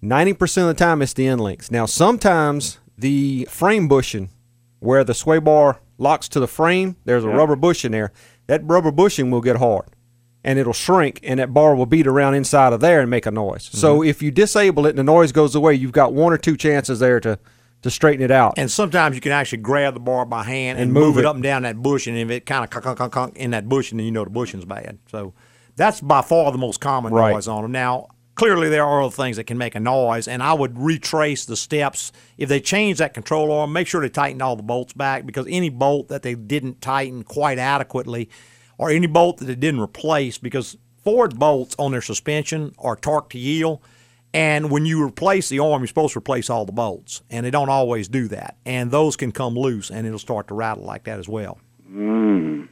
ninety 0.00 0.32
percent 0.32 0.68
of 0.70 0.76
the 0.76 0.84
time 0.84 1.02
it's 1.02 1.12
the 1.12 1.26
end 1.26 1.40
links. 1.40 1.70
Now 1.70 1.86
sometimes 1.86 2.78
the 2.96 3.46
frame 3.50 3.88
bushing, 3.88 4.30
where 4.80 5.04
the 5.04 5.14
sway 5.14 5.38
bar 5.38 5.80
locks 5.98 6.28
to 6.30 6.40
the 6.40 6.46
frame, 6.48 6.96
there's 7.04 7.24
a 7.24 7.28
Yeah. 7.28 7.36
rubber 7.36 7.56
bushing 7.56 7.92
there. 7.92 8.12
That 8.46 8.62
rubber 8.64 8.90
bushing 8.90 9.30
will 9.30 9.40
get 9.40 9.56
hard. 9.56 9.86
And 10.44 10.58
it'll 10.60 10.72
shrink, 10.72 11.18
and 11.24 11.40
that 11.40 11.52
bar 11.52 11.74
will 11.74 11.86
beat 11.86 12.06
around 12.06 12.34
inside 12.34 12.72
of 12.72 12.78
there 12.80 13.00
and 13.00 13.10
make 13.10 13.26
a 13.26 13.32
noise. 13.32 13.68
So 13.72 13.98
Mm-hmm. 13.98 14.08
if 14.08 14.22
you 14.22 14.30
disable 14.30 14.86
it 14.86 14.90
and 14.90 14.98
the 14.98 15.02
noise 15.02 15.32
goes 15.32 15.54
away, 15.56 15.74
you've 15.74 15.90
got 15.92 16.12
one 16.12 16.32
or 16.32 16.38
two 16.38 16.56
chances 16.56 17.00
there 17.00 17.18
to, 17.20 17.38
to 17.82 17.90
straighten 17.90 18.24
it 18.24 18.30
out. 18.30 18.54
And 18.56 18.70
sometimes 18.70 19.14
you 19.14 19.20
can 19.20 19.32
actually 19.32 19.58
grab 19.58 19.94
the 19.94 20.00
bar 20.00 20.24
by 20.26 20.42
hand 20.44 20.78
and, 20.78 20.84
And 20.84 20.92
move, 20.92 21.08
move 21.08 21.18
it. 21.18 21.20
it. 21.20 21.26
up 21.26 21.34
and 21.34 21.42
down 21.42 21.62
that 21.62 21.76
bush, 21.76 22.06
and 22.06 22.16
if 22.18 22.30
it 22.30 22.46
kind 22.46 22.64
of 22.64 22.70
conk, 22.70 22.96
conk, 22.96 23.12
conk, 23.12 23.36
in 23.36 23.50
that 23.52 23.68
bush, 23.68 23.90
and 23.90 24.00
then 24.00 24.04
you 24.06 24.12
know 24.12 24.24
the 24.24 24.30
bushing's 24.30 24.64
bad. 24.64 24.98
So 25.10 25.34
that's 25.76 26.00
by 26.00 26.22
far 26.22 26.50
the 26.52 26.58
most 26.58 26.80
common 26.80 27.12
Right. 27.12 27.32
noise 27.32 27.46
on 27.48 27.62
them. 27.62 27.72
Now, 27.72 28.08
clearly 28.34 28.68
there 28.68 28.84
are 28.84 29.02
other 29.02 29.10
things 29.14 29.36
that 29.36 29.44
can 29.44 29.58
make 29.58 29.74
a 29.74 29.80
noise, 29.80 30.26
and 30.26 30.42
I 30.42 30.52
would 30.54 30.78
retrace 30.78 31.44
the 31.44 31.56
steps. 31.56 32.12
If 32.38 32.48
they 32.48 32.60
change 32.60 32.98
that 32.98 33.14
control 33.14 33.52
arm, 33.52 33.72
make 33.72 33.86
sure 33.86 34.00
they 34.00 34.08
tighten 34.08 34.42
all 34.42 34.56
the 34.56 34.62
bolts 34.62 34.92
back 34.94 35.24
because 35.26 35.46
any 35.48 35.68
bolt 35.68 36.08
that 36.08 36.22
they 36.22 36.34
didn't 36.34 36.80
tighten 36.80 37.22
quite 37.24 37.58
adequately, 37.58 38.28
or 38.78 38.90
any 38.90 39.06
bolt 39.06 39.36
that 39.38 39.44
they 39.46 39.54
didn't 39.54 39.80
replace, 39.80 40.38
because 40.38 40.76
Ford 41.04 41.38
bolts 41.38 41.76
on 41.78 41.92
their 41.92 42.02
suspension 42.02 42.74
are 42.78 42.96
torque 42.96 43.30
to 43.30 43.38
yield. 43.38 43.80
And 44.36 44.70
when 44.70 44.84
you 44.84 45.02
replace 45.02 45.48
the 45.48 45.60
arm, 45.60 45.80
you're 45.80 45.86
supposed 45.88 46.12
to 46.12 46.18
replace 46.18 46.50
all 46.50 46.66
the 46.66 46.72
bolts, 46.72 47.22
and 47.30 47.46
they 47.46 47.50
don't 47.50 47.70
always 47.70 48.06
do 48.06 48.28
that. 48.28 48.56
And 48.66 48.90
those 48.90 49.16
can 49.16 49.32
come 49.32 49.54
loose, 49.54 49.90
and 49.90 50.06
it'll 50.06 50.18
start 50.18 50.48
to 50.48 50.54
rattle 50.54 50.84
like 50.84 51.04
that 51.04 51.18
as 51.18 51.26
well. 51.28 51.58
Mm. 51.90 52.68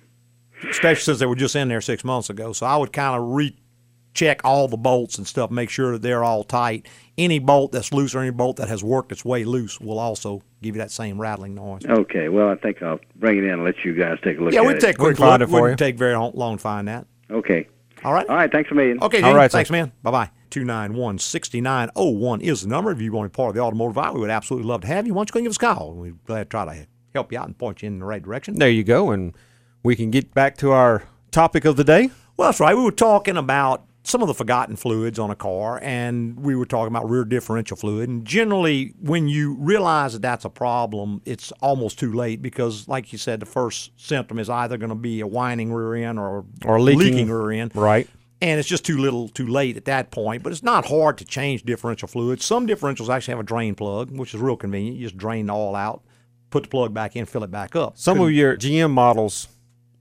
Especially 0.68 1.03
since 1.03 1.18
they 1.20 1.27
were 1.27 1.35
just 1.35 1.57
in 1.57 1.68
there 1.68 1.81
six 1.81 2.05
months 2.05 2.29
ago. 2.31 2.53
So 2.53 2.66
I 2.66 2.77
would 2.77 2.92
kind 2.92 3.20
of 3.20 3.29
recheck 3.31 4.42
all 4.44 4.68
the 4.68 4.77
bolts 4.77 5.16
and 5.18 5.27
stuff, 5.27 5.50
make 5.50 5.70
sure 5.70 5.92
that 5.92 6.03
they're 6.03 6.22
all 6.22 6.44
tight. 6.44 6.87
Any 7.16 7.38
bolt 7.38 7.72
that's 7.72 7.92
loose 7.92 8.14
or 8.14 8.20
any 8.20 8.31
bolt 8.31 8.57
that 8.57 8.68
has 8.68 8.85
worked 8.85 9.11
its 9.12 9.24
way 9.24 9.44
loose 9.44 9.81
will 9.81 9.98
also 9.98 10.42
give 10.62 10.74
you 10.77 10.81
that 10.83 10.90
same 10.90 11.18
rattling 11.20 11.55
noise. 11.55 11.87
Okay, 11.87 12.29
well, 12.29 12.48
I 12.50 12.57
think 12.57 12.83
I'll 12.83 13.00
bring 13.16 13.38
it 13.38 13.44
in 13.44 13.50
and 13.50 13.64
let 13.64 13.85
you 13.85 13.94
guys 13.94 14.18
take 14.22 14.38
a 14.38 14.40
look 14.40 14.53
at 14.53 14.55
it. 14.55 14.57
yeah, 14.57 14.61
at 14.62 14.66
we'd 14.66 14.77
it. 14.77 14.81
take 14.81 14.96
a 14.96 14.98
quick 14.98 15.18
look. 15.18 15.48
Wouldn't 15.48 15.79
take 15.79 15.96
very 15.96 16.14
long 16.14 16.33
long 16.35 16.57
to 16.57 16.62
find 16.62 16.88
that. 16.88 17.07
Okay. 17.31 17.68
All 18.05 18.12
right. 18.12 18.29
All 18.29 18.37
right, 18.37 18.53
thanks 18.53 18.70
a 18.70 18.74
million. 18.74 18.98
Okay, 19.03 19.22
All 19.22 19.31
Gene. 19.31 19.37
right, 19.37 19.50
sir. 19.50 19.59
thanks, 19.59 19.70
man. 19.70 19.92
Bye 20.03 20.11
bye. 20.11 20.31
291 20.54 21.18
6901 21.18 22.40
is 22.40 22.62
the 22.62 22.68
number. 22.68 22.92
If 22.92 23.00
you 23.00 23.10
want 23.12 23.26
to 23.26 23.30
be 23.30 23.36
part 23.36 23.48
of 23.50 23.54
the 23.56 23.60
automotive 23.60 23.98
hour, 23.98 24.14
we 24.14 24.20
would 24.20 24.30
absolutely 24.30 24.68
love 24.68 24.82
to 24.82 24.86
have 24.86 25.04
you. 25.04 25.12
Why 25.12 25.18
don't 25.24 25.30
you 25.30 25.32
go 25.32 25.38
and 25.38 25.44
give 25.46 25.50
us 25.50 25.56
a 25.56 25.74
call? 25.74 25.94
We'd 25.94 26.12
be 26.12 26.18
glad 26.26 26.44
to 26.44 26.48
try 26.48 26.64
to 26.64 26.86
help 27.12 27.32
you 27.32 27.38
out 27.38 27.46
and 27.46 27.58
point 27.58 27.82
you 27.82 27.88
in 27.88 27.98
the 27.98 28.04
right 28.04 28.22
direction. 28.22 28.54
There 28.54 28.70
you 28.70 28.84
go, 28.84 29.10
and 29.10 29.34
we 29.82 29.96
can 29.96 30.12
get 30.12 30.32
back 30.32 30.56
to 30.58 30.70
our 30.70 31.02
topic 31.32 31.64
of 31.64 31.74
the 31.76 31.82
day. 31.82 32.10
Well, 32.36 32.48
that's 32.48 32.60
right. 32.60 32.76
We 32.76 32.84
were 32.84 32.92
talking 32.92 33.36
about 33.36 33.84
some 34.04 34.22
of 34.22 34.28
the 34.28 34.34
forgotten 34.34 34.76
fluids 34.76 35.18
on 35.18 35.30
a 35.32 35.34
car, 35.34 35.80
and 35.82 36.38
we 36.38 36.54
were 36.54 36.66
talking 36.66 36.94
about 36.94 37.10
rear 37.10 37.24
differential 37.24 37.76
fluid. 37.76 38.08
And 38.08 38.24
generally, 38.24 38.94
when 39.00 39.26
you 39.26 39.54
realize 39.54 40.12
that 40.12 40.22
that's 40.22 40.44
a 40.44 40.50
problem, 40.50 41.20
it's 41.24 41.50
almost 41.62 41.98
too 41.98 42.12
late 42.12 42.42
because, 42.42 42.86
like 42.86 43.12
you 43.12 43.18
said, 43.18 43.40
the 43.40 43.46
first 43.46 43.90
symptom 43.96 44.38
is 44.38 44.48
either 44.48 44.76
going 44.76 44.90
to 44.90 44.94
be 44.94 45.20
a 45.20 45.26
whining 45.26 45.72
rear 45.72 45.96
end 46.08 46.20
or, 46.20 46.44
Or 46.64 46.80
leaking. 46.80 47.28
rear 47.28 47.50
end. 47.50 47.74
Right. 47.74 48.08
And 48.42 48.60
it's 48.60 48.68
just 48.68 48.84
too 48.84 48.98
little, 48.98 49.28
too 49.28 49.46
late 49.46 49.76
at 49.76 49.86
that 49.86 50.10
point. 50.10 50.42
But 50.42 50.52
it's 50.52 50.62
not 50.62 50.86
hard 50.86 51.16
to 51.18 51.24
change 51.24 51.62
differential 51.62 52.08
fluids. 52.08 52.44
Some 52.44 52.66
differentials 52.66 53.08
actually 53.08 53.32
have 53.32 53.40
a 53.40 53.44
drain 53.44 53.74
plug, 53.74 54.10
which 54.10 54.34
is 54.34 54.40
real 54.40 54.56
convenient. 54.56 54.96
You 54.98 55.04
just 55.06 55.16
drain 55.16 55.46
the 55.46 55.54
oil 55.54 55.74
out, 55.76 56.02
put 56.50 56.64
the 56.64 56.68
plug 56.68 56.92
back 56.92 57.16
in, 57.16 57.24
fill 57.26 57.44
it 57.44 57.50
back 57.50 57.74
up. 57.74 57.96
Some 57.96 58.20
of 58.20 58.30
your 58.32 58.56
GM 58.56 58.90
models, 58.90 59.48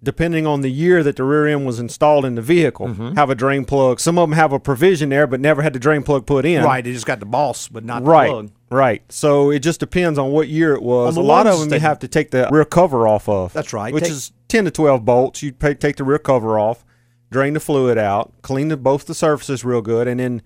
depending 0.02 0.46
on 0.46 0.60
the 0.62 0.70
year 0.70 1.04
that 1.04 1.16
the 1.16 1.24
rear 1.24 1.48
end 1.48 1.66
was 1.66 1.80
installed 1.80 2.26
in 2.26 2.36
the 2.36 2.42
vehicle, 2.42 2.88
Mm-hmm. 2.88 3.14
have 3.16 3.30
a 3.30 3.36
drain 3.36 3.64
plug. 3.64 4.02
Some 4.02 4.18
of 4.18 4.28
them 4.28 4.36
have 4.36 4.52
a 4.52 4.60
provision 4.60 5.08
there, 5.10 5.26
but 5.28 5.40
never 5.40 5.62
had 5.62 5.72
the 5.72 5.80
drain 5.80 6.04
plug 6.04 6.26
put 6.26 6.44
in. 6.44 6.64
Right, 6.64 6.84
they 6.84 6.92
just 6.92 7.06
got 7.06 7.22
the 7.22 7.26
boss, 7.26 7.70
but 7.70 7.86
not 7.86 8.04
right, 8.04 8.28
the 8.28 8.34
plug. 8.34 8.52
right. 8.72 9.04
So 9.10 9.52
it 9.52 9.60
just 9.60 9.80
depends 9.80 10.20
on 10.20 10.32
what 10.32 10.50
year 10.50 10.74
it 10.74 10.82
was. 10.82 11.16
A 11.16 11.22
lot 11.22 11.48
of 11.48 11.60
them 11.62 11.72
you 11.72 11.80
have 11.80 12.00
to 12.00 12.10
take 12.10 12.32
the 12.32 12.50
rear 12.52 12.66
cover 12.66 13.08
off 13.08 13.30
of. 13.30 13.54
That's 13.54 13.72
right. 13.72 13.94
Which 13.94 14.04
Take- 14.06 14.12
is 14.12 14.34
ten 14.50 14.66
to 14.66 14.72
twelve 14.72 15.06
bolts. 15.06 15.42
You 15.42 15.52
take 15.52 15.96
the 15.96 16.04
rear 16.04 16.20
cover 16.20 16.60
off, 16.60 16.84
drain 17.34 17.54
the 17.54 17.60
fluid 17.60 17.98
out, 17.98 18.32
clean 18.42 18.70
the, 18.70 18.78
both 18.78 19.06
the 19.06 19.14
surfaces 19.16 19.66
real 19.66 19.82
good, 19.82 20.08
and 20.08 20.20
then. 20.20 20.42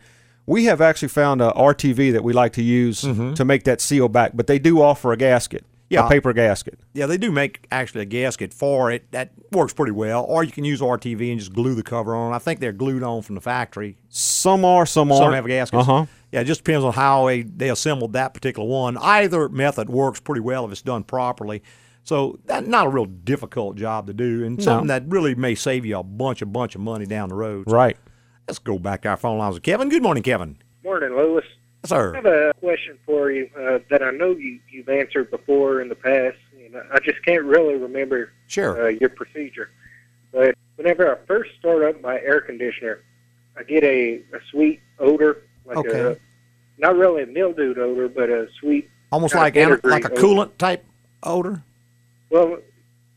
We 0.49 0.63
have 0.63 0.79
actually 0.79 1.09
found 1.09 1.41
a 1.41 1.51
RTV 1.51 2.13
that 2.13 2.23
we 2.23 2.31
like 2.31 2.53
to 2.53 2.63
use 2.63 3.01
to 3.01 3.43
make 3.43 3.65
that 3.65 3.81
seal 3.81 4.07
back, 4.07 4.31
but 4.33 4.47
they 4.47 4.59
do 4.59 4.81
offer 4.81 5.11
a 5.11 5.17
gasket, 5.17 5.63
Mm-hmm. 5.63 5.93
Yeah. 5.93 6.05
a 6.05 6.09
paper 6.09 6.31
gasket. 6.31 6.79
Yeah, 6.93 7.05
they 7.05 7.17
do 7.17 7.33
make 7.33 7.67
actually 7.69 8.03
a 8.03 8.05
gasket 8.05 8.53
for 8.53 8.89
it. 8.89 9.11
That 9.11 9.31
works 9.51 9.73
pretty 9.73 9.91
well. 9.91 10.23
Or 10.23 10.45
you 10.45 10.53
can 10.53 10.63
use 10.63 10.79
RTV 10.79 11.31
and 11.31 11.39
just 11.41 11.51
glue 11.51 11.75
the 11.75 11.83
cover 11.83 12.15
on. 12.15 12.31
I 12.33 12.39
think 12.39 12.61
they're 12.61 12.71
glued 12.71 13.03
on 13.03 13.23
from 13.23 13.35
the 13.35 13.41
factory. 13.41 13.97
Some 14.07 14.63
are, 14.63 14.85
some 14.85 15.09
Some 15.09 15.21
aren't. 15.21 15.35
have 15.35 15.47
gaskets. 15.47 15.81
Uh-huh. 15.81 16.05
Yeah, 16.31 16.39
it 16.39 16.45
just 16.45 16.63
depends 16.63 16.85
on 16.85 16.93
how 16.93 17.25
they, 17.25 17.41
they 17.41 17.69
assembled 17.69 18.13
that 18.13 18.33
particular 18.33 18.65
one. 18.69 18.95
Either 18.97 19.49
method 19.49 19.89
works 19.89 20.21
pretty 20.21 20.39
well 20.41 20.63
if 20.63 20.71
it's 20.71 20.81
done 20.81 21.03
properly. 21.03 21.61
So 22.07 22.39
that's 22.45 22.65
not 22.65 22.87
a 22.87 22.89
real 22.89 23.05
difficult 23.05 23.75
job 23.75 24.07
to 24.07 24.13
do, 24.13 24.45
and 24.45 24.57
No. 24.57 24.63
something 24.63 24.87
that 24.87 25.03
really 25.09 25.35
may 25.35 25.55
save 25.55 25.85
you 25.85 25.97
a 25.97 26.03
bunch, 26.03 26.41
a 26.41 26.45
bunch 26.45 26.73
of 26.73 26.79
money 26.79 27.05
down 27.05 27.27
the 27.27 27.35
road. 27.35 27.69
Right. 27.69 27.97
Let's 28.47 28.59
go 28.59 28.79
back 28.79 29.01
to 29.01 29.09
our 29.09 29.17
phone 29.17 29.37
lines 29.39 29.55
with 29.55 29.63
Kevin. 29.63 29.89
Good 29.89 30.01
morning, 30.01 30.23
Kevin. 30.23 30.57
Morning, 30.85 31.09
Louis. 31.09 31.43
Yes, 31.83 31.89
sir. 31.89 32.13
I 32.13 32.15
have 32.15 32.25
a 32.25 32.53
question 32.61 32.97
for 33.05 33.29
you 33.29 33.49
uh, 33.59 33.79
that 33.89 34.01
I 34.01 34.11
know 34.11 34.31
you, 34.31 34.57
you've 34.71 34.87
answered 34.87 35.29
before 35.29 35.81
in 35.81 35.89
the 35.89 35.95
past. 35.95 36.37
And 36.63 36.77
I 36.93 36.99
just 37.03 37.21
can't 37.25 37.43
really 37.43 37.75
remember 37.75 38.31
Sure. 38.47 38.85
uh, 38.85 38.87
your 38.87 39.09
procedure. 39.09 39.69
But 40.31 40.55
whenever 40.77 41.13
I 41.13 41.17
first 41.27 41.51
start 41.59 41.83
up 41.83 42.01
my 42.01 42.21
air 42.21 42.39
conditioner, 42.39 43.01
I 43.57 43.63
get 43.63 43.83
a, 43.83 44.19
a 44.33 44.39
sweet 44.51 44.79
odor, 44.97 45.41
like 45.65 45.77
Okay. 45.79 45.99
a 46.13 46.17
not 46.77 46.95
really 46.95 47.23
a 47.23 47.27
mildewed 47.27 47.77
odor, 47.77 48.07
but 48.07 48.29
a 48.29 48.47
sweet, 48.61 48.89
Almost 49.11 49.35
like 49.35 49.57
an, 49.57 49.79
like 49.83 50.05
a 50.05 50.11
odor. 50.13 50.21
coolant 50.21 50.57
type 50.57 50.85
odor? 51.21 51.63
Well, 52.29 52.57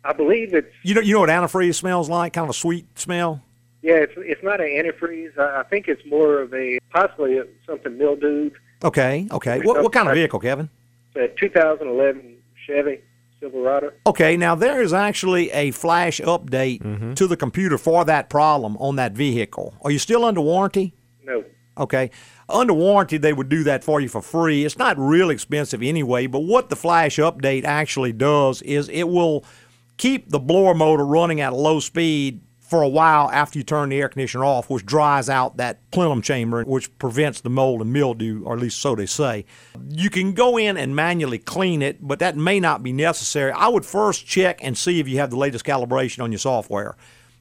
I 0.04 0.12
believe 0.12 0.54
it's 0.54 0.72
You 0.82 0.94
know, 0.94 1.00
you 1.00 1.14
know 1.14 1.20
what 1.20 1.28
antifreeze 1.30 1.74
smells 1.74 2.08
like? 2.08 2.32
Kind 2.32 2.44
of 2.44 2.50
a 2.50 2.58
sweet 2.58 2.98
smell. 2.98 3.42
yeah, 3.82 3.94
it's 3.94 4.12
it's 4.16 4.42
not 4.42 4.60
an 4.60 4.68
antifreeze. 4.68 5.38
I, 5.38 5.60
I 5.60 5.62
think 5.64 5.88
it's 5.88 6.04
more 6.06 6.40
of 6.40 6.54
a 6.54 6.78
possibly 6.90 7.40
something 7.66 7.98
mildewed. 7.98 8.54
Okay, 8.82 9.28
okay. 9.30 9.60
What, 9.60 9.82
what 9.82 9.92
kind 9.92 10.08
of 10.08 10.14
vehicle, 10.14 10.40
Kevin? 10.40 10.70
It's 11.14 11.34
a 11.34 11.40
2011 11.40 12.36
Chevy 12.66 13.00
Silverado. 13.40 13.92
Okay, 14.06 14.36
now 14.36 14.54
there 14.54 14.80
is 14.80 14.92
actually 14.92 15.50
a 15.50 15.70
flash 15.72 16.20
update 16.20 16.82
mm-hmm. 16.82 17.14
to 17.14 17.26
the 17.26 17.36
computer 17.36 17.76
for 17.76 18.04
that 18.04 18.30
problem 18.30 18.76
on 18.78 18.96
that 18.96 19.12
vehicle. 19.12 19.74
Are 19.82 19.90
you 19.90 19.98
still 19.98 20.24
under 20.24 20.40
warranty? 20.40 20.94
No. 21.24 21.44
Okay. 21.76 22.10
Under 22.50 22.74
warranty, 22.74 23.16
they 23.16 23.32
would 23.32 23.48
do 23.48 23.62
that 23.64 23.84
for 23.84 24.00
you 24.00 24.08
for 24.08 24.22
free. 24.22 24.64
It's 24.64 24.78
not 24.78 24.98
real 24.98 25.30
expensive 25.30 25.82
anyway, 25.82 26.26
but 26.26 26.40
what 26.40 26.68
the 26.68 26.76
flash 26.76 27.16
update 27.16 27.64
actually 27.64 28.12
does 28.12 28.62
is 28.62 28.88
it 28.88 29.08
will 29.08 29.44
keep 29.96 30.30
the 30.30 30.38
blower 30.38 30.74
motor 30.74 31.04
running 31.04 31.40
at 31.40 31.52
a 31.52 31.56
low 31.56 31.80
speed 31.80 32.40
for 32.70 32.82
a 32.82 32.88
while 32.88 33.28
after 33.32 33.58
you 33.58 33.64
turn 33.64 33.88
the 33.88 34.00
air 34.00 34.08
conditioner 34.08 34.44
off, 34.44 34.70
which 34.70 34.86
dries 34.86 35.28
out 35.28 35.56
that 35.56 35.90
plenum 35.90 36.22
chamber, 36.22 36.62
which 36.62 36.96
prevents 36.98 37.40
the 37.40 37.50
mold 37.50 37.80
and 37.80 37.92
mildew, 37.92 38.44
or 38.44 38.54
at 38.54 38.60
least 38.60 38.78
so 38.80 38.94
they 38.94 39.06
say. 39.06 39.44
You 39.88 40.08
can 40.08 40.34
go 40.34 40.56
in 40.56 40.76
and 40.76 40.94
manually 40.94 41.38
clean 41.38 41.82
it, 41.82 41.98
but 42.00 42.20
that 42.20 42.36
may 42.36 42.60
not 42.60 42.84
be 42.84 42.92
necessary. 42.92 43.50
I 43.50 43.66
would 43.66 43.84
first 43.84 44.24
check 44.24 44.60
and 44.62 44.78
see 44.78 45.00
if 45.00 45.08
you 45.08 45.18
have 45.18 45.30
the 45.30 45.36
latest 45.36 45.64
calibration 45.64 46.22
on 46.22 46.30
your 46.30 46.38
software. 46.38 46.96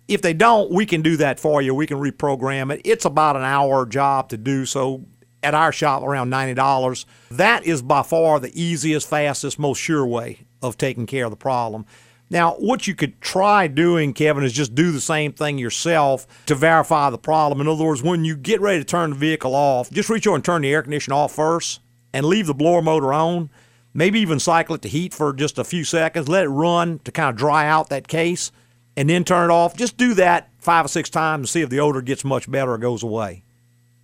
If 0.10 0.24
they 0.24 0.34
don't, 0.34 0.72
we 0.72 0.88
can 0.88 1.04
do 1.04 1.18
that 1.18 1.40
for 1.40 1.62
you. 1.62 1.76
We 1.76 1.86
can 1.86 2.00
reprogram 2.00 2.74
it. 2.74 2.82
It's 2.84 3.06
about 3.06 3.36
an 3.36 3.44
hour 3.44 3.86
job 3.86 4.30
to 4.30 4.38
do, 4.38 4.66
so 4.66 5.06
at 5.44 5.54
our 5.54 5.72
shop 5.72 6.02
around 6.02 6.32
$90. 6.32 7.06
That 7.32 7.64
is 7.64 7.84
by 7.84 8.02
far 8.02 8.40
the 8.40 8.52
easiest, 8.60 9.08
fastest, 9.08 9.60
most 9.60 9.78
sure 9.78 10.06
way 10.06 10.40
of 10.64 10.78
taking 10.78 11.06
care 11.06 11.26
of 11.26 11.32
the 11.32 11.38
problem. 11.38 11.86
Now, 12.32 12.56
what 12.56 12.88
you 12.88 12.96
could 12.96 13.22
try 13.22 13.68
doing, 13.68 14.14
Kevin, 14.14 14.44
is 14.44 14.52
just 14.54 14.76
do 14.76 14.92
the 14.92 15.00
same 15.00 15.32
thing 15.32 15.58
yourself 15.58 16.28
to 16.48 16.56
verify 16.56 17.12
the 17.12 17.18
problem. 17.18 17.62
In 17.62 17.68
other 17.68 17.86
words, 17.86 18.04
when 18.04 18.26
you 18.26 18.36
get 18.36 18.62
ready 18.62 18.80
to 18.80 18.86
turn 18.86 19.12
the 19.12 19.16
vehicle 19.16 19.56
off, 19.56 19.92
just 19.92 20.10
reach 20.10 20.26
over 20.26 20.36
and 20.36 20.46
turn 20.46 20.64
the 20.64 20.72
air 20.74 20.82
conditioner 20.82 21.16
off 21.16 21.34
first 21.34 21.82
and 22.14 22.26
leave 22.26 22.48
the 22.48 22.54
blower 22.56 22.82
motor 22.82 23.14
on. 23.14 23.50
Maybe 23.94 24.20
even 24.20 24.40
cycle 24.40 24.76
it 24.76 24.82
to 24.84 24.88
heat 24.88 25.14
for 25.14 25.34
just 25.34 25.58
a 25.58 25.64
few 25.64 25.84
seconds. 25.84 26.28
Let 26.28 26.46
it 26.46 26.50
run 26.50 27.00
to 27.00 27.12
kind 27.12 27.30
of 27.30 27.36
dry 27.36 27.68
out 27.68 27.90
that 27.90 28.08
case 28.08 28.52
and 29.00 29.10
then 29.10 29.24
turn 29.24 29.50
it 29.50 29.54
off. 29.54 29.78
Just 29.78 29.96
do 29.96 30.14
that 30.16 30.50
five 30.60 30.84
or 30.84 30.90
six 30.90 31.10
times 31.10 31.40
and 31.40 31.50
see 31.50 31.62
if 31.62 31.70
the 31.70 31.80
odor 31.80 32.02
gets 32.02 32.26
much 32.26 32.52
better 32.52 32.74
or 32.74 32.78
goes 32.78 33.02
away. 33.02 33.46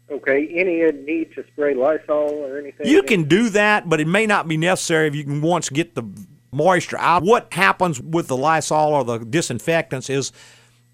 Okay. 0.09 0.47
Any 0.55 0.85
uh, 0.85 0.91
need 1.05 1.35
to 1.35 1.43
spray 1.51 1.73
Lysol 1.73 2.29
or 2.29 2.57
anything? 2.57 2.87
You 2.87 3.03
can 3.03 3.25
do 3.25 3.49
that, 3.49 3.89
but 3.89 3.99
it 3.99 4.07
may 4.07 4.25
not 4.25 4.47
be 4.47 4.55
necessary 4.55 5.09
if 5.09 5.15
you 5.15 5.25
can 5.25 5.41
once 5.41 5.67
get 5.67 5.95
the 5.95 6.03
moisture 6.53 6.97
out. 6.97 7.23
What 7.23 7.51
happens 7.51 7.99
with 7.99 8.27
the 8.27 8.37
Lysol 8.37 8.93
or 8.93 9.03
the 9.03 9.17
disinfectants 9.17 10.09
is 10.09 10.31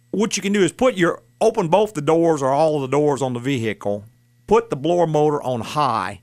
what 0.09 0.35
you 0.35 0.41
can 0.41 0.51
do 0.51 0.63
is 0.63 0.71
put 0.71 0.95
your 0.95 1.21
open 1.39 1.67
both 1.67 1.93
the 1.93 2.01
doors 2.01 2.41
or 2.41 2.49
all 2.49 2.77
of 2.77 2.81
the 2.81 2.87
doors 2.87 3.21
on 3.21 3.33
the 3.33 3.39
vehicle, 3.39 4.05
put 4.47 4.71
the 4.71 4.75
blower 4.75 5.05
motor 5.05 5.43
on 5.43 5.61
high, 5.61 6.21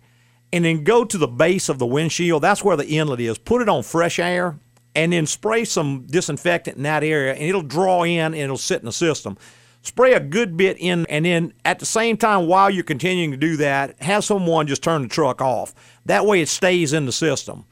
and 0.53 0.65
then 0.65 0.83
go 0.83 1.05
to 1.05 1.17
the 1.17 1.29
base 1.29 1.69
of 1.69 1.79
the 1.79 1.87
windshield. 1.87 2.43
That's 2.43 2.65
where 2.65 2.77
the 2.77 2.89
inlet 2.89 3.21
is. 3.21 3.39
Put 3.39 3.63
it 3.63 3.69
on 3.69 3.85
fresh 3.85 4.19
air 4.19 4.59
and 4.99 5.13
then 5.13 5.27
spray 5.27 5.65
some 5.65 6.05
disinfectant 6.09 6.77
in 6.77 6.83
that 6.83 7.05
area 7.05 7.33
and 7.33 7.45
it'll 7.45 7.63
draw 7.63 8.03
in 8.03 8.19
and 8.19 8.35
it'll 8.35 8.59
sit 8.59 8.81
in 8.81 8.87
the 8.87 8.93
system. 8.93 9.39
Spray 9.83 10.13
a 10.13 10.21
good 10.21 10.57
bit 10.57 10.77
in 10.81 11.07
and 11.07 11.25
then 11.25 11.53
at 11.65 11.79
the 11.79 11.87
same 11.87 12.17
time 12.17 12.49
while 12.49 12.69
you're 12.69 12.83
continuing 12.83 13.31
to 13.31 13.37
do 13.37 13.57
that, 13.59 14.03
have 14.03 14.25
someone 14.25 14.67
just 14.67 14.83
turn 14.83 15.03
the 15.03 15.09
truck 15.09 15.41
off. 15.41 15.73
That 16.07 16.27
way 16.27 16.41
it 16.41 16.49
stays 16.49 16.93
in 16.93 17.07
the 17.07 17.13
system. 17.13 17.65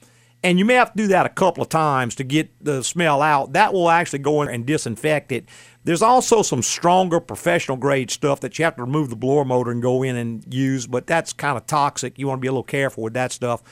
And 0.44 0.56
you 0.60 0.64
may 0.64 0.74
have 0.74 0.92
to 0.92 0.96
do 0.96 1.08
that 1.08 1.26
a 1.26 1.30
couple 1.30 1.64
of 1.64 1.68
times 1.68 2.14
to 2.16 2.22
get 2.22 2.48
the 2.64 2.84
smell 2.84 3.20
out. 3.20 3.54
That 3.54 3.72
will 3.72 3.90
actually 3.90 4.20
go 4.20 4.42
in 4.42 4.48
and 4.48 4.64
disinfect 4.64 5.32
it. 5.32 5.48
There's 5.82 6.02
also 6.02 6.42
some 6.42 6.62
stronger 6.62 7.18
professional 7.18 7.76
grade 7.76 8.12
stuff 8.12 8.38
that 8.40 8.56
you 8.56 8.64
have 8.64 8.76
to 8.76 8.84
remove 8.84 9.10
the 9.10 9.16
blower 9.16 9.44
motor 9.44 9.72
and 9.72 9.82
go 9.82 10.04
in 10.04 10.14
and 10.14 10.44
use, 10.54 10.86
but 10.86 11.08
that's 11.08 11.32
kind 11.32 11.56
of 11.56 11.66
toxic. 11.66 12.20
You 12.20 12.28
want 12.28 12.38
to 12.38 12.42
be 12.42 12.48
a 12.48 12.52
little 12.52 12.62
careful 12.62 13.02
with 13.02 13.14
that 13.14 13.32
stuff. 13.32 13.64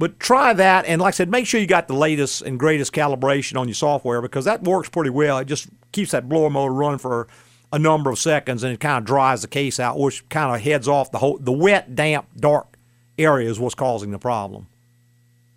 But 0.00 0.18
try 0.18 0.54
that, 0.54 0.86
and 0.86 0.98
like 0.98 1.12
I 1.12 1.14
said, 1.14 1.30
make 1.30 1.46
sure 1.46 1.60
you 1.60 1.66
got 1.66 1.86
the 1.86 1.92
latest 1.92 2.40
and 2.40 2.58
greatest 2.58 2.94
calibration 2.94 3.60
on 3.60 3.68
your 3.68 3.74
software 3.74 4.22
because 4.22 4.46
that 4.46 4.62
works 4.62 4.88
pretty 4.88 5.10
well. 5.10 5.36
It 5.36 5.44
just 5.44 5.68
keeps 5.92 6.12
that 6.12 6.26
blower 6.26 6.48
motor 6.48 6.72
running 6.72 6.98
for 6.98 7.28
a 7.70 7.78
number 7.78 8.08
of 8.08 8.18
seconds, 8.18 8.62
and 8.62 8.72
it 8.72 8.80
kind 8.80 8.96
of 8.96 9.04
dries 9.04 9.42
the 9.42 9.48
case 9.48 9.78
out, 9.78 9.98
which 9.98 10.26
kind 10.30 10.56
of 10.56 10.62
heads 10.62 10.88
off 10.88 11.10
the 11.10 11.18
whole 11.18 11.36
the 11.36 11.52
wet, 11.52 11.94
damp, 11.94 12.28
dark 12.34 12.78
area 13.18 13.50
is 13.50 13.60
what's 13.60 13.74
causing 13.74 14.10
the 14.10 14.18
problem. 14.18 14.68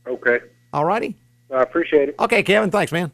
Okay. 0.06 0.40
All 0.74 0.84
righty. 0.84 1.16
I 1.50 1.62
appreciate 1.62 2.10
it. 2.10 2.16
Okay, 2.20 2.44
Kevin. 2.44 2.70
Thanks, 2.70 2.92
man. 2.92 3.14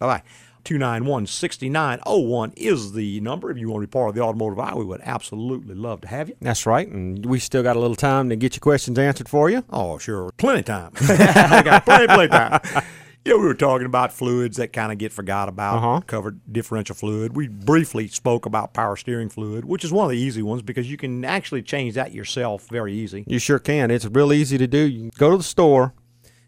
Bye 0.00 0.06
bye. 0.06 0.22
291 0.64 1.26
6901 1.26 2.52
is 2.56 2.92
the 2.92 3.20
number. 3.20 3.50
If 3.50 3.58
you 3.58 3.68
want 3.68 3.82
to 3.82 3.86
be 3.86 3.90
part 3.90 4.10
of 4.10 4.14
the 4.14 4.22
automotive 4.22 4.58
hour, 4.58 4.76
we 4.76 4.84
would 4.84 5.00
absolutely 5.02 5.74
love 5.74 6.00
to 6.02 6.08
have 6.08 6.28
you. 6.28 6.36
That's 6.40 6.66
right, 6.66 6.88
and 6.88 7.24
we 7.26 7.38
still 7.38 7.62
got 7.62 7.76
a 7.76 7.80
little 7.80 7.96
time 7.96 8.28
to 8.28 8.36
get 8.36 8.54
your 8.54 8.60
questions 8.60 8.98
answered 8.98 9.28
for 9.28 9.50
you. 9.50 9.64
Oh, 9.70 9.98
sure. 9.98 10.30
Plenty 10.36 10.60
of 10.60 10.64
time. 10.66 10.92
I 11.00 11.62
got 11.64 11.84
plenty, 11.84 12.06
plenty 12.06 12.24
of 12.24 12.62
time. 12.62 12.82
Yeah, 13.24 13.34
we 13.34 13.44
were 13.44 13.54
talking 13.54 13.86
about 13.86 14.12
fluids 14.12 14.56
that 14.56 14.72
kind 14.72 14.90
of 14.90 14.98
get 14.98 15.12
forgot 15.12 15.48
about. 15.48 15.76
Uh-huh. 15.76 16.00
Covered 16.08 16.40
differential 16.52 16.96
fluid. 16.96 17.36
We 17.36 17.46
briefly 17.46 18.08
spoke 18.08 18.46
about 18.46 18.74
power 18.74 18.96
steering 18.96 19.28
fluid, 19.28 19.64
which 19.64 19.84
is 19.84 19.92
one 19.92 20.04
of 20.06 20.10
the 20.10 20.18
easy 20.18 20.42
ones 20.42 20.60
because 20.60 20.90
you 20.90 20.96
can 20.96 21.24
actually 21.24 21.62
change 21.62 21.94
that 21.94 22.12
yourself 22.12 22.66
very 22.68 22.92
easy. 22.92 23.22
You 23.28 23.38
sure 23.38 23.60
can. 23.60 23.92
It's 23.92 24.06
real 24.06 24.32
easy 24.32 24.58
to 24.58 24.66
do. 24.66 24.78
You 24.78 25.10
go 25.18 25.30
to 25.30 25.36
the 25.36 25.44
store 25.44 25.94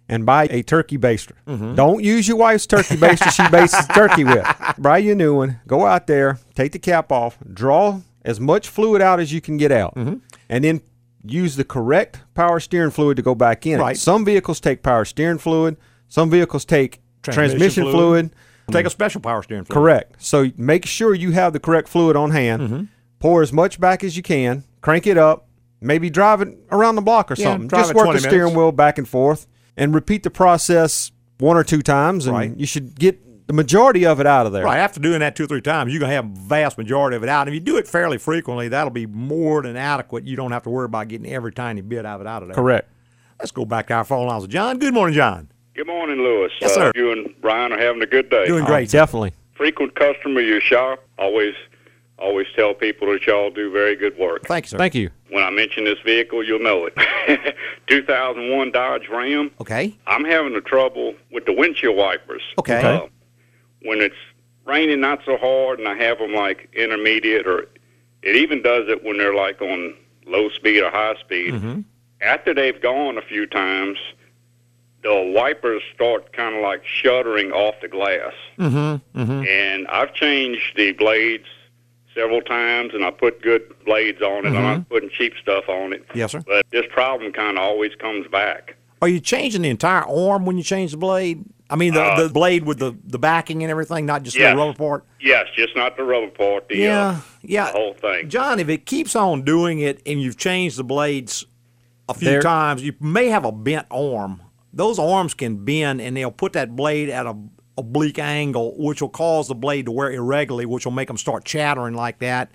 and 0.08 0.26
buy 0.26 0.46
a 0.50 0.62
turkey 0.62 0.98
baster. 0.98 1.32
Mm-hmm. 1.46 1.74
Don't 1.74 2.02
use 2.04 2.28
your 2.28 2.36
wife's 2.36 2.66
turkey 2.66 2.96
baster 2.96 3.30
she 3.32 3.48
bases 3.50 3.86
turkey 3.94 4.24
with. 4.24 4.46
Buy 4.78 4.98
you 4.98 5.12
a 5.12 5.14
new 5.14 5.34
one. 5.36 5.60
Go 5.66 5.86
out 5.86 6.06
there, 6.06 6.38
take 6.54 6.72
the 6.72 6.78
cap 6.78 7.10
off, 7.10 7.38
draw 7.52 8.00
as 8.24 8.38
much 8.40 8.68
fluid 8.68 9.00
out 9.02 9.20
as 9.20 9.32
you 9.32 9.40
can 9.40 9.56
get 9.56 9.72
out, 9.72 9.94
Mm-hmm. 9.94 10.16
and 10.48 10.64
then 10.64 10.80
use 11.26 11.56
the 11.56 11.64
correct 11.64 12.20
power 12.34 12.60
steering 12.60 12.90
fluid 12.90 13.16
to 13.16 13.22
go 13.22 13.34
back 13.34 13.66
in. 13.66 13.80
Right. 13.80 13.96
Some 13.96 14.24
vehicles 14.24 14.60
take 14.60 14.82
power 14.82 15.04
steering 15.06 15.38
fluid. 15.38 15.76
Some 16.08 16.28
vehicles 16.30 16.64
take 16.66 17.00
transmission, 17.22 17.84
fluid. 17.90 18.30
Take 18.70 18.86
a 18.86 18.90
special 18.90 19.20
power 19.20 19.42
steering 19.42 19.64
fluid. 19.64 19.74
Correct. 19.74 20.14
So 20.22 20.50
make 20.56 20.84
sure 20.86 21.14
you 21.14 21.32
have 21.32 21.52
the 21.54 21.60
correct 21.60 21.88
fluid 21.88 22.14
on 22.16 22.30
hand. 22.30 22.62
Mm-hmm. 22.62 22.82
Pour 23.20 23.40
as 23.42 23.52
much 23.52 23.80
back 23.80 24.04
as 24.04 24.16
you 24.18 24.22
can. 24.22 24.64
Crank 24.82 25.06
it 25.06 25.16
up. 25.18 25.48
Maybe 25.80 26.08
drive 26.10 26.40
it 26.42 26.56
around 26.70 26.96
the 26.96 27.02
block 27.02 27.30
or 27.30 27.34
Yeah, 27.34 27.44
something. 27.44 27.68
drive 27.68 27.82
Just 27.84 27.94
work 27.94 28.04
20 28.04 28.18
the 28.20 28.28
steering 28.28 28.54
wheel 28.54 28.72
back 28.72 28.96
and 28.98 29.08
forth 29.08 29.46
and 29.76 29.94
repeat 29.94 30.22
the 30.22 30.30
process 30.30 31.10
one 31.38 31.56
or 31.56 31.64
two 31.64 31.82
times, 31.82 32.26
and 32.26 32.36
Right. 32.36 32.56
you 32.56 32.66
should 32.66 32.98
get 32.98 33.20
the 33.46 33.52
majority 33.52 34.06
of 34.06 34.20
it 34.20 34.26
out 34.26 34.46
of 34.46 34.52
there. 34.52 34.64
Right. 34.64 34.78
After 34.78 35.00
doing 35.00 35.20
that 35.20 35.36
two 35.36 35.44
or 35.44 35.46
three 35.46 35.60
times, 35.60 35.92
you're 35.92 36.00
going 36.00 36.08
to 36.10 36.14
have 36.16 36.24
a 36.24 36.40
vast 36.48 36.78
majority 36.78 37.16
of 37.16 37.22
it 37.22 37.28
out. 37.28 37.46
If 37.48 37.52
you 37.54 37.60
do 37.60 37.76
it 37.76 37.86
fairly 37.86 38.16
frequently, 38.16 38.68
that'll 38.68 38.90
be 38.90 39.04
more 39.06 39.60
than 39.62 39.76
adequate. 39.76 40.24
You 40.26 40.36
don't 40.36 40.52
have 40.52 40.62
to 40.62 40.70
worry 40.70 40.86
about 40.86 41.08
getting 41.08 41.30
every 41.30 41.52
tiny 41.52 41.82
bit 41.82 42.06
of 42.06 42.20
it 42.22 42.26
out 42.26 42.42
of 42.42 42.48
there. 42.48 42.54
Correct. 42.54 42.88
Let's 43.38 43.50
go 43.50 43.64
back 43.66 43.88
to 43.88 43.94
our 43.94 44.04
phone 44.04 44.28
lines 44.28 44.42
with 44.42 44.50
John. 44.52 44.78
Good 44.78 44.94
morning, 44.94 45.14
John. 45.14 45.48
Good 45.74 45.88
morning, 45.88 46.18
Louis. 46.18 46.50
Yes, 46.60 46.70
Uh, 46.70 46.74
sir. 46.74 46.92
you 46.94 47.10
and 47.12 47.34
Brian 47.42 47.72
are 47.72 47.78
having 47.78 48.00
a 48.00 48.06
good 48.06 48.30
day. 48.30 48.46
Doing 48.46 48.64
great. 48.64 48.88
definitely. 48.90 49.32
Frequent 49.54 49.94
customer 49.96 50.40
of 50.40 50.46
your 50.46 50.60
shop. 50.60 51.00
Always, 51.18 51.54
always 52.18 52.46
tell 52.56 52.72
people 52.74 53.12
that 53.12 53.26
y'all 53.26 53.50
do 53.50 53.70
very 53.72 53.96
good 53.96 54.16
work. 54.16 54.46
Thank 54.46 54.66
you, 54.66 54.68
sir. 54.70 54.78
Thank 54.78 54.94
you. 54.94 55.10
When 55.34 55.42
I 55.42 55.50
mention 55.50 55.82
this 55.82 55.98
vehicle, 56.06 56.44
you'll 56.44 56.62
know 56.62 56.86
it. 56.86 57.56
2001 57.88 58.70
Dodge 58.70 59.08
Ram. 59.08 59.50
Okay. 59.60 59.92
I'm 60.06 60.24
having 60.24 60.54
a 60.54 60.60
trouble 60.60 61.16
with 61.32 61.44
the 61.44 61.52
windshield 61.52 61.96
wipers. 61.96 62.42
Okay. 62.56 62.80
Uh, 62.80 63.08
when 63.82 64.00
it's 64.00 64.14
raining 64.64 65.00
not 65.00 65.22
so 65.26 65.36
hard, 65.36 65.80
and 65.80 65.88
I 65.88 65.96
have 65.96 66.18
them 66.18 66.34
like 66.34 66.68
intermediate, 66.72 67.48
or 67.48 67.66
it 68.22 68.36
even 68.36 68.62
does 68.62 68.88
it 68.88 69.02
when 69.02 69.18
they're 69.18 69.34
like 69.34 69.60
on 69.60 69.96
low 70.24 70.50
speed 70.50 70.84
or 70.84 70.92
high 70.92 71.16
speed. 71.16 71.54
Mm-hmm. 71.54 71.80
After 72.20 72.54
they've 72.54 72.80
gone 72.80 73.18
a 73.18 73.22
few 73.22 73.44
times, 73.46 73.98
the 75.02 75.32
wipers 75.34 75.82
start 75.92 76.32
kind 76.32 76.54
of 76.54 76.62
like 76.62 76.86
shuddering 76.86 77.50
off 77.50 77.74
the 77.82 77.88
glass. 77.88 78.34
Mm-hmm. 78.56 79.20
Mm-hmm. 79.20 79.46
And 79.48 79.88
I've 79.88 80.14
changed 80.14 80.76
the 80.76 80.92
blades 80.92 81.48
several 82.14 82.40
times, 82.40 82.94
and 82.94 83.04
I 83.04 83.10
put 83.10 83.42
good 83.42 83.62
blades 83.84 84.22
on 84.22 84.46
it. 84.46 84.48
I'm 84.50 84.62
not 84.62 84.88
putting 84.88 85.10
cheap 85.10 85.34
stuff 85.42 85.68
on 85.68 85.92
it. 85.92 86.04
Yes, 86.14 86.32
sir. 86.32 86.42
But 86.46 86.66
this 86.70 86.84
problem 86.90 87.32
kind 87.32 87.58
of 87.58 87.64
always 87.64 87.94
comes 87.96 88.26
back. 88.28 88.76
Are 89.02 89.08
you 89.08 89.20
changing 89.20 89.62
the 89.62 89.68
entire 89.68 90.04
arm 90.08 90.46
when 90.46 90.56
you 90.56 90.62
change 90.64 90.92
the 90.92 90.96
blade? 90.96 91.44
I 91.68 91.76
mean, 91.76 91.94
the, 91.94 92.02
Uh, 92.02 92.22
the 92.22 92.32
blade 92.32 92.64
with 92.64 92.78
the, 92.78 92.96
the 93.04 93.18
backing 93.18 93.62
and 93.62 93.70
everything, 93.70 94.06
not 94.06 94.22
just 94.22 94.36
Yes. 94.38 94.52
the 94.52 94.56
rubber 94.58 94.76
part? 94.76 95.04
Yes, 95.20 95.46
just 95.56 95.74
not 95.74 95.96
the 95.96 96.04
rubber 96.04 96.28
part. 96.30 96.68
The, 96.68 96.76
Yeah, 96.76 97.06
uh, 97.08 97.20
yeah. 97.42 97.66
the 97.66 97.72
whole 97.72 97.94
thing. 97.94 98.28
John, 98.28 98.60
if 98.60 98.68
it 98.68 98.86
keeps 98.86 99.16
on 99.16 99.42
doing 99.42 99.80
it 99.80 100.00
and 100.06 100.22
you've 100.22 100.36
changed 100.36 100.76
the 100.78 100.84
blades 100.84 101.44
a 102.08 102.14
few 102.14 102.28
There- 102.30 102.42
times, 102.42 102.82
you 102.82 102.92
may 103.00 103.28
have 103.28 103.44
a 103.44 103.52
bent 103.52 103.86
arm. 103.90 104.42
Those 104.72 104.98
arms 104.98 105.34
can 105.34 105.64
bend 105.64 106.00
and 106.00 106.16
they'll 106.16 106.30
put 106.30 106.52
that 106.52 106.76
blade 106.76 107.08
at 107.08 107.26
a 107.26 107.34
oblique 107.76 108.18
angle, 108.18 108.74
which 108.78 109.00
will 109.02 109.08
cause 109.08 109.48
the 109.48 109.54
blade 109.54 109.86
to 109.86 109.92
wear 109.92 110.10
irregularly, 110.12 110.66
which 110.66 110.84
will 110.84 110.92
make 110.92 111.08
them 111.08 111.16
start 111.16 111.44
chattering 111.44 111.94
like 111.94 112.18
that. 112.20 112.50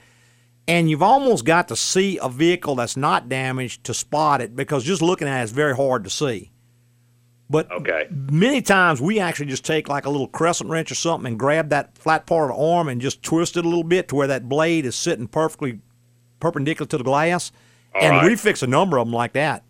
And 0.67 0.89
you've 0.89 1.01
almost 1.03 1.45
got 1.45 1.67
to 1.69 1.75
see 1.75 2.19
a 2.21 2.29
vehicle 2.29 2.75
that's 2.75 2.95
not 2.95 3.27
damaged 3.27 3.83
to 3.85 3.93
spot 3.93 4.39
it 4.39 4.55
because 4.55 4.83
just 4.83 5.01
looking 5.01 5.27
at 5.27 5.41
it 5.41 5.45
is 5.45 5.51
very 5.51 5.75
hard 5.75 6.03
to 6.03 6.09
see. 6.09 6.51
But 7.49 7.71
Okay. 7.71 8.05
many 8.11 8.61
times 8.61 9.01
we 9.01 9.19
actually 9.19 9.47
just 9.47 9.65
take 9.65 9.89
like 9.89 10.05
a 10.05 10.09
little 10.11 10.27
crescent 10.27 10.69
wrench 10.69 10.91
or 10.91 10.95
something 10.95 11.31
and 11.31 11.39
grab 11.39 11.69
that 11.69 11.97
flat 11.97 12.27
part 12.27 12.51
of 12.51 12.57
the 12.57 12.63
arm 12.63 12.87
and 12.87 13.01
just 13.01 13.23
twist 13.23 13.57
it 13.57 13.65
a 13.65 13.67
little 13.67 13.83
bit 13.83 14.07
to 14.09 14.15
where 14.15 14.27
that 14.27 14.47
blade 14.47 14.85
is 14.85 14.95
sitting 14.95 15.27
perfectly 15.27 15.79
perpendicular 16.39 16.87
to 16.87 16.97
the 16.99 17.03
glass. 17.03 17.51
All 17.95 18.03
and 18.03 18.17
right. 18.17 18.25
we 18.29 18.35
fix 18.35 18.61
a 18.61 18.67
number 18.67 18.99
of 18.99 19.07
them 19.07 19.13
like 19.13 19.33
that. 19.33 19.63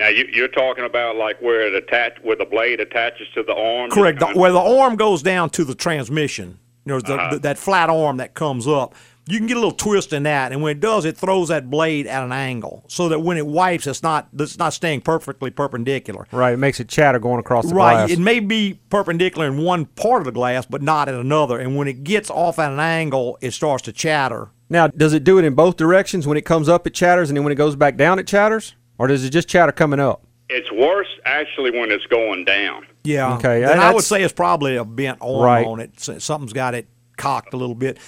Now 0.00 0.08
you, 0.08 0.26
you're 0.32 0.48
talking 0.48 0.84
about 0.84 1.16
like 1.16 1.40
where 1.40 1.60
it 1.66 1.74
attach, 1.74 2.14
where 2.22 2.34
the 2.34 2.46
blade 2.46 2.80
attaches 2.80 3.28
to 3.34 3.42
the 3.42 3.54
arm. 3.54 3.90
Correct. 3.90 4.18
The, 4.18 4.28
where 4.28 4.50
the 4.50 4.58
arm 4.58 4.96
goes 4.96 5.22
down 5.22 5.50
to 5.50 5.64
the 5.64 5.74
transmission, 5.74 6.58
you 6.86 6.92
know, 6.94 7.00
the, 7.00 7.14
Uh-huh. 7.14 7.34
the, 7.34 7.38
that 7.40 7.58
flat 7.58 7.90
arm 7.90 8.16
that 8.16 8.32
comes 8.34 8.66
up, 8.66 8.94
you 9.26 9.36
can 9.38 9.46
get 9.46 9.58
a 9.58 9.60
little 9.60 9.70
twist 9.70 10.12
in 10.12 10.24
that, 10.24 10.50
and 10.50 10.60
when 10.60 10.72
it 10.72 10.80
does, 10.80 11.04
it 11.04 11.16
throws 11.16 11.48
that 11.48 11.70
blade 11.70 12.06
at 12.08 12.24
an 12.24 12.32
angle 12.32 12.82
so 12.88 13.08
that 13.10 13.20
when 13.20 13.36
it 13.36 13.46
wipes, 13.46 13.86
it's 13.86 14.02
not 14.02 14.28
it's 14.36 14.58
not 14.58 14.72
staying 14.72 15.02
perfectly 15.02 15.50
perpendicular. 15.50 16.26
Right. 16.32 16.54
It 16.54 16.56
makes 16.56 16.80
it 16.80 16.88
chatter 16.88 17.18
going 17.20 17.38
across 17.38 17.68
the 17.68 17.74
right. 17.74 18.06
glass. 18.06 18.10
It 18.10 18.18
may 18.18 18.40
be 18.40 18.80
perpendicular 18.88 19.46
in 19.46 19.58
one 19.58 19.84
part 19.84 20.22
of 20.22 20.24
the 20.24 20.32
glass, 20.32 20.64
but 20.66 20.82
not 20.82 21.08
in 21.08 21.14
another. 21.14 21.58
And 21.60 21.76
when 21.76 21.86
it 21.86 22.02
gets 22.02 22.30
off 22.30 22.58
at 22.58 22.72
an 22.72 22.80
angle, 22.80 23.38
it 23.42 23.52
starts 23.52 23.82
to 23.82 23.92
chatter. 23.92 24.48
Now, 24.70 24.86
does 24.88 25.12
it 25.12 25.22
do 25.24 25.38
it 25.38 25.44
in 25.44 25.54
both 25.54 25.76
directions? 25.76 26.26
When 26.26 26.38
it 26.38 26.46
comes 26.46 26.68
up, 26.68 26.86
it 26.86 26.94
chatters, 26.94 27.28
and 27.28 27.36
then 27.36 27.44
when 27.44 27.52
it 27.52 27.56
goes 27.56 27.76
back 27.76 27.96
down, 27.96 28.18
it 28.18 28.26
chatters, 28.26 28.74
or 29.00 29.06
does 29.06 29.24
it 29.24 29.30
just 29.30 29.48
chatter 29.48 29.72
coming 29.72 29.98
up? 29.98 30.22
It's 30.50 30.70
worse 30.70 31.06
actually 31.24 31.70
when 31.70 31.90
it's 31.90 32.04
going 32.06 32.44
down. 32.44 32.86
Yeah. 33.02 33.34
Okay, 33.36 33.60
Then 33.60 33.78
I 33.78 33.94
would 33.94 34.04
say 34.04 34.22
it's 34.22 34.32
probably 34.32 34.76
a 34.76 34.84
bent 34.84 35.18
arm 35.22 35.42
Right. 35.42 35.66
on 35.66 35.80
it. 35.80 35.98
Something's 35.98 36.52
got 36.52 36.74
it 36.74 36.86
cocked 37.16 37.54
a 37.54 37.56
little 37.56 37.74
bit. 37.74 37.98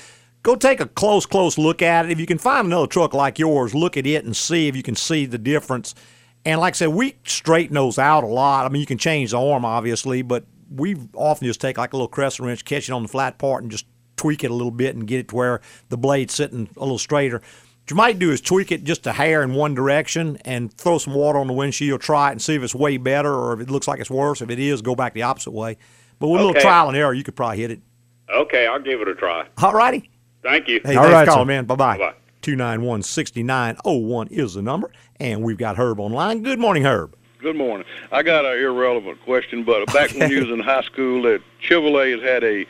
Go 0.42 0.54
take 0.54 0.80
a 0.80 0.86
close, 0.86 1.24
close 1.24 1.56
look 1.56 1.80
at 1.80 2.04
it. 2.04 2.10
If 2.10 2.20
you 2.20 2.26
can 2.26 2.36
find 2.36 2.66
another 2.66 2.86
truck 2.88 3.14
like 3.14 3.38
yours, 3.38 3.74
look 3.74 3.96
at 3.96 4.06
it 4.06 4.24
and 4.26 4.36
see 4.36 4.68
if 4.68 4.76
you 4.76 4.82
can 4.82 4.94
see 4.94 5.24
the 5.24 5.38
difference. 5.38 5.94
And 6.44 6.60
like 6.60 6.74
I 6.74 6.76
said, 6.76 6.88
we 6.90 7.14
straighten 7.24 7.74
those 7.74 7.98
out 7.98 8.22
a 8.22 8.26
lot. 8.26 8.66
I 8.66 8.68
mean, 8.68 8.80
you 8.80 8.86
can 8.86 8.98
change 8.98 9.30
the 9.30 9.40
arm, 9.40 9.64
obviously, 9.64 10.20
but 10.20 10.44
we 10.70 10.96
often 11.14 11.46
just 11.46 11.60
take 11.60 11.78
like 11.78 11.94
a 11.94 11.96
little 11.96 12.08
crescent 12.08 12.46
wrench, 12.46 12.64
catch 12.66 12.88
it 12.88 12.92
on 12.92 13.02
the 13.02 13.08
flat 13.08 13.38
part, 13.38 13.62
and 13.62 13.70
just 13.70 13.86
tweak 14.16 14.44
it 14.44 14.50
a 14.50 14.54
little 14.54 14.70
bit 14.72 14.94
and 14.94 15.06
get 15.06 15.20
it 15.20 15.28
to 15.28 15.36
where 15.36 15.60
the 15.88 15.96
blade's 15.96 16.34
sitting 16.34 16.68
a 16.76 16.80
little 16.80 16.98
straighter. 16.98 17.40
What 17.82 17.90
you 17.90 17.96
might 17.96 18.18
do 18.20 18.30
is 18.30 18.40
tweak 18.40 18.70
it 18.70 18.84
just 18.84 19.04
a 19.08 19.12
hair 19.12 19.42
in 19.42 19.54
one 19.54 19.74
direction 19.74 20.38
and 20.44 20.72
throw 20.72 20.98
some 20.98 21.14
water 21.14 21.40
on 21.40 21.48
the 21.48 21.52
windshield, 21.52 22.00
try 22.00 22.28
it 22.28 22.32
and 22.32 22.40
see 22.42 22.54
if 22.54 22.62
it's 22.62 22.76
way 22.76 22.96
better 22.96 23.34
or 23.34 23.54
if 23.54 23.60
it 23.60 23.70
looks 23.70 23.88
like 23.88 23.98
it's 23.98 24.10
worse. 24.10 24.40
If 24.40 24.50
it 24.50 24.60
is, 24.60 24.82
go 24.82 24.94
back 24.94 25.14
the 25.14 25.22
opposite 25.22 25.50
way. 25.50 25.78
But 26.20 26.28
with 26.28 26.40
a 26.40 26.44
little 26.44 26.60
trial 26.60 26.86
and 26.86 26.96
error, 26.96 27.12
you 27.12 27.24
could 27.24 27.34
probably 27.34 27.58
hit 27.58 27.72
it. 27.72 27.80
Okay, 28.32 28.68
I'll 28.68 28.78
give 28.78 29.00
it 29.00 29.08
a 29.08 29.16
try. 29.16 29.48
All 29.58 29.72
righty. 29.72 30.10
Thank 30.44 30.68
you. 30.68 30.80
Hey, 30.84 30.94
thanks 30.94 31.28
for 31.30 31.34
calling, 31.34 31.48
man. 31.48 31.64
Bye 31.64 31.74
bye. 31.74 32.14
291 32.42 33.02
6901 33.02 34.28
is 34.28 34.54
the 34.54 34.62
number. 34.62 34.92
And 35.18 35.42
we've 35.42 35.58
got 35.58 35.76
Herb 35.76 35.98
online. 35.98 36.44
Good 36.44 36.60
morning, 36.60 36.84
Herb. 36.84 37.16
Good 37.40 37.56
morning. 37.56 37.84
I 38.12 38.22
got 38.22 38.44
an 38.44 38.56
irrelevant 38.58 39.20
question, 39.22 39.64
but 39.64 39.92
back 39.92 40.12
when 40.12 40.30
you 40.30 40.40
was 40.46 40.50
in 40.50 40.60
high 40.60 40.82
school, 40.82 41.22
that 41.22 41.42
Chevrolet 41.60 42.12
has 42.12 42.22
had 42.22 42.44
a 42.44 42.64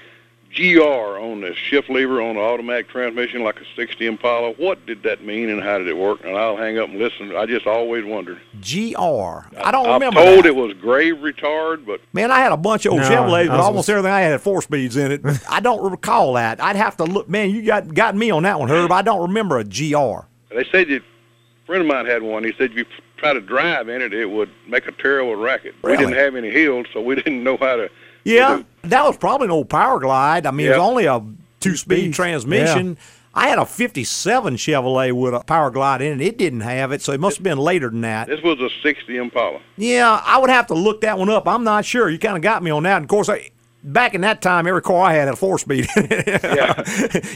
GR 0.54 0.82
on 0.82 1.40
the 1.40 1.54
shift 1.54 1.88
lever 1.88 2.20
on 2.20 2.34
the 2.34 2.40
automatic 2.42 2.88
transmission, 2.88 3.42
like 3.42 3.58
a 3.60 3.64
60 3.74 4.06
Impala. 4.06 4.52
What 4.52 4.84
did 4.86 5.02
that 5.04 5.24
mean, 5.24 5.48
and 5.48 5.62
how 5.62 5.78
did 5.78 5.88
it 5.88 5.96
work? 5.96 6.20
And 6.24 6.36
I'll 6.36 6.56
hang 6.56 6.78
up 6.78 6.88
and 6.90 6.98
listen. 6.98 7.34
I 7.34 7.46
just 7.46 7.66
always 7.66 8.04
wondered. 8.04 8.38
GR. 8.60 8.70
I 8.98 9.70
don't 9.70 9.86
I'm 9.86 9.94
remember. 9.94 10.22
told 10.22 10.38
that. 10.44 10.46
it 10.46 10.54
was 10.56 10.74
grade 10.74 11.14
retard, 11.14 11.86
but 11.86 12.00
Man, 12.12 12.30
I 12.30 12.40
had 12.40 12.52
a 12.52 12.56
bunch 12.56 12.84
of 12.86 12.92
old 12.92 13.00
No, 13.02 13.08
Chevrolets, 13.08 13.48
but 13.48 13.60
almost 13.60 13.88
everything 13.88 14.12
I 14.12 14.20
had 14.20 14.32
had 14.32 14.40
four 14.42 14.60
speeds 14.62 14.96
in 14.96 15.10
it. 15.12 15.22
I 15.50 15.60
don't 15.60 15.90
recall 15.90 16.34
that. 16.34 16.62
I'd 16.62 16.76
have 16.76 16.96
to 16.98 17.04
look. 17.04 17.28
Man, 17.28 17.50
you 17.50 17.62
got 17.62 17.92
got 17.94 18.14
me 18.14 18.30
on 18.30 18.42
that 18.42 18.60
one, 18.60 18.68
Herb. 18.68 18.92
I 18.92 19.02
don't 19.02 19.22
remember 19.22 19.58
a 19.58 19.64
GR. 19.64 20.26
they 20.50 20.64
said 20.70 20.88
that 20.88 21.00
a 21.02 21.66
friend 21.66 21.80
of 21.82 21.86
mine 21.86 22.04
had 22.06 22.22
one. 22.22 22.44
He 22.44 22.52
said 22.58 22.72
if 22.72 22.76
you 22.76 22.84
try 23.16 23.32
to 23.32 23.40
drive 23.40 23.88
in 23.88 24.02
it, 24.02 24.12
it 24.12 24.26
would 24.28 24.50
make 24.68 24.86
a 24.86 24.92
terrible 24.92 25.36
racket. 25.36 25.74
We 25.82 25.96
didn't 25.96 26.14
have 26.14 26.34
any 26.36 26.50
hills, 26.50 26.86
so 26.92 27.00
we 27.00 27.14
didn't 27.14 27.42
know 27.42 27.56
how 27.56 27.76
to. 27.76 27.90
Yeah, 28.24 28.62
that 28.82 29.04
was 29.04 29.16
probably 29.16 29.46
an 29.46 29.50
old 29.50 29.68
Powerglide. 29.68 30.46
I 30.46 30.50
mean, 30.50 30.66
it 30.66 30.70
Yeah. 30.70 30.78
was 30.78 30.88
only 30.88 31.06
a 31.06 31.22
two-speed 31.60 32.14
transmission. 32.14 32.96
I 33.34 33.48
had 33.48 33.58
a 33.58 33.64
'57 33.64 34.56
Chevrolet 34.56 35.12
with 35.12 35.32
a 35.34 35.40
Powerglide 35.40 36.00
in 36.02 36.20
it. 36.20 36.26
It 36.26 36.36
didn't 36.38 36.60
have 36.60 36.92
it, 36.92 37.00
so 37.00 37.12
it 37.12 37.20
must 37.20 37.38
have 37.38 37.44
been 37.44 37.56
later 37.58 37.88
than 37.88 38.02
that. 38.02 38.28
This 38.28 38.42
was 38.42 38.60
a 38.60 38.68
60 38.82 39.16
Impala. 39.16 39.60
Yeah, 39.76 40.20
I 40.24 40.38
would 40.38 40.50
have 40.50 40.66
to 40.66 40.74
look 40.74 41.00
that 41.00 41.18
one 41.18 41.30
up. 41.30 41.48
I'm 41.48 41.64
not 41.64 41.84
sure. 41.86 42.10
You 42.10 42.18
kind 42.18 42.36
of 42.36 42.42
got 42.42 42.62
me 42.62 42.70
on 42.70 42.82
that. 42.82 42.96
And 42.96 43.04
of 43.06 43.08
course, 43.08 43.30
I, 43.30 43.48
back 43.82 44.12
in 44.14 44.20
that 44.20 44.42
time, 44.42 44.66
every 44.66 44.82
car 44.82 45.02
I 45.06 45.14
had 45.14 45.20
had 45.26 45.28
a 45.34 45.36
four-speed. 45.36 45.88
yeah. 45.96 46.82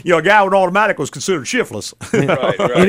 you 0.03 0.11
know, 0.11 0.19
a 0.19 0.21
guy 0.21 0.43
with 0.43 0.53
an 0.53 0.59
automatic 0.59 0.99
was 0.99 1.09
considered 1.09 1.45
shiftless. 1.47 1.95
In, 2.13 2.29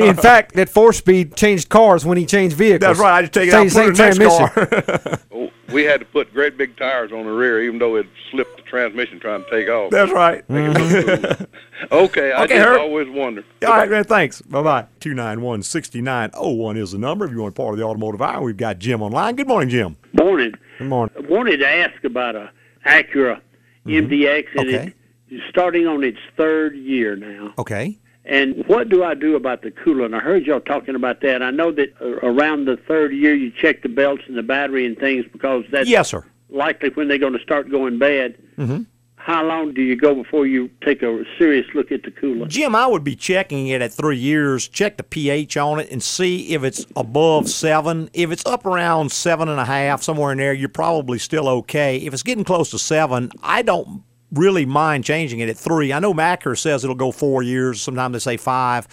in 0.02 0.14
fact, 0.16 0.54
that 0.56 0.68
four 0.68 0.92
speed 0.92 1.34
changed 1.34 1.70
cars 1.70 2.04
when 2.04 2.18
he 2.18 2.26
changed 2.26 2.56
vehicles. 2.58 2.80
That's 2.80 2.98
right. 3.00 3.16
I 3.18 3.22
just 3.22 3.32
take 3.32 3.48
it 3.48 3.52
Same- 3.52 3.60
out 3.60 3.62
and 3.64 3.72
put 3.72 3.84
it 3.84 3.88
in 3.88 3.96
same 3.96 4.14
the 4.14 4.24
next 4.24 4.36
transmission. 4.36 4.98
car. 5.06 5.18
Oh, 5.32 5.50
we 5.72 5.84
had 5.84 6.00
to 6.00 6.06
put 6.06 6.32
great 6.32 6.56
big 6.56 6.76
tires 6.76 7.12
on 7.12 7.24
the 7.24 7.30
rear, 7.32 7.62
even 7.62 7.78
though 7.78 7.96
it 7.96 8.06
slipped 8.30 8.56
the 8.56 8.62
transmission 8.62 9.20
trying 9.20 9.44
to 9.44 9.50
take 9.50 9.68
off. 9.68 9.90
That's 9.90 10.12
right. 10.12 10.46
Mm-hmm. 10.48 11.44
Okay, 11.92 12.32
I 12.32 12.42
Okay, 12.42 12.56
just 12.56 12.66
Herb. 12.68 12.80
always 12.80 13.08
wondered. 13.08 13.44
All 13.64 13.68
right, 13.70 13.88
man. 13.88 14.02
Thanks. 14.02 14.42
Bye 14.42 14.62
bye. 14.62 14.86
291 14.98 15.62
6901 15.62 16.76
is 16.76 16.90
the 16.90 16.98
number. 16.98 17.24
If 17.24 17.30
you 17.30 17.38
want 17.38 17.54
part 17.54 17.72
of 17.72 17.78
the 17.78 17.84
automotive 17.84 18.20
hour, 18.20 18.42
we've 18.42 18.56
got 18.56 18.80
Jim 18.80 19.00
online. 19.00 19.36
Good 19.36 19.46
morning, 19.46 19.68
Jim. 19.68 19.96
Morning. 20.12 20.54
Good 20.78 20.88
morning. 20.88 21.14
I 21.16 21.20
wanted 21.28 21.58
to 21.58 21.68
ask 21.68 22.02
about 22.02 22.34
a 22.34 22.50
Acura 22.84 23.40
mm-hmm. 23.86 23.90
MDX, 23.90 24.46
and 24.56 24.68
Okay. 24.68 24.94
it's 25.28 25.44
starting 25.48 25.86
on 25.86 26.02
its 26.02 26.18
third 26.36 26.74
year 26.76 27.14
now. 27.14 27.54
Okay. 27.58 27.96
And 28.30 28.62
what 28.66 28.90
do 28.90 29.02
I 29.02 29.14
do 29.14 29.36
about 29.36 29.62
the 29.62 29.70
coolant? 29.70 30.14
I 30.14 30.20
heard 30.20 30.44
y'all 30.44 30.60
talking 30.60 30.94
about 30.94 31.22
that. 31.22 31.42
I 31.42 31.50
know 31.50 31.72
that 31.72 31.94
uh, 32.00 32.16
around 32.26 32.66
the 32.66 32.76
third 32.76 33.12
year 33.14 33.34
you 33.34 33.50
check 33.50 33.82
the 33.82 33.88
belts 33.88 34.22
and 34.28 34.36
the 34.36 34.42
battery 34.42 34.84
and 34.84 34.98
things 34.98 35.24
because 35.32 35.64
that's 35.72 35.88
Yes, 35.88 36.10
sir. 36.10 36.24
likely 36.50 36.90
when 36.90 37.08
they're 37.08 37.16
going 37.18 37.32
to 37.32 37.42
start 37.42 37.70
going 37.70 37.98
bad. 37.98 38.36
Mm-hmm. 38.58 38.82
How 39.16 39.44
long 39.44 39.74
do 39.74 39.82
you 39.82 39.94
go 39.96 40.14
before 40.14 40.46
you 40.46 40.70
take 40.82 41.02
a 41.02 41.22
serious 41.38 41.66
look 41.74 41.90
at 41.92 42.02
the 42.02 42.10
coolant? 42.10 42.48
Jim, 42.48 42.74
I 42.74 42.86
would 42.86 43.04
be 43.04 43.14
checking 43.16 43.66
it 43.68 43.82
at 43.82 43.92
three 43.92 44.16
years. 44.16 44.68
Check 44.68 44.96
the 44.96 45.02
pH 45.02 45.56
on 45.56 45.80
it 45.80 45.90
and 45.90 46.02
see 46.02 46.54
if 46.54 46.62
it's 46.64 46.86
above 46.96 47.48
seven. 47.48 48.08
If 48.14 48.30
it's 48.30 48.44
up 48.46 48.64
around 48.64 49.10
seven 49.12 49.48
and 49.48 49.60
a 49.60 49.64
half, 49.66 50.02
somewhere 50.02 50.32
in 50.32 50.38
there, 50.38 50.52
you're 50.54 50.68
probably 50.70 51.18
still 51.18 51.46
okay. 51.48 51.96
If 51.98 52.14
it's 52.14 52.22
getting 52.22 52.44
close 52.44 52.70
to 52.70 52.78
seven, 52.78 53.30
I 53.42 53.60
don't 53.62 54.02
really 54.32 54.66
mind 54.66 55.04
changing 55.04 55.40
it 55.40 55.48
at 55.48 55.56
three. 55.56 55.92
I 55.92 56.00
know 56.00 56.14
Macker 56.14 56.56
says 56.56 56.84
it'll 56.84 56.96
go 56.96 57.12
four 57.12 57.42
years. 57.42 57.80
Sometimes 57.80 58.12
they 58.12 58.18
say 58.18 58.36
five. 58.36 58.88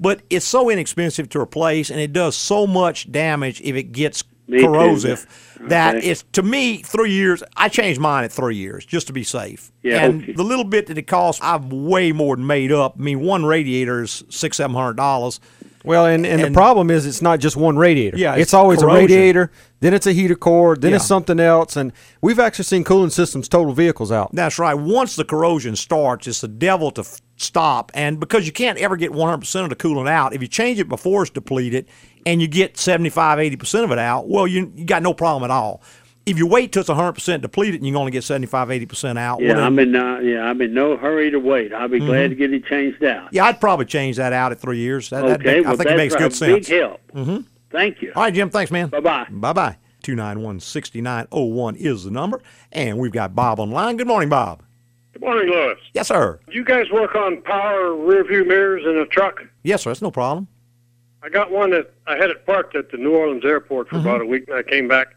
But 0.00 0.22
it's 0.30 0.46
so 0.46 0.68
inexpensive 0.70 1.28
to 1.30 1.40
replace, 1.40 1.90
and 1.90 2.00
it 2.00 2.12
does 2.12 2.36
so 2.36 2.66
much 2.66 3.12
damage 3.12 3.60
if 3.60 3.76
it 3.76 3.92
gets 3.92 4.24
Me 4.48 4.58
too. 4.58 4.66
corrosive 4.66 5.26
that 5.68 5.96
Okay. 5.96 6.10
it's 6.10 6.24
to 6.32 6.42
me 6.42 6.78
three 6.78 7.12
years. 7.12 7.42
I 7.56 7.68
changed 7.68 8.00
mine 8.00 8.24
at 8.24 8.32
three 8.32 8.56
years 8.56 8.84
just 8.84 9.06
to 9.06 9.12
be 9.12 9.24
safe. 9.24 9.70
Yeah, 9.82 10.04
and 10.04 10.22
okay. 10.22 10.32
the 10.32 10.44
little 10.44 10.64
bit 10.64 10.86
that 10.86 10.98
it 10.98 11.06
costs, 11.06 11.40
I've 11.42 11.66
way 11.66 12.12
more 12.12 12.36
than 12.36 12.46
made 12.46 12.72
up. 12.72 12.96
I 12.98 13.02
mean, 13.02 13.20
one 13.20 13.44
radiator 13.44 14.02
is 14.02 14.24
six, 14.28 14.56
seven 14.56 14.74
hundred 14.74 14.96
dollars. 14.96 15.40
Well, 15.84 16.06
and, 16.06 16.24
and, 16.24 16.42
the 16.42 16.52
problem 16.52 16.90
is 16.90 17.06
it's 17.06 17.22
not 17.22 17.40
just 17.40 17.56
one 17.56 17.76
radiator. 17.76 18.16
Yeah, 18.16 18.34
it's, 18.34 18.42
it's 18.42 18.54
always 18.54 18.80
corrosion. 18.80 18.96
a 18.96 19.00
radiator, 19.00 19.50
then 19.80 19.94
it's 19.94 20.06
a 20.06 20.12
heater 20.12 20.36
core, 20.36 20.76
then 20.76 20.94
it's 20.94 21.04
something 21.04 21.40
else, 21.40 21.76
and 21.76 21.92
we've 22.20 22.38
actually 22.38 22.66
seen 22.66 22.84
cooling 22.84 23.10
systems 23.10 23.48
total 23.48 23.72
vehicles 23.72 24.12
out. 24.12 24.30
That's 24.32 24.60
right. 24.60 24.74
Once 24.74 25.16
the 25.16 25.24
corrosion 25.24 25.74
starts, 25.74 26.28
it's 26.28 26.40
the 26.40 26.46
devil 26.46 26.92
to 26.92 27.00
f- 27.00 27.20
stop. 27.36 27.90
And 27.94 28.20
because 28.20 28.46
you 28.46 28.52
can't 28.52 28.78
ever 28.78 28.96
get 28.96 29.10
100% 29.10 29.64
of 29.64 29.70
the 29.70 29.76
coolant 29.76 30.08
out, 30.08 30.32
if 30.32 30.40
you 30.40 30.46
change 30.46 30.78
it 30.78 30.88
before 30.88 31.22
it's 31.22 31.32
depleted 31.32 31.88
and 32.26 32.40
you 32.40 32.48
get 32.48 32.76
75, 32.76 33.38
80% 33.38 33.84
of 33.84 33.90
it 33.90 33.98
out, 33.98 34.28
well, 34.28 34.46
you, 34.46 34.72
you 34.76 34.84
got 34.84 35.02
no 35.02 35.12
problem 35.14 35.44
at 35.50 35.52
all. 35.52 35.82
If 36.24 36.38
you 36.38 36.46
wait 36.46 36.70
till 36.72 36.80
it's 36.80 36.88
100% 36.90 37.40
depleted 37.40 37.80
and 37.80 37.86
you 37.86 37.96
only 37.96 38.12
get 38.12 38.22
75, 38.22 38.68
80% 38.68 39.18
out, 39.18 39.40
Yeah, 39.40 39.58
I'm 39.58 39.76
in. 39.80 39.96
Uh, 39.96 40.18
yeah, 40.20 40.42
I'm 40.44 40.60
in 40.62 40.72
no 40.72 40.96
hurry 40.96 41.32
to 41.32 41.38
wait. 41.40 41.72
I'll 41.74 41.88
be 41.88 41.98
glad 41.98 42.26
Mhm. 42.26 42.28
to 42.30 42.34
get 42.36 42.52
it 42.52 42.64
changed 42.66 43.02
out. 43.02 43.28
yeah, 43.32 43.44
I'd 43.46 43.60
probably 43.60 43.86
change 43.86 44.16
that 44.18 44.32
out 44.32 44.52
at 44.52 44.60
three 44.60 44.78
years. 44.78 45.10
That, 45.10 45.22
that 45.26 45.40
okay, 45.40 45.56
make- 45.56 45.64
well 45.64 45.74
I 45.74 45.76
think 45.76 45.90
it 45.90 45.96
makes 45.96 46.14
a 46.14 46.18
good 46.18 46.32
sense. 46.32 46.68
big 46.68 46.78
help. 46.80 47.00
Mm-hmm. 47.12 47.36
Thank 47.72 48.02
you. 48.02 48.12
All 48.14 48.22
right, 48.22 48.32
Jim. 48.32 48.50
Thanks, 48.50 48.70
man. 48.70 48.88
Bye 48.88 49.00
bye. 49.00 49.26
Bye 49.30 49.52
bye. 49.52 49.76
291 50.02 50.60
6901 50.60 51.76
is 51.76 52.04
the 52.04 52.10
number. 52.10 52.40
And 52.70 52.98
we've 52.98 53.12
got 53.12 53.34
Bob 53.34 53.58
online. 53.58 53.96
Good 53.96 54.06
morning, 54.06 54.28
Bob. 54.28 54.62
Good 55.12 55.22
morning, 55.22 55.48
Louis. 55.50 55.74
Yes, 55.94 56.08
sir. 56.08 56.38
You 56.50 56.64
guys 56.64 56.90
work 56.90 57.14
on 57.14 57.42
power 57.42 57.94
rear 57.94 58.24
view 58.24 58.44
mirrors 58.44 58.84
in 58.86 58.96
a 58.96 59.06
truck? 59.06 59.42
Yes, 59.62 59.82
sir. 59.82 59.90
That's 59.90 60.02
no 60.02 60.10
problem. 60.10 60.48
I 61.22 61.28
got 61.28 61.50
one 61.50 61.70
that 61.70 61.92
I 62.06 62.16
had 62.16 62.30
it 62.30 62.44
parked 62.46 62.74
at 62.74 62.90
the 62.90 62.96
New 62.96 63.14
Orleans 63.14 63.44
airport 63.44 63.88
for 63.88 63.96
Mm-hmm. 63.96 64.06
about 64.08 64.20
a 64.20 64.26
week, 64.26 64.44
and 64.48 64.56
I 64.56 64.62
came 64.62 64.88
back, 64.88 65.08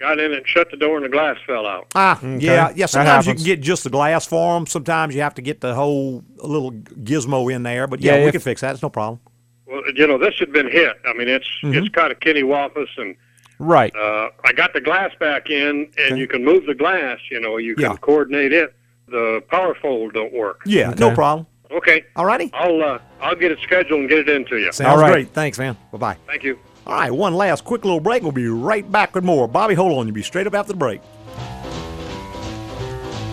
got 0.00 0.18
in 0.18 0.32
it, 0.32 0.42
shut 0.46 0.70
the 0.70 0.76
door, 0.76 0.96
and 0.96 1.04
the 1.04 1.08
glass 1.08 1.36
fell 1.46 1.66
out. 1.66 1.86
Ah, 1.94 2.18
Okay. 2.18 2.44
yeah, 2.44 2.72
yeah. 2.74 2.86
Sometimes 2.86 3.26
you 3.26 3.34
can 3.34 3.44
get 3.44 3.60
just 3.60 3.84
the 3.84 3.90
glass 3.90 4.26
for 4.26 4.54
them. 4.54 4.66
Sometimes 4.66 5.14
you 5.14 5.20
have 5.20 5.34
to 5.34 5.42
get 5.42 5.60
the 5.60 5.74
whole 5.74 6.24
little 6.38 6.72
gizmo 6.72 7.52
in 7.52 7.62
there. 7.62 7.86
But 7.86 8.00
yeah, 8.00 8.14
Yeah, 8.16 8.20
we 8.22 8.26
if- 8.26 8.32
can 8.32 8.40
fix 8.40 8.60
that. 8.62 8.72
It's 8.72 8.82
no 8.82 8.90
problem. 8.90 9.20
Well, 9.66 9.82
you 9.94 10.06
know, 10.06 10.18
this 10.18 10.34
had 10.38 10.50
been 10.52 10.70
hit. 10.70 10.96
I 11.06 11.12
mean, 11.12 11.28
it's 11.28 11.46
Mhm. 11.62 11.76
it's 11.76 11.88
kind 11.90 12.10
of 12.10 12.18
kitty 12.20 12.42
wampus, 12.42 12.88
and 12.96 13.14
Right. 13.60 13.94
uh, 13.94 14.30
I 14.44 14.52
got 14.52 14.72
the 14.72 14.80
glass 14.80 15.12
back 15.20 15.50
in, 15.50 15.88
and 15.98 16.18
you 16.18 16.26
can 16.26 16.42
move 16.44 16.64
the 16.66 16.74
glass. 16.74 17.18
You 17.30 17.38
know, 17.40 17.58
you 17.58 17.74
can 17.74 17.84
Yeah. 17.92 17.96
coordinate 18.00 18.52
it. 18.52 18.72
The 19.08 19.42
power 19.50 19.74
fold 19.74 20.14
don't 20.14 20.32
work. 20.32 20.62
Yeah, 20.66 20.94
no 20.98 21.14
problem. 21.14 21.46
Okay. 21.70 22.04
All 22.16 22.24
righty. 22.24 22.50
I'll 22.54 22.82
uh, 22.82 22.98
I'll 23.20 23.36
get 23.36 23.52
it 23.52 23.58
scheduled 23.62 24.00
and 24.00 24.08
get 24.08 24.20
it 24.20 24.28
into 24.28 24.56
you. 24.58 24.72
Sounds 24.72 25.02
great. 25.02 25.30
Thanks, 25.32 25.58
man. 25.58 25.76
Bye 25.92 25.98
bye. 25.98 26.16
Thank 26.26 26.42
you. 26.42 26.58
All 26.86 26.94
right, 26.94 27.10
one 27.12 27.34
last 27.34 27.64
quick 27.64 27.84
little 27.84 28.00
break. 28.00 28.22
We'll 28.22 28.32
be 28.32 28.48
right 28.48 28.90
back 28.90 29.14
with 29.14 29.22
more. 29.22 29.46
Bobby, 29.46 29.74
hold 29.74 29.98
on. 29.98 30.06
You'll 30.06 30.14
be 30.14 30.22
straight 30.22 30.46
up 30.46 30.54
after 30.54 30.72
the 30.72 30.78
break. 30.78 31.02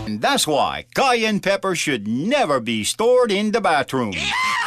And 0.06 0.22
that's 0.22 0.46
why 0.46 0.86
cayenne 0.94 1.40
pepper 1.40 1.74
should 1.74 2.08
never 2.08 2.60
be 2.60 2.84
stored 2.84 3.32
in 3.32 3.52
the 3.52 3.62
bathroom. 3.62 4.14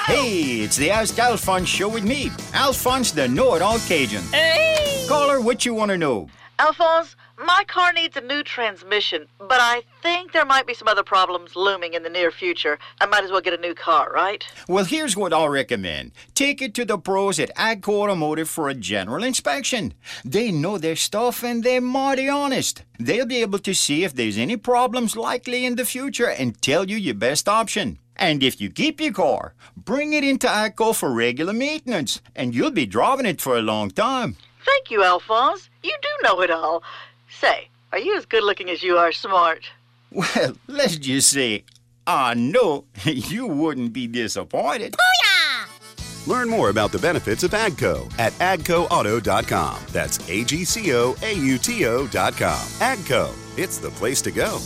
Hey, 0.06 0.62
it's 0.62 0.76
the 0.76 0.90
Ask 0.90 1.18
Alphonse 1.18 1.68
show 1.68 1.88
with 1.88 2.02
me, 2.02 2.30
Alphonse 2.54 3.12
the 3.12 3.28
know-it-all 3.28 3.78
Cajun. 3.80 4.22
Hey! 4.32 5.04
Caller, 5.06 5.40
what 5.40 5.64
you 5.64 5.74
want 5.74 5.90
to 5.90 5.98
know? 5.98 6.28
Alphonse, 6.58 7.14
my 7.38 7.64
car 7.68 7.92
needs 7.92 8.16
a 8.16 8.20
new 8.20 8.42
transmission, 8.42 9.26
but 9.38 9.60
I 9.60 9.82
think 10.02 10.32
there 10.32 10.44
might 10.44 10.66
be 10.66 10.74
some 10.74 10.88
other 10.88 11.04
problems 11.04 11.54
looming 11.54 11.94
in 11.94 12.02
the 12.02 12.08
near 12.08 12.30
future. 12.30 12.78
I 13.00 13.06
might 13.06 13.24
as 13.24 13.30
well 13.30 13.40
get 13.40 13.54
a 13.54 13.62
new 13.62 13.74
car, 13.74 14.10
right? 14.12 14.44
Well, 14.66 14.84
here's 14.84 15.16
what 15.16 15.32
I'll 15.32 15.48
recommend. 15.48 16.12
Take 16.34 16.60
it 16.60 16.74
to 16.74 16.84
the 16.84 16.98
pros 16.98 17.38
at 17.38 17.54
Agco 17.54 17.90
Automotive 17.90 18.48
for 18.48 18.68
a 18.68 18.74
general 18.74 19.22
inspection. 19.22 19.94
They 20.24 20.50
know 20.50 20.78
their 20.78 20.96
stuff 20.96 21.44
and 21.44 21.62
they're 21.62 21.80
mighty 21.80 22.28
honest. 22.28 22.82
They'll 22.98 23.26
be 23.26 23.42
able 23.42 23.60
to 23.60 23.74
see 23.74 24.02
if 24.02 24.14
there's 24.14 24.38
any 24.38 24.56
problems 24.56 25.16
likely 25.16 25.64
in 25.64 25.76
the 25.76 25.84
future 25.84 26.28
and 26.28 26.60
tell 26.60 26.90
you 26.90 26.96
your 26.96 27.14
best 27.14 27.48
option. 27.48 27.98
And 28.16 28.42
if 28.42 28.60
you 28.60 28.68
keep 28.68 29.00
your 29.00 29.12
car, 29.12 29.54
bring 29.76 30.12
it 30.12 30.24
into 30.24 30.48
Agco 30.48 30.92
for 30.92 31.12
regular 31.12 31.52
maintenance, 31.52 32.20
and 32.34 32.52
you'll 32.52 32.72
be 32.72 32.84
driving 32.84 33.26
it 33.26 33.40
for 33.40 33.56
a 33.56 33.62
long 33.62 33.92
time. 33.92 34.36
Thank 34.66 34.90
you, 34.90 35.04
Alphonse. 35.04 35.70
You 35.82 35.96
do 36.02 36.08
know 36.24 36.40
it 36.40 36.50
all. 36.50 36.82
Say, 37.40 37.68
are 37.92 37.98
you 37.98 38.16
as 38.16 38.26
good 38.26 38.42
looking 38.42 38.68
as 38.68 38.82
you 38.82 38.96
are 38.98 39.12
smart? 39.12 39.70
Well, 40.10 40.56
let's 40.66 40.96
just 40.96 41.30
say, 41.30 41.64
I 42.06 42.34
know 42.34 42.84
you 43.04 43.46
wouldn't 43.46 43.92
be 43.92 44.06
disappointed. 44.08 44.96
Learn 46.26 46.48
more 46.48 46.68
about 46.70 46.90
the 46.92 46.98
benefits 46.98 47.44
of 47.44 47.52
AGCO 47.52 48.12
at 48.18 48.32
agcoauto.com. 48.34 49.80
That's 49.92 50.28
A 50.28 50.44
G 50.44 50.64
C 50.64 50.92
O 50.94 51.14
A 51.22 51.32
U 51.32 51.58
T 51.58 51.86
O.com. 51.86 52.10
AGCO, 52.10 53.32
it's 53.56 53.78
the 53.78 53.90
place 53.90 54.20
to 54.22 54.30
go. 54.30 54.58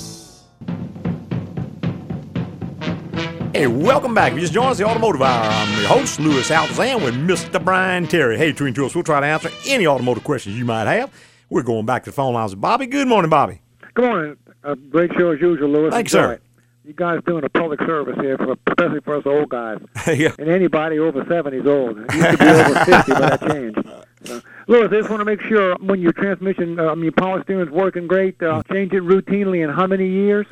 Hey, 3.52 3.66
welcome 3.66 4.14
back. 4.14 4.32
If 4.32 4.36
you 4.36 4.40
just 4.40 4.54
joined 4.54 4.70
us, 4.70 4.78
the 4.78 4.86
Automotive 4.86 5.20
Hour. 5.20 5.44
I'm 5.44 5.78
your 5.78 5.88
host, 5.88 6.18
Louis 6.18 6.48
Altazan, 6.48 7.04
with 7.04 7.14
Mr. 7.14 7.62
Brian 7.62 8.06
Terry. 8.06 8.38
Hey, 8.38 8.50
between 8.52 8.72
two 8.72 8.84
of 8.84 8.90
us, 8.90 8.94
we'll 8.94 9.04
try 9.04 9.20
to 9.20 9.26
answer 9.26 9.50
any 9.66 9.86
automotive 9.86 10.24
questions 10.24 10.56
you 10.56 10.64
might 10.64 10.86
have. 10.86 11.12
We're 11.52 11.62
going 11.62 11.84
back 11.84 12.04
to 12.04 12.10
the 12.10 12.14
phone 12.14 12.32
lines 12.32 12.52
with 12.52 12.62
Bobby. 12.62 12.86
Good 12.86 13.06
morning, 13.06 13.28
Bobby. 13.28 13.60
Good 13.92 14.06
morning. 14.06 14.36
A 14.64 14.74
great 14.74 15.12
show 15.18 15.32
as 15.32 15.40
usual, 15.42 15.68
Louis. 15.68 15.90
Thanks, 15.90 16.10
sir. 16.10 16.32
It. 16.32 16.42
You 16.82 16.94
guys 16.94 17.20
doing 17.26 17.44
a 17.44 17.48
public 17.50 17.78
service 17.80 18.16
here, 18.22 18.38
for, 18.38 18.56
especially 18.68 19.00
for 19.02 19.16
us 19.16 19.26
old 19.26 19.50
guys. 19.50 19.78
yeah. 20.06 20.34
And 20.38 20.48
anybody 20.48 20.98
over 20.98 21.22
70 21.28 21.58
is 21.58 21.66
old. 21.66 21.98
It 21.98 22.14
used 22.14 22.30
to 22.30 22.36
be 22.38 22.46
over 22.46 22.84
50, 22.86 23.12
but 23.12 23.40
that 23.40 23.40
changed. 23.52 23.78
So, 24.24 24.40
Louis, 24.66 24.86
I 24.86 24.88
just 24.88 25.10
want 25.10 25.20
to 25.20 25.26
make 25.26 25.42
sure 25.42 25.76
when 25.76 26.00
your 26.00 26.12
transmission, 26.12 26.80
uh, 26.80 26.86
I 26.86 26.94
mean, 26.94 27.12
power 27.12 27.42
steering 27.42 27.68
is 27.68 27.70
working 27.70 28.06
great, 28.06 28.42
uh, 28.42 28.62
change 28.72 28.94
it 28.94 29.02
routinely 29.02 29.62
in 29.62 29.68
how 29.68 29.86
many 29.86 30.08
years? 30.08 30.46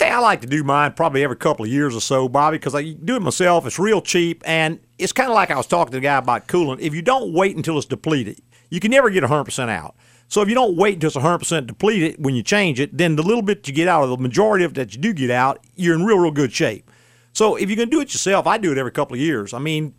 I 0.00 0.08
I 0.08 0.18
like 0.20 0.40
to 0.40 0.46
do 0.46 0.64
mine 0.64 0.94
probably 0.94 1.22
every 1.22 1.36
couple 1.36 1.66
of 1.66 1.70
years 1.70 1.94
or 1.94 2.00
so, 2.00 2.30
Bobby, 2.30 2.56
because 2.56 2.74
I 2.74 2.92
do 2.92 3.16
it 3.16 3.20
myself. 3.20 3.66
It's 3.66 3.78
real 3.78 4.00
cheap, 4.00 4.42
and 4.46 4.80
it's 4.98 5.12
kind 5.12 5.28
of 5.28 5.34
like 5.34 5.50
I 5.50 5.56
was 5.56 5.66
talking 5.66 5.92
to 5.92 5.98
the 5.98 6.02
guy 6.02 6.16
about 6.16 6.48
coolant. 6.48 6.80
If 6.80 6.94
you 6.94 7.02
don't 7.02 7.34
wait 7.34 7.56
until 7.56 7.76
it's 7.76 7.86
depleted, 7.86 8.40
you 8.70 8.80
can 8.80 8.90
never 8.90 9.10
get 9.10 9.22
100% 9.22 9.68
out. 9.68 9.94
So 10.34 10.42
if 10.42 10.48
you 10.48 10.54
don't 10.56 10.74
wait 10.76 10.94
until 10.94 11.06
it's 11.06 11.16
100% 11.16 11.68
depleted 11.68 12.16
when 12.18 12.34
you 12.34 12.42
change 12.42 12.80
it, 12.80 12.98
then 12.98 13.14
the 13.14 13.22
little 13.22 13.40
bit 13.40 13.68
you 13.68 13.72
get 13.72 13.86
out 13.86 14.02
of 14.02 14.10
the 14.10 14.16
majority 14.16 14.64
of 14.64 14.72
it 14.72 14.74
that 14.74 14.92
you 14.92 15.00
do 15.00 15.12
get 15.12 15.30
out, 15.30 15.64
you're 15.76 15.94
in 15.94 16.04
real, 16.04 16.18
real 16.18 16.32
good 16.32 16.52
shape. 16.52 16.90
So 17.32 17.54
if 17.54 17.70
you 17.70 17.76
can 17.76 17.88
do 17.88 18.00
it 18.00 18.12
yourself, 18.12 18.44
I 18.44 18.58
do 18.58 18.72
it 18.72 18.76
every 18.76 18.90
couple 18.90 19.14
of 19.14 19.20
years. 19.20 19.54
I 19.54 19.60
mean, 19.60 19.94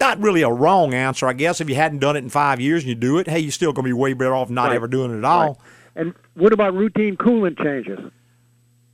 not 0.00 0.20
really 0.20 0.42
a 0.42 0.50
wrong 0.50 0.94
answer, 0.94 1.28
I 1.28 1.32
guess. 1.32 1.60
If 1.60 1.68
you 1.68 1.76
hadn't 1.76 2.00
done 2.00 2.16
it 2.16 2.24
in 2.24 2.28
five 2.28 2.60
years 2.60 2.82
and 2.82 2.88
you 2.88 2.96
do 2.96 3.18
it, 3.18 3.28
hey, 3.28 3.38
you're 3.38 3.52
still 3.52 3.72
going 3.72 3.84
to 3.84 3.88
be 3.88 3.92
way 3.92 4.14
better 4.14 4.34
off 4.34 4.50
not 4.50 4.66
Right. 4.70 4.74
ever 4.74 4.88
doing 4.88 5.14
it 5.14 5.18
at 5.18 5.24
all. 5.24 5.46
Right. 5.46 5.56
And 5.94 6.14
what 6.34 6.52
about 6.52 6.74
routine 6.74 7.16
coolant 7.16 7.62
changes? 7.62 8.00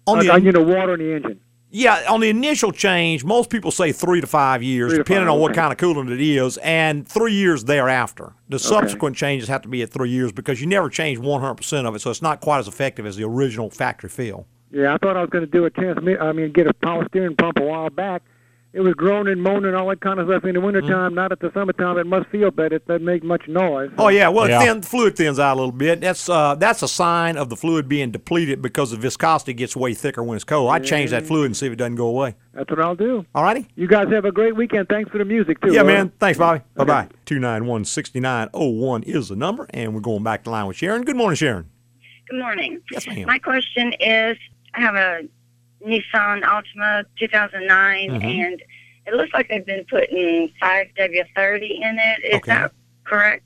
On 0.06 0.18
like, 0.18 0.26
the- 0.26 0.32
uh, 0.34 0.36
you 0.36 0.52
know, 0.52 0.60
water 0.64 0.92
in 0.92 1.00
the 1.00 1.14
engine. 1.16 1.40
Yeah, 1.76 2.04
on 2.08 2.20
the 2.20 2.28
initial 2.28 2.70
change, 2.70 3.24
most 3.24 3.50
people 3.50 3.72
say 3.72 3.90
three 3.90 4.20
to 4.20 4.28
five 4.28 4.62
years, 4.62 4.92
to 4.92 4.98
depending 4.98 5.26
five, 5.26 5.34
on 5.34 5.40
what 5.40 5.50
okay. 5.50 5.60
kind 5.60 5.72
of 5.72 5.78
coolant 5.78 6.08
it 6.08 6.20
is, 6.20 6.56
and 6.58 7.04
three 7.04 7.32
years 7.32 7.64
thereafter. 7.64 8.32
The 8.48 8.60
subsequent 8.60 9.16
changes 9.16 9.48
have 9.48 9.62
to 9.62 9.68
be 9.68 9.82
at 9.82 9.90
three 9.90 10.10
years 10.10 10.30
because 10.30 10.60
you 10.60 10.68
never 10.68 10.88
change 10.88 11.18
100% 11.18 11.88
of 11.88 11.96
it, 11.96 11.98
so 11.98 12.12
it's 12.12 12.22
not 12.22 12.40
quite 12.40 12.60
as 12.60 12.68
effective 12.68 13.06
as 13.06 13.16
the 13.16 13.24
original 13.24 13.70
factory 13.70 14.08
fill. 14.08 14.46
Yeah, 14.70 14.94
I 14.94 14.98
thought 14.98 15.16
I 15.16 15.22
was 15.22 15.30
going 15.30 15.44
to 15.44 15.50
do 15.50 15.64
a 15.64 15.70
transmit. 15.70 16.20
I 16.20 16.30
mean, 16.30 16.52
get 16.52 16.68
a 16.68 16.74
power 16.74 17.08
steering 17.08 17.34
pump 17.34 17.58
a 17.58 17.64
while 17.64 17.90
back. 17.90 18.22
It 18.74 18.80
was 18.80 18.92
groaning, 18.94 19.38
moaning, 19.38 19.72
all 19.72 19.88
that 19.90 20.00
kind 20.00 20.18
of 20.18 20.26
stuff 20.26 20.44
in 20.44 20.54
the 20.54 20.60
wintertime. 20.60 21.14
Not 21.14 21.30
at 21.30 21.38
the 21.38 21.52
summertime. 21.54 21.96
It 21.96 22.08
must 22.08 22.28
feel 22.30 22.50
better. 22.50 22.74
It 22.74 22.86
doesn't 22.88 23.04
make 23.04 23.22
much 23.22 23.46
noise. 23.46 23.92
Oh 23.98 24.08
yeah, 24.08 24.28
well, 24.28 24.46
It 24.46 24.66
thin, 24.66 24.82
fluid 24.82 25.14
thins 25.14 25.38
out 25.38 25.54
a 25.54 25.58
little 25.60 25.70
bit. 25.70 26.00
That's 26.00 26.28
uh, 26.28 26.56
that's 26.56 26.82
a 26.82 26.88
sign 26.88 27.36
of 27.36 27.50
the 27.50 27.56
fluid 27.56 27.88
being 27.88 28.10
depleted 28.10 28.60
because 28.60 28.90
the 28.90 28.96
viscosity 28.96 29.54
gets 29.54 29.76
way 29.76 29.94
thicker 29.94 30.24
when 30.24 30.34
it's 30.34 30.42
cold. 30.44 30.72
I 30.72 30.80
change 30.80 31.12
that 31.12 31.24
fluid 31.24 31.46
and 31.46 31.56
see 31.56 31.66
if 31.66 31.72
it 31.72 31.76
doesn't 31.76 31.94
go 31.94 32.08
away. 32.08 32.34
That's 32.52 32.68
what 32.68 32.80
I'll 32.80 32.96
do. 32.96 33.24
All 33.32 33.44
righty. 33.44 33.68
You 33.76 33.86
guys 33.86 34.08
have 34.10 34.24
a 34.24 34.32
great 34.32 34.56
weekend. 34.56 34.88
Thanks 34.88 35.08
for 35.08 35.18
the 35.18 35.24
music 35.24 35.60
too. 35.60 35.72
Yeah, 35.72 35.82
all 35.82 35.86
man. 35.86 36.12
Thanks, 36.18 36.36
Bobby. 36.36 36.64
Bye 36.74 36.84
bye. 36.84 37.08
Two 37.26 37.38
nine 37.38 37.66
one 37.66 37.84
sixty 37.84 38.18
nine 38.18 38.48
oh 38.52 38.70
one 38.70 39.04
is 39.04 39.28
the 39.28 39.36
number, 39.36 39.68
and 39.70 39.94
we're 39.94 40.00
going 40.00 40.24
back 40.24 40.42
to 40.44 40.50
line 40.50 40.66
with 40.66 40.76
Sharon. 40.76 41.02
Good 41.02 41.16
morning, 41.16 41.36
Sharon. 41.36 41.70
Good 42.28 42.40
morning. 42.40 42.80
Yes, 42.90 43.06
ma'am. 43.06 43.26
My 43.28 43.38
question 43.38 43.92
is, 44.00 44.36
I 44.74 44.80
have 44.80 44.96
a 44.96 45.22
Nissan 45.86 46.42
Altima 46.42 47.04
2009, 47.18 48.10
Mhm. 48.10 48.24
and 48.24 48.62
it 49.06 49.14
looks 49.14 49.32
like 49.34 49.48
they've 49.48 49.66
been 49.66 49.84
putting 49.90 50.50
5W30 50.60 51.80
in 51.82 51.98
it. 51.98 52.24
Is 52.24 52.34
Okay. 52.36 52.52
that 52.52 52.72
correct? 53.04 53.44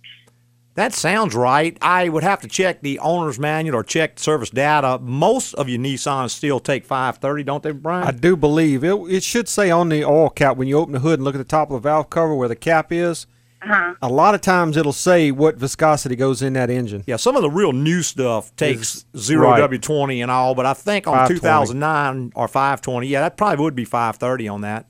That 0.74 0.95
sounds 0.95 1.34
right. 1.34 1.76
I 1.82 2.09
would 2.09 2.22
have 2.22 2.41
to 2.43 2.49
check 2.49 2.82
the 2.82 3.01
owner's 3.01 3.36
manual 3.36 3.76
or 3.80 3.82
check 3.82 4.16
service 4.20 4.51
data. 4.51 5.01
Most 5.03 5.55
of 5.55 5.68
your 5.68 5.80
Nissans 5.80 6.30
still 6.30 6.61
take 6.61 6.84
530, 6.84 7.43
don't 7.43 7.64
they, 7.64 7.72
Brian? 7.72 8.07
I 8.07 8.12
do 8.12 8.36
believe 8.36 8.84
it. 8.84 8.95
It 9.11 9.24
should 9.24 9.49
say 9.49 9.72
on 9.72 9.89
the 9.89 10.05
oil 10.05 10.30
cap 10.30 10.57
when 10.57 10.68
you 10.68 10.78
open 10.78 10.93
the 10.93 11.01
hood 11.01 11.14
and 11.18 11.24
look 11.24 11.34
at 11.34 11.39
the 11.39 11.45
top 11.45 11.70
of 11.72 11.82
the 11.82 11.89
valve 11.89 12.11
cover 12.11 12.32
where 12.32 12.47
the 12.47 12.55
cap 12.55 12.93
is. 12.93 13.26
Uh-huh. 13.61 13.94
A 14.02 14.09
lot 14.09 14.34
of 14.36 14.40
times 14.40 14.76
it'll 14.76 14.92
say 14.92 15.30
what 15.32 15.56
viscosity 15.56 16.14
goes 16.16 16.42
in 16.42 16.52
that 16.52 16.70
engine. 16.70 17.02
Yeah, 17.06 17.16
some 17.16 17.34
of 17.34 17.42
the 17.42 17.50
real 17.50 17.72
new 17.72 18.02
stuff 18.02 18.54
takes 18.56 19.04
zero 19.16 19.50
right. 19.50 19.61
W20 19.70 20.22
and 20.22 20.30
all, 20.30 20.54
but 20.54 20.64
I 20.64 20.74
think 20.74 21.06
on 21.09 21.28
2009 21.28 22.32
or 22.36 22.46
520, 22.46 23.06
yeah, 23.09 23.20
that 23.20 23.36
probably 23.36 23.62
would 23.64 23.74
be 23.74 23.84
530 23.84 24.48
on 24.48 24.61
that. 24.61 24.86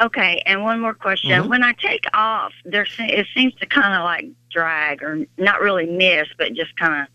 Okay, 0.00 0.42
and 0.46 0.62
one 0.62 0.80
more 0.80 0.94
question. 0.94 1.30
Mhm. 1.30 1.48
When 1.48 1.62
I 1.64 1.72
take 1.72 2.04
off, 2.14 2.52
there 2.64 2.86
it 2.98 3.26
seems 3.34 3.54
to 3.56 3.66
kind 3.66 3.94
of 3.94 4.04
like 4.04 4.26
drag 4.50 5.02
or 5.02 5.26
not 5.38 5.60
really 5.60 5.86
miss, 5.86 6.28
but 6.38 6.52
just 6.54 6.76
kind 6.76 7.02
of 7.02 7.08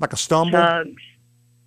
Like 0.00 0.12
a 0.12 0.16
stumble. 0.16 0.58
tugs. 0.58 1.02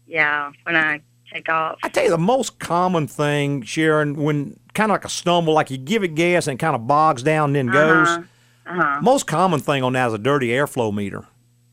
Yeah, 0.08 0.52
when 0.64 0.76
I 0.76 1.02
take 1.32 1.48
off. 1.48 1.78
I 1.84 1.90
tell 1.90 2.04
you, 2.04 2.10
the 2.10 2.18
most 2.18 2.60
common 2.60 3.08
thing, 3.08 3.62
Sharon, 3.62 4.16
when 4.16 4.60
kind 4.74 4.92
of 4.92 4.96
like 4.96 5.06
a 5.06 5.10
stumble, 5.10 5.54
like 5.54 5.72
you 5.72 5.78
give 5.78 6.04
it 6.04 6.16
gas 6.16 6.48
and 6.48 6.56
it 6.56 6.60
kind 6.62 6.76
of 6.76 6.86
bogs 6.88 7.24
down 7.24 7.56
and 7.56 7.56
then 7.56 7.68
goes. 7.68 8.20
Uh-huh. 8.66 9.02
Most 9.02 9.28
common 9.28 9.60
thing 9.60 9.84
on 9.84 9.94
that 9.94 10.08
is 10.08 10.14
a 10.14 10.18
dirty 10.18 10.50
airflow 10.50 10.94
meter. 10.94 11.26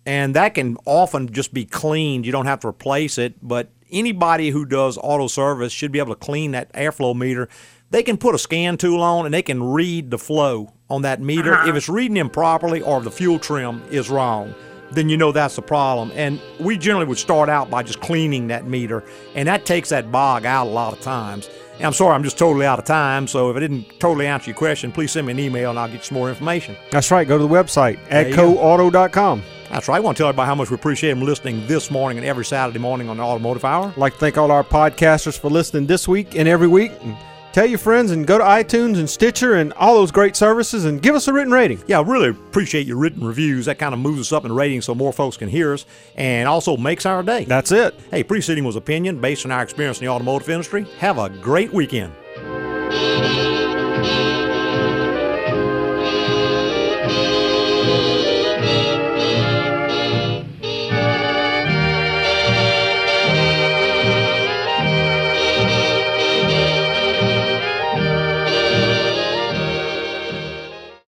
And 0.06 0.34
that 0.34 0.54
can 0.54 0.78
often 0.86 1.30
just 1.32 1.52
be 1.52 1.64
cleaned. 1.64 2.24
You 2.24 2.32
don't 2.32 2.46
have 2.46 2.60
to 2.60 2.68
replace 2.68 3.18
it, 3.18 3.34
but 3.46 3.70
anybody 3.90 4.50
who 4.50 4.64
does 4.64 4.98
auto 4.98 5.26
service 5.26 5.72
should 5.72 5.92
be 5.92 5.98
able 5.98 6.14
to 6.14 6.20
clean 6.20 6.52
that 6.52 6.72
airflow 6.72 7.14
meter. 7.14 7.48
They 7.90 8.02
can 8.02 8.16
put 8.16 8.34
a 8.34 8.38
scan 8.38 8.76
tool 8.76 9.02
on 9.02 9.26
and 9.26 9.34
they 9.34 9.42
can 9.42 9.62
read 9.62 10.10
the 10.10 10.18
flow 10.18 10.72
on 10.88 11.02
that 11.02 11.20
meter. 11.20 11.54
Uh-huh. 11.54 11.68
If 11.68 11.76
it's 11.76 11.88
reading 11.88 12.16
improperly 12.16 12.80
or 12.80 12.98
if 12.98 13.04
the 13.04 13.10
fuel 13.10 13.38
trim 13.38 13.82
is 13.90 14.08
wrong, 14.10 14.54
then 14.92 15.08
you 15.08 15.16
know 15.16 15.32
that's 15.32 15.56
the 15.56 15.62
problem. 15.62 16.10
And 16.14 16.40
we 16.58 16.78
generally 16.78 17.06
would 17.06 17.18
start 17.18 17.48
out 17.48 17.70
by 17.70 17.82
just 17.82 18.00
cleaning 18.00 18.48
that 18.48 18.66
meter, 18.66 19.04
and 19.34 19.48
that 19.48 19.66
takes 19.66 19.88
that 19.90 20.10
bog 20.10 20.44
out 20.44 20.66
a 20.66 20.70
lot 20.70 20.92
of 20.92 21.00
times. 21.00 21.48
And 21.78 21.86
I'm 21.86 21.92
sorry, 21.92 22.14
I'm 22.14 22.24
just 22.24 22.36
totally 22.36 22.66
out 22.66 22.80
of 22.80 22.84
time. 22.84 23.28
So 23.28 23.50
if 23.50 23.56
I 23.56 23.60
didn't 23.60 24.00
totally 24.00 24.26
answer 24.26 24.50
your 24.50 24.56
question, 24.56 24.90
please 24.90 25.12
send 25.12 25.28
me 25.28 25.32
an 25.32 25.38
email 25.38 25.70
and 25.70 25.78
I'll 25.78 25.86
get 25.86 25.98
you 25.98 26.02
some 26.02 26.18
more 26.18 26.28
information. 26.28 26.76
That's 26.90 27.12
right. 27.12 27.26
Go 27.26 27.38
to 27.38 27.46
the 27.46 27.48
website, 27.48 28.04
agcoauto.com. 28.08 29.42
That's 29.70 29.86
right. 29.86 29.96
I 29.96 30.00
want 30.00 30.16
to 30.16 30.22
tell 30.22 30.28
everybody 30.28 30.46
how 30.46 30.56
much 30.56 30.70
we 30.70 30.74
appreciate 30.74 31.10
them 31.10 31.22
listening 31.22 31.66
this 31.68 31.90
morning 31.90 32.18
and 32.18 32.26
every 32.26 32.44
Saturday 32.44 32.80
morning 32.80 33.08
on 33.08 33.18
the 33.18 33.22
Automotive 33.22 33.64
Hour. 33.64 33.88
I'd 33.88 33.96
like 33.96 34.14
to 34.14 34.18
thank 34.18 34.36
all 34.36 34.50
our 34.50 34.64
podcasters 34.64 35.38
for 35.38 35.50
listening 35.50 35.86
this 35.86 36.08
week 36.08 36.34
and 36.34 36.48
every 36.48 36.66
week. 36.66 36.90
And 37.02 37.16
tell 37.52 37.66
your 37.66 37.78
friends 37.78 38.10
and 38.10 38.26
go 38.26 38.38
to 38.38 38.44
iTunes 38.44 38.98
and 38.98 39.08
Stitcher 39.08 39.54
and 39.54 39.72
all 39.74 39.94
those 39.94 40.10
great 40.10 40.36
services 40.36 40.84
and 40.84 41.02
give 41.02 41.14
us 41.14 41.28
a 41.28 41.32
written 41.32 41.52
rating. 41.52 41.82
Yeah, 41.86 41.98
I 41.98 42.02
really 42.02 42.28
appreciate 42.28 42.86
your 42.86 42.96
written 42.96 43.24
reviews. 43.26 43.66
That 43.66 43.78
kind 43.78 43.94
of 43.94 44.00
moves 44.00 44.20
us 44.20 44.32
up 44.32 44.44
in 44.44 44.52
ratings 44.52 44.84
so 44.84 44.94
more 44.94 45.12
folks 45.12 45.36
can 45.36 45.48
hear 45.48 45.72
us 45.74 45.86
and 46.16 46.48
also 46.48 46.76
makes 46.76 47.06
our 47.06 47.22
day. 47.22 47.44
That's 47.44 47.72
it. 47.72 47.98
Hey, 48.10 48.22
preceding 48.22 48.64
was 48.64 48.76
opinion 48.76 49.20
based 49.20 49.44
on 49.44 49.52
our 49.52 49.62
experience 49.62 49.98
in 49.98 50.06
the 50.06 50.10
automotive 50.12 50.48
industry. 50.48 50.86
Have 50.98 51.18
a 51.18 51.28
great 51.28 51.72
weekend. 51.72 52.12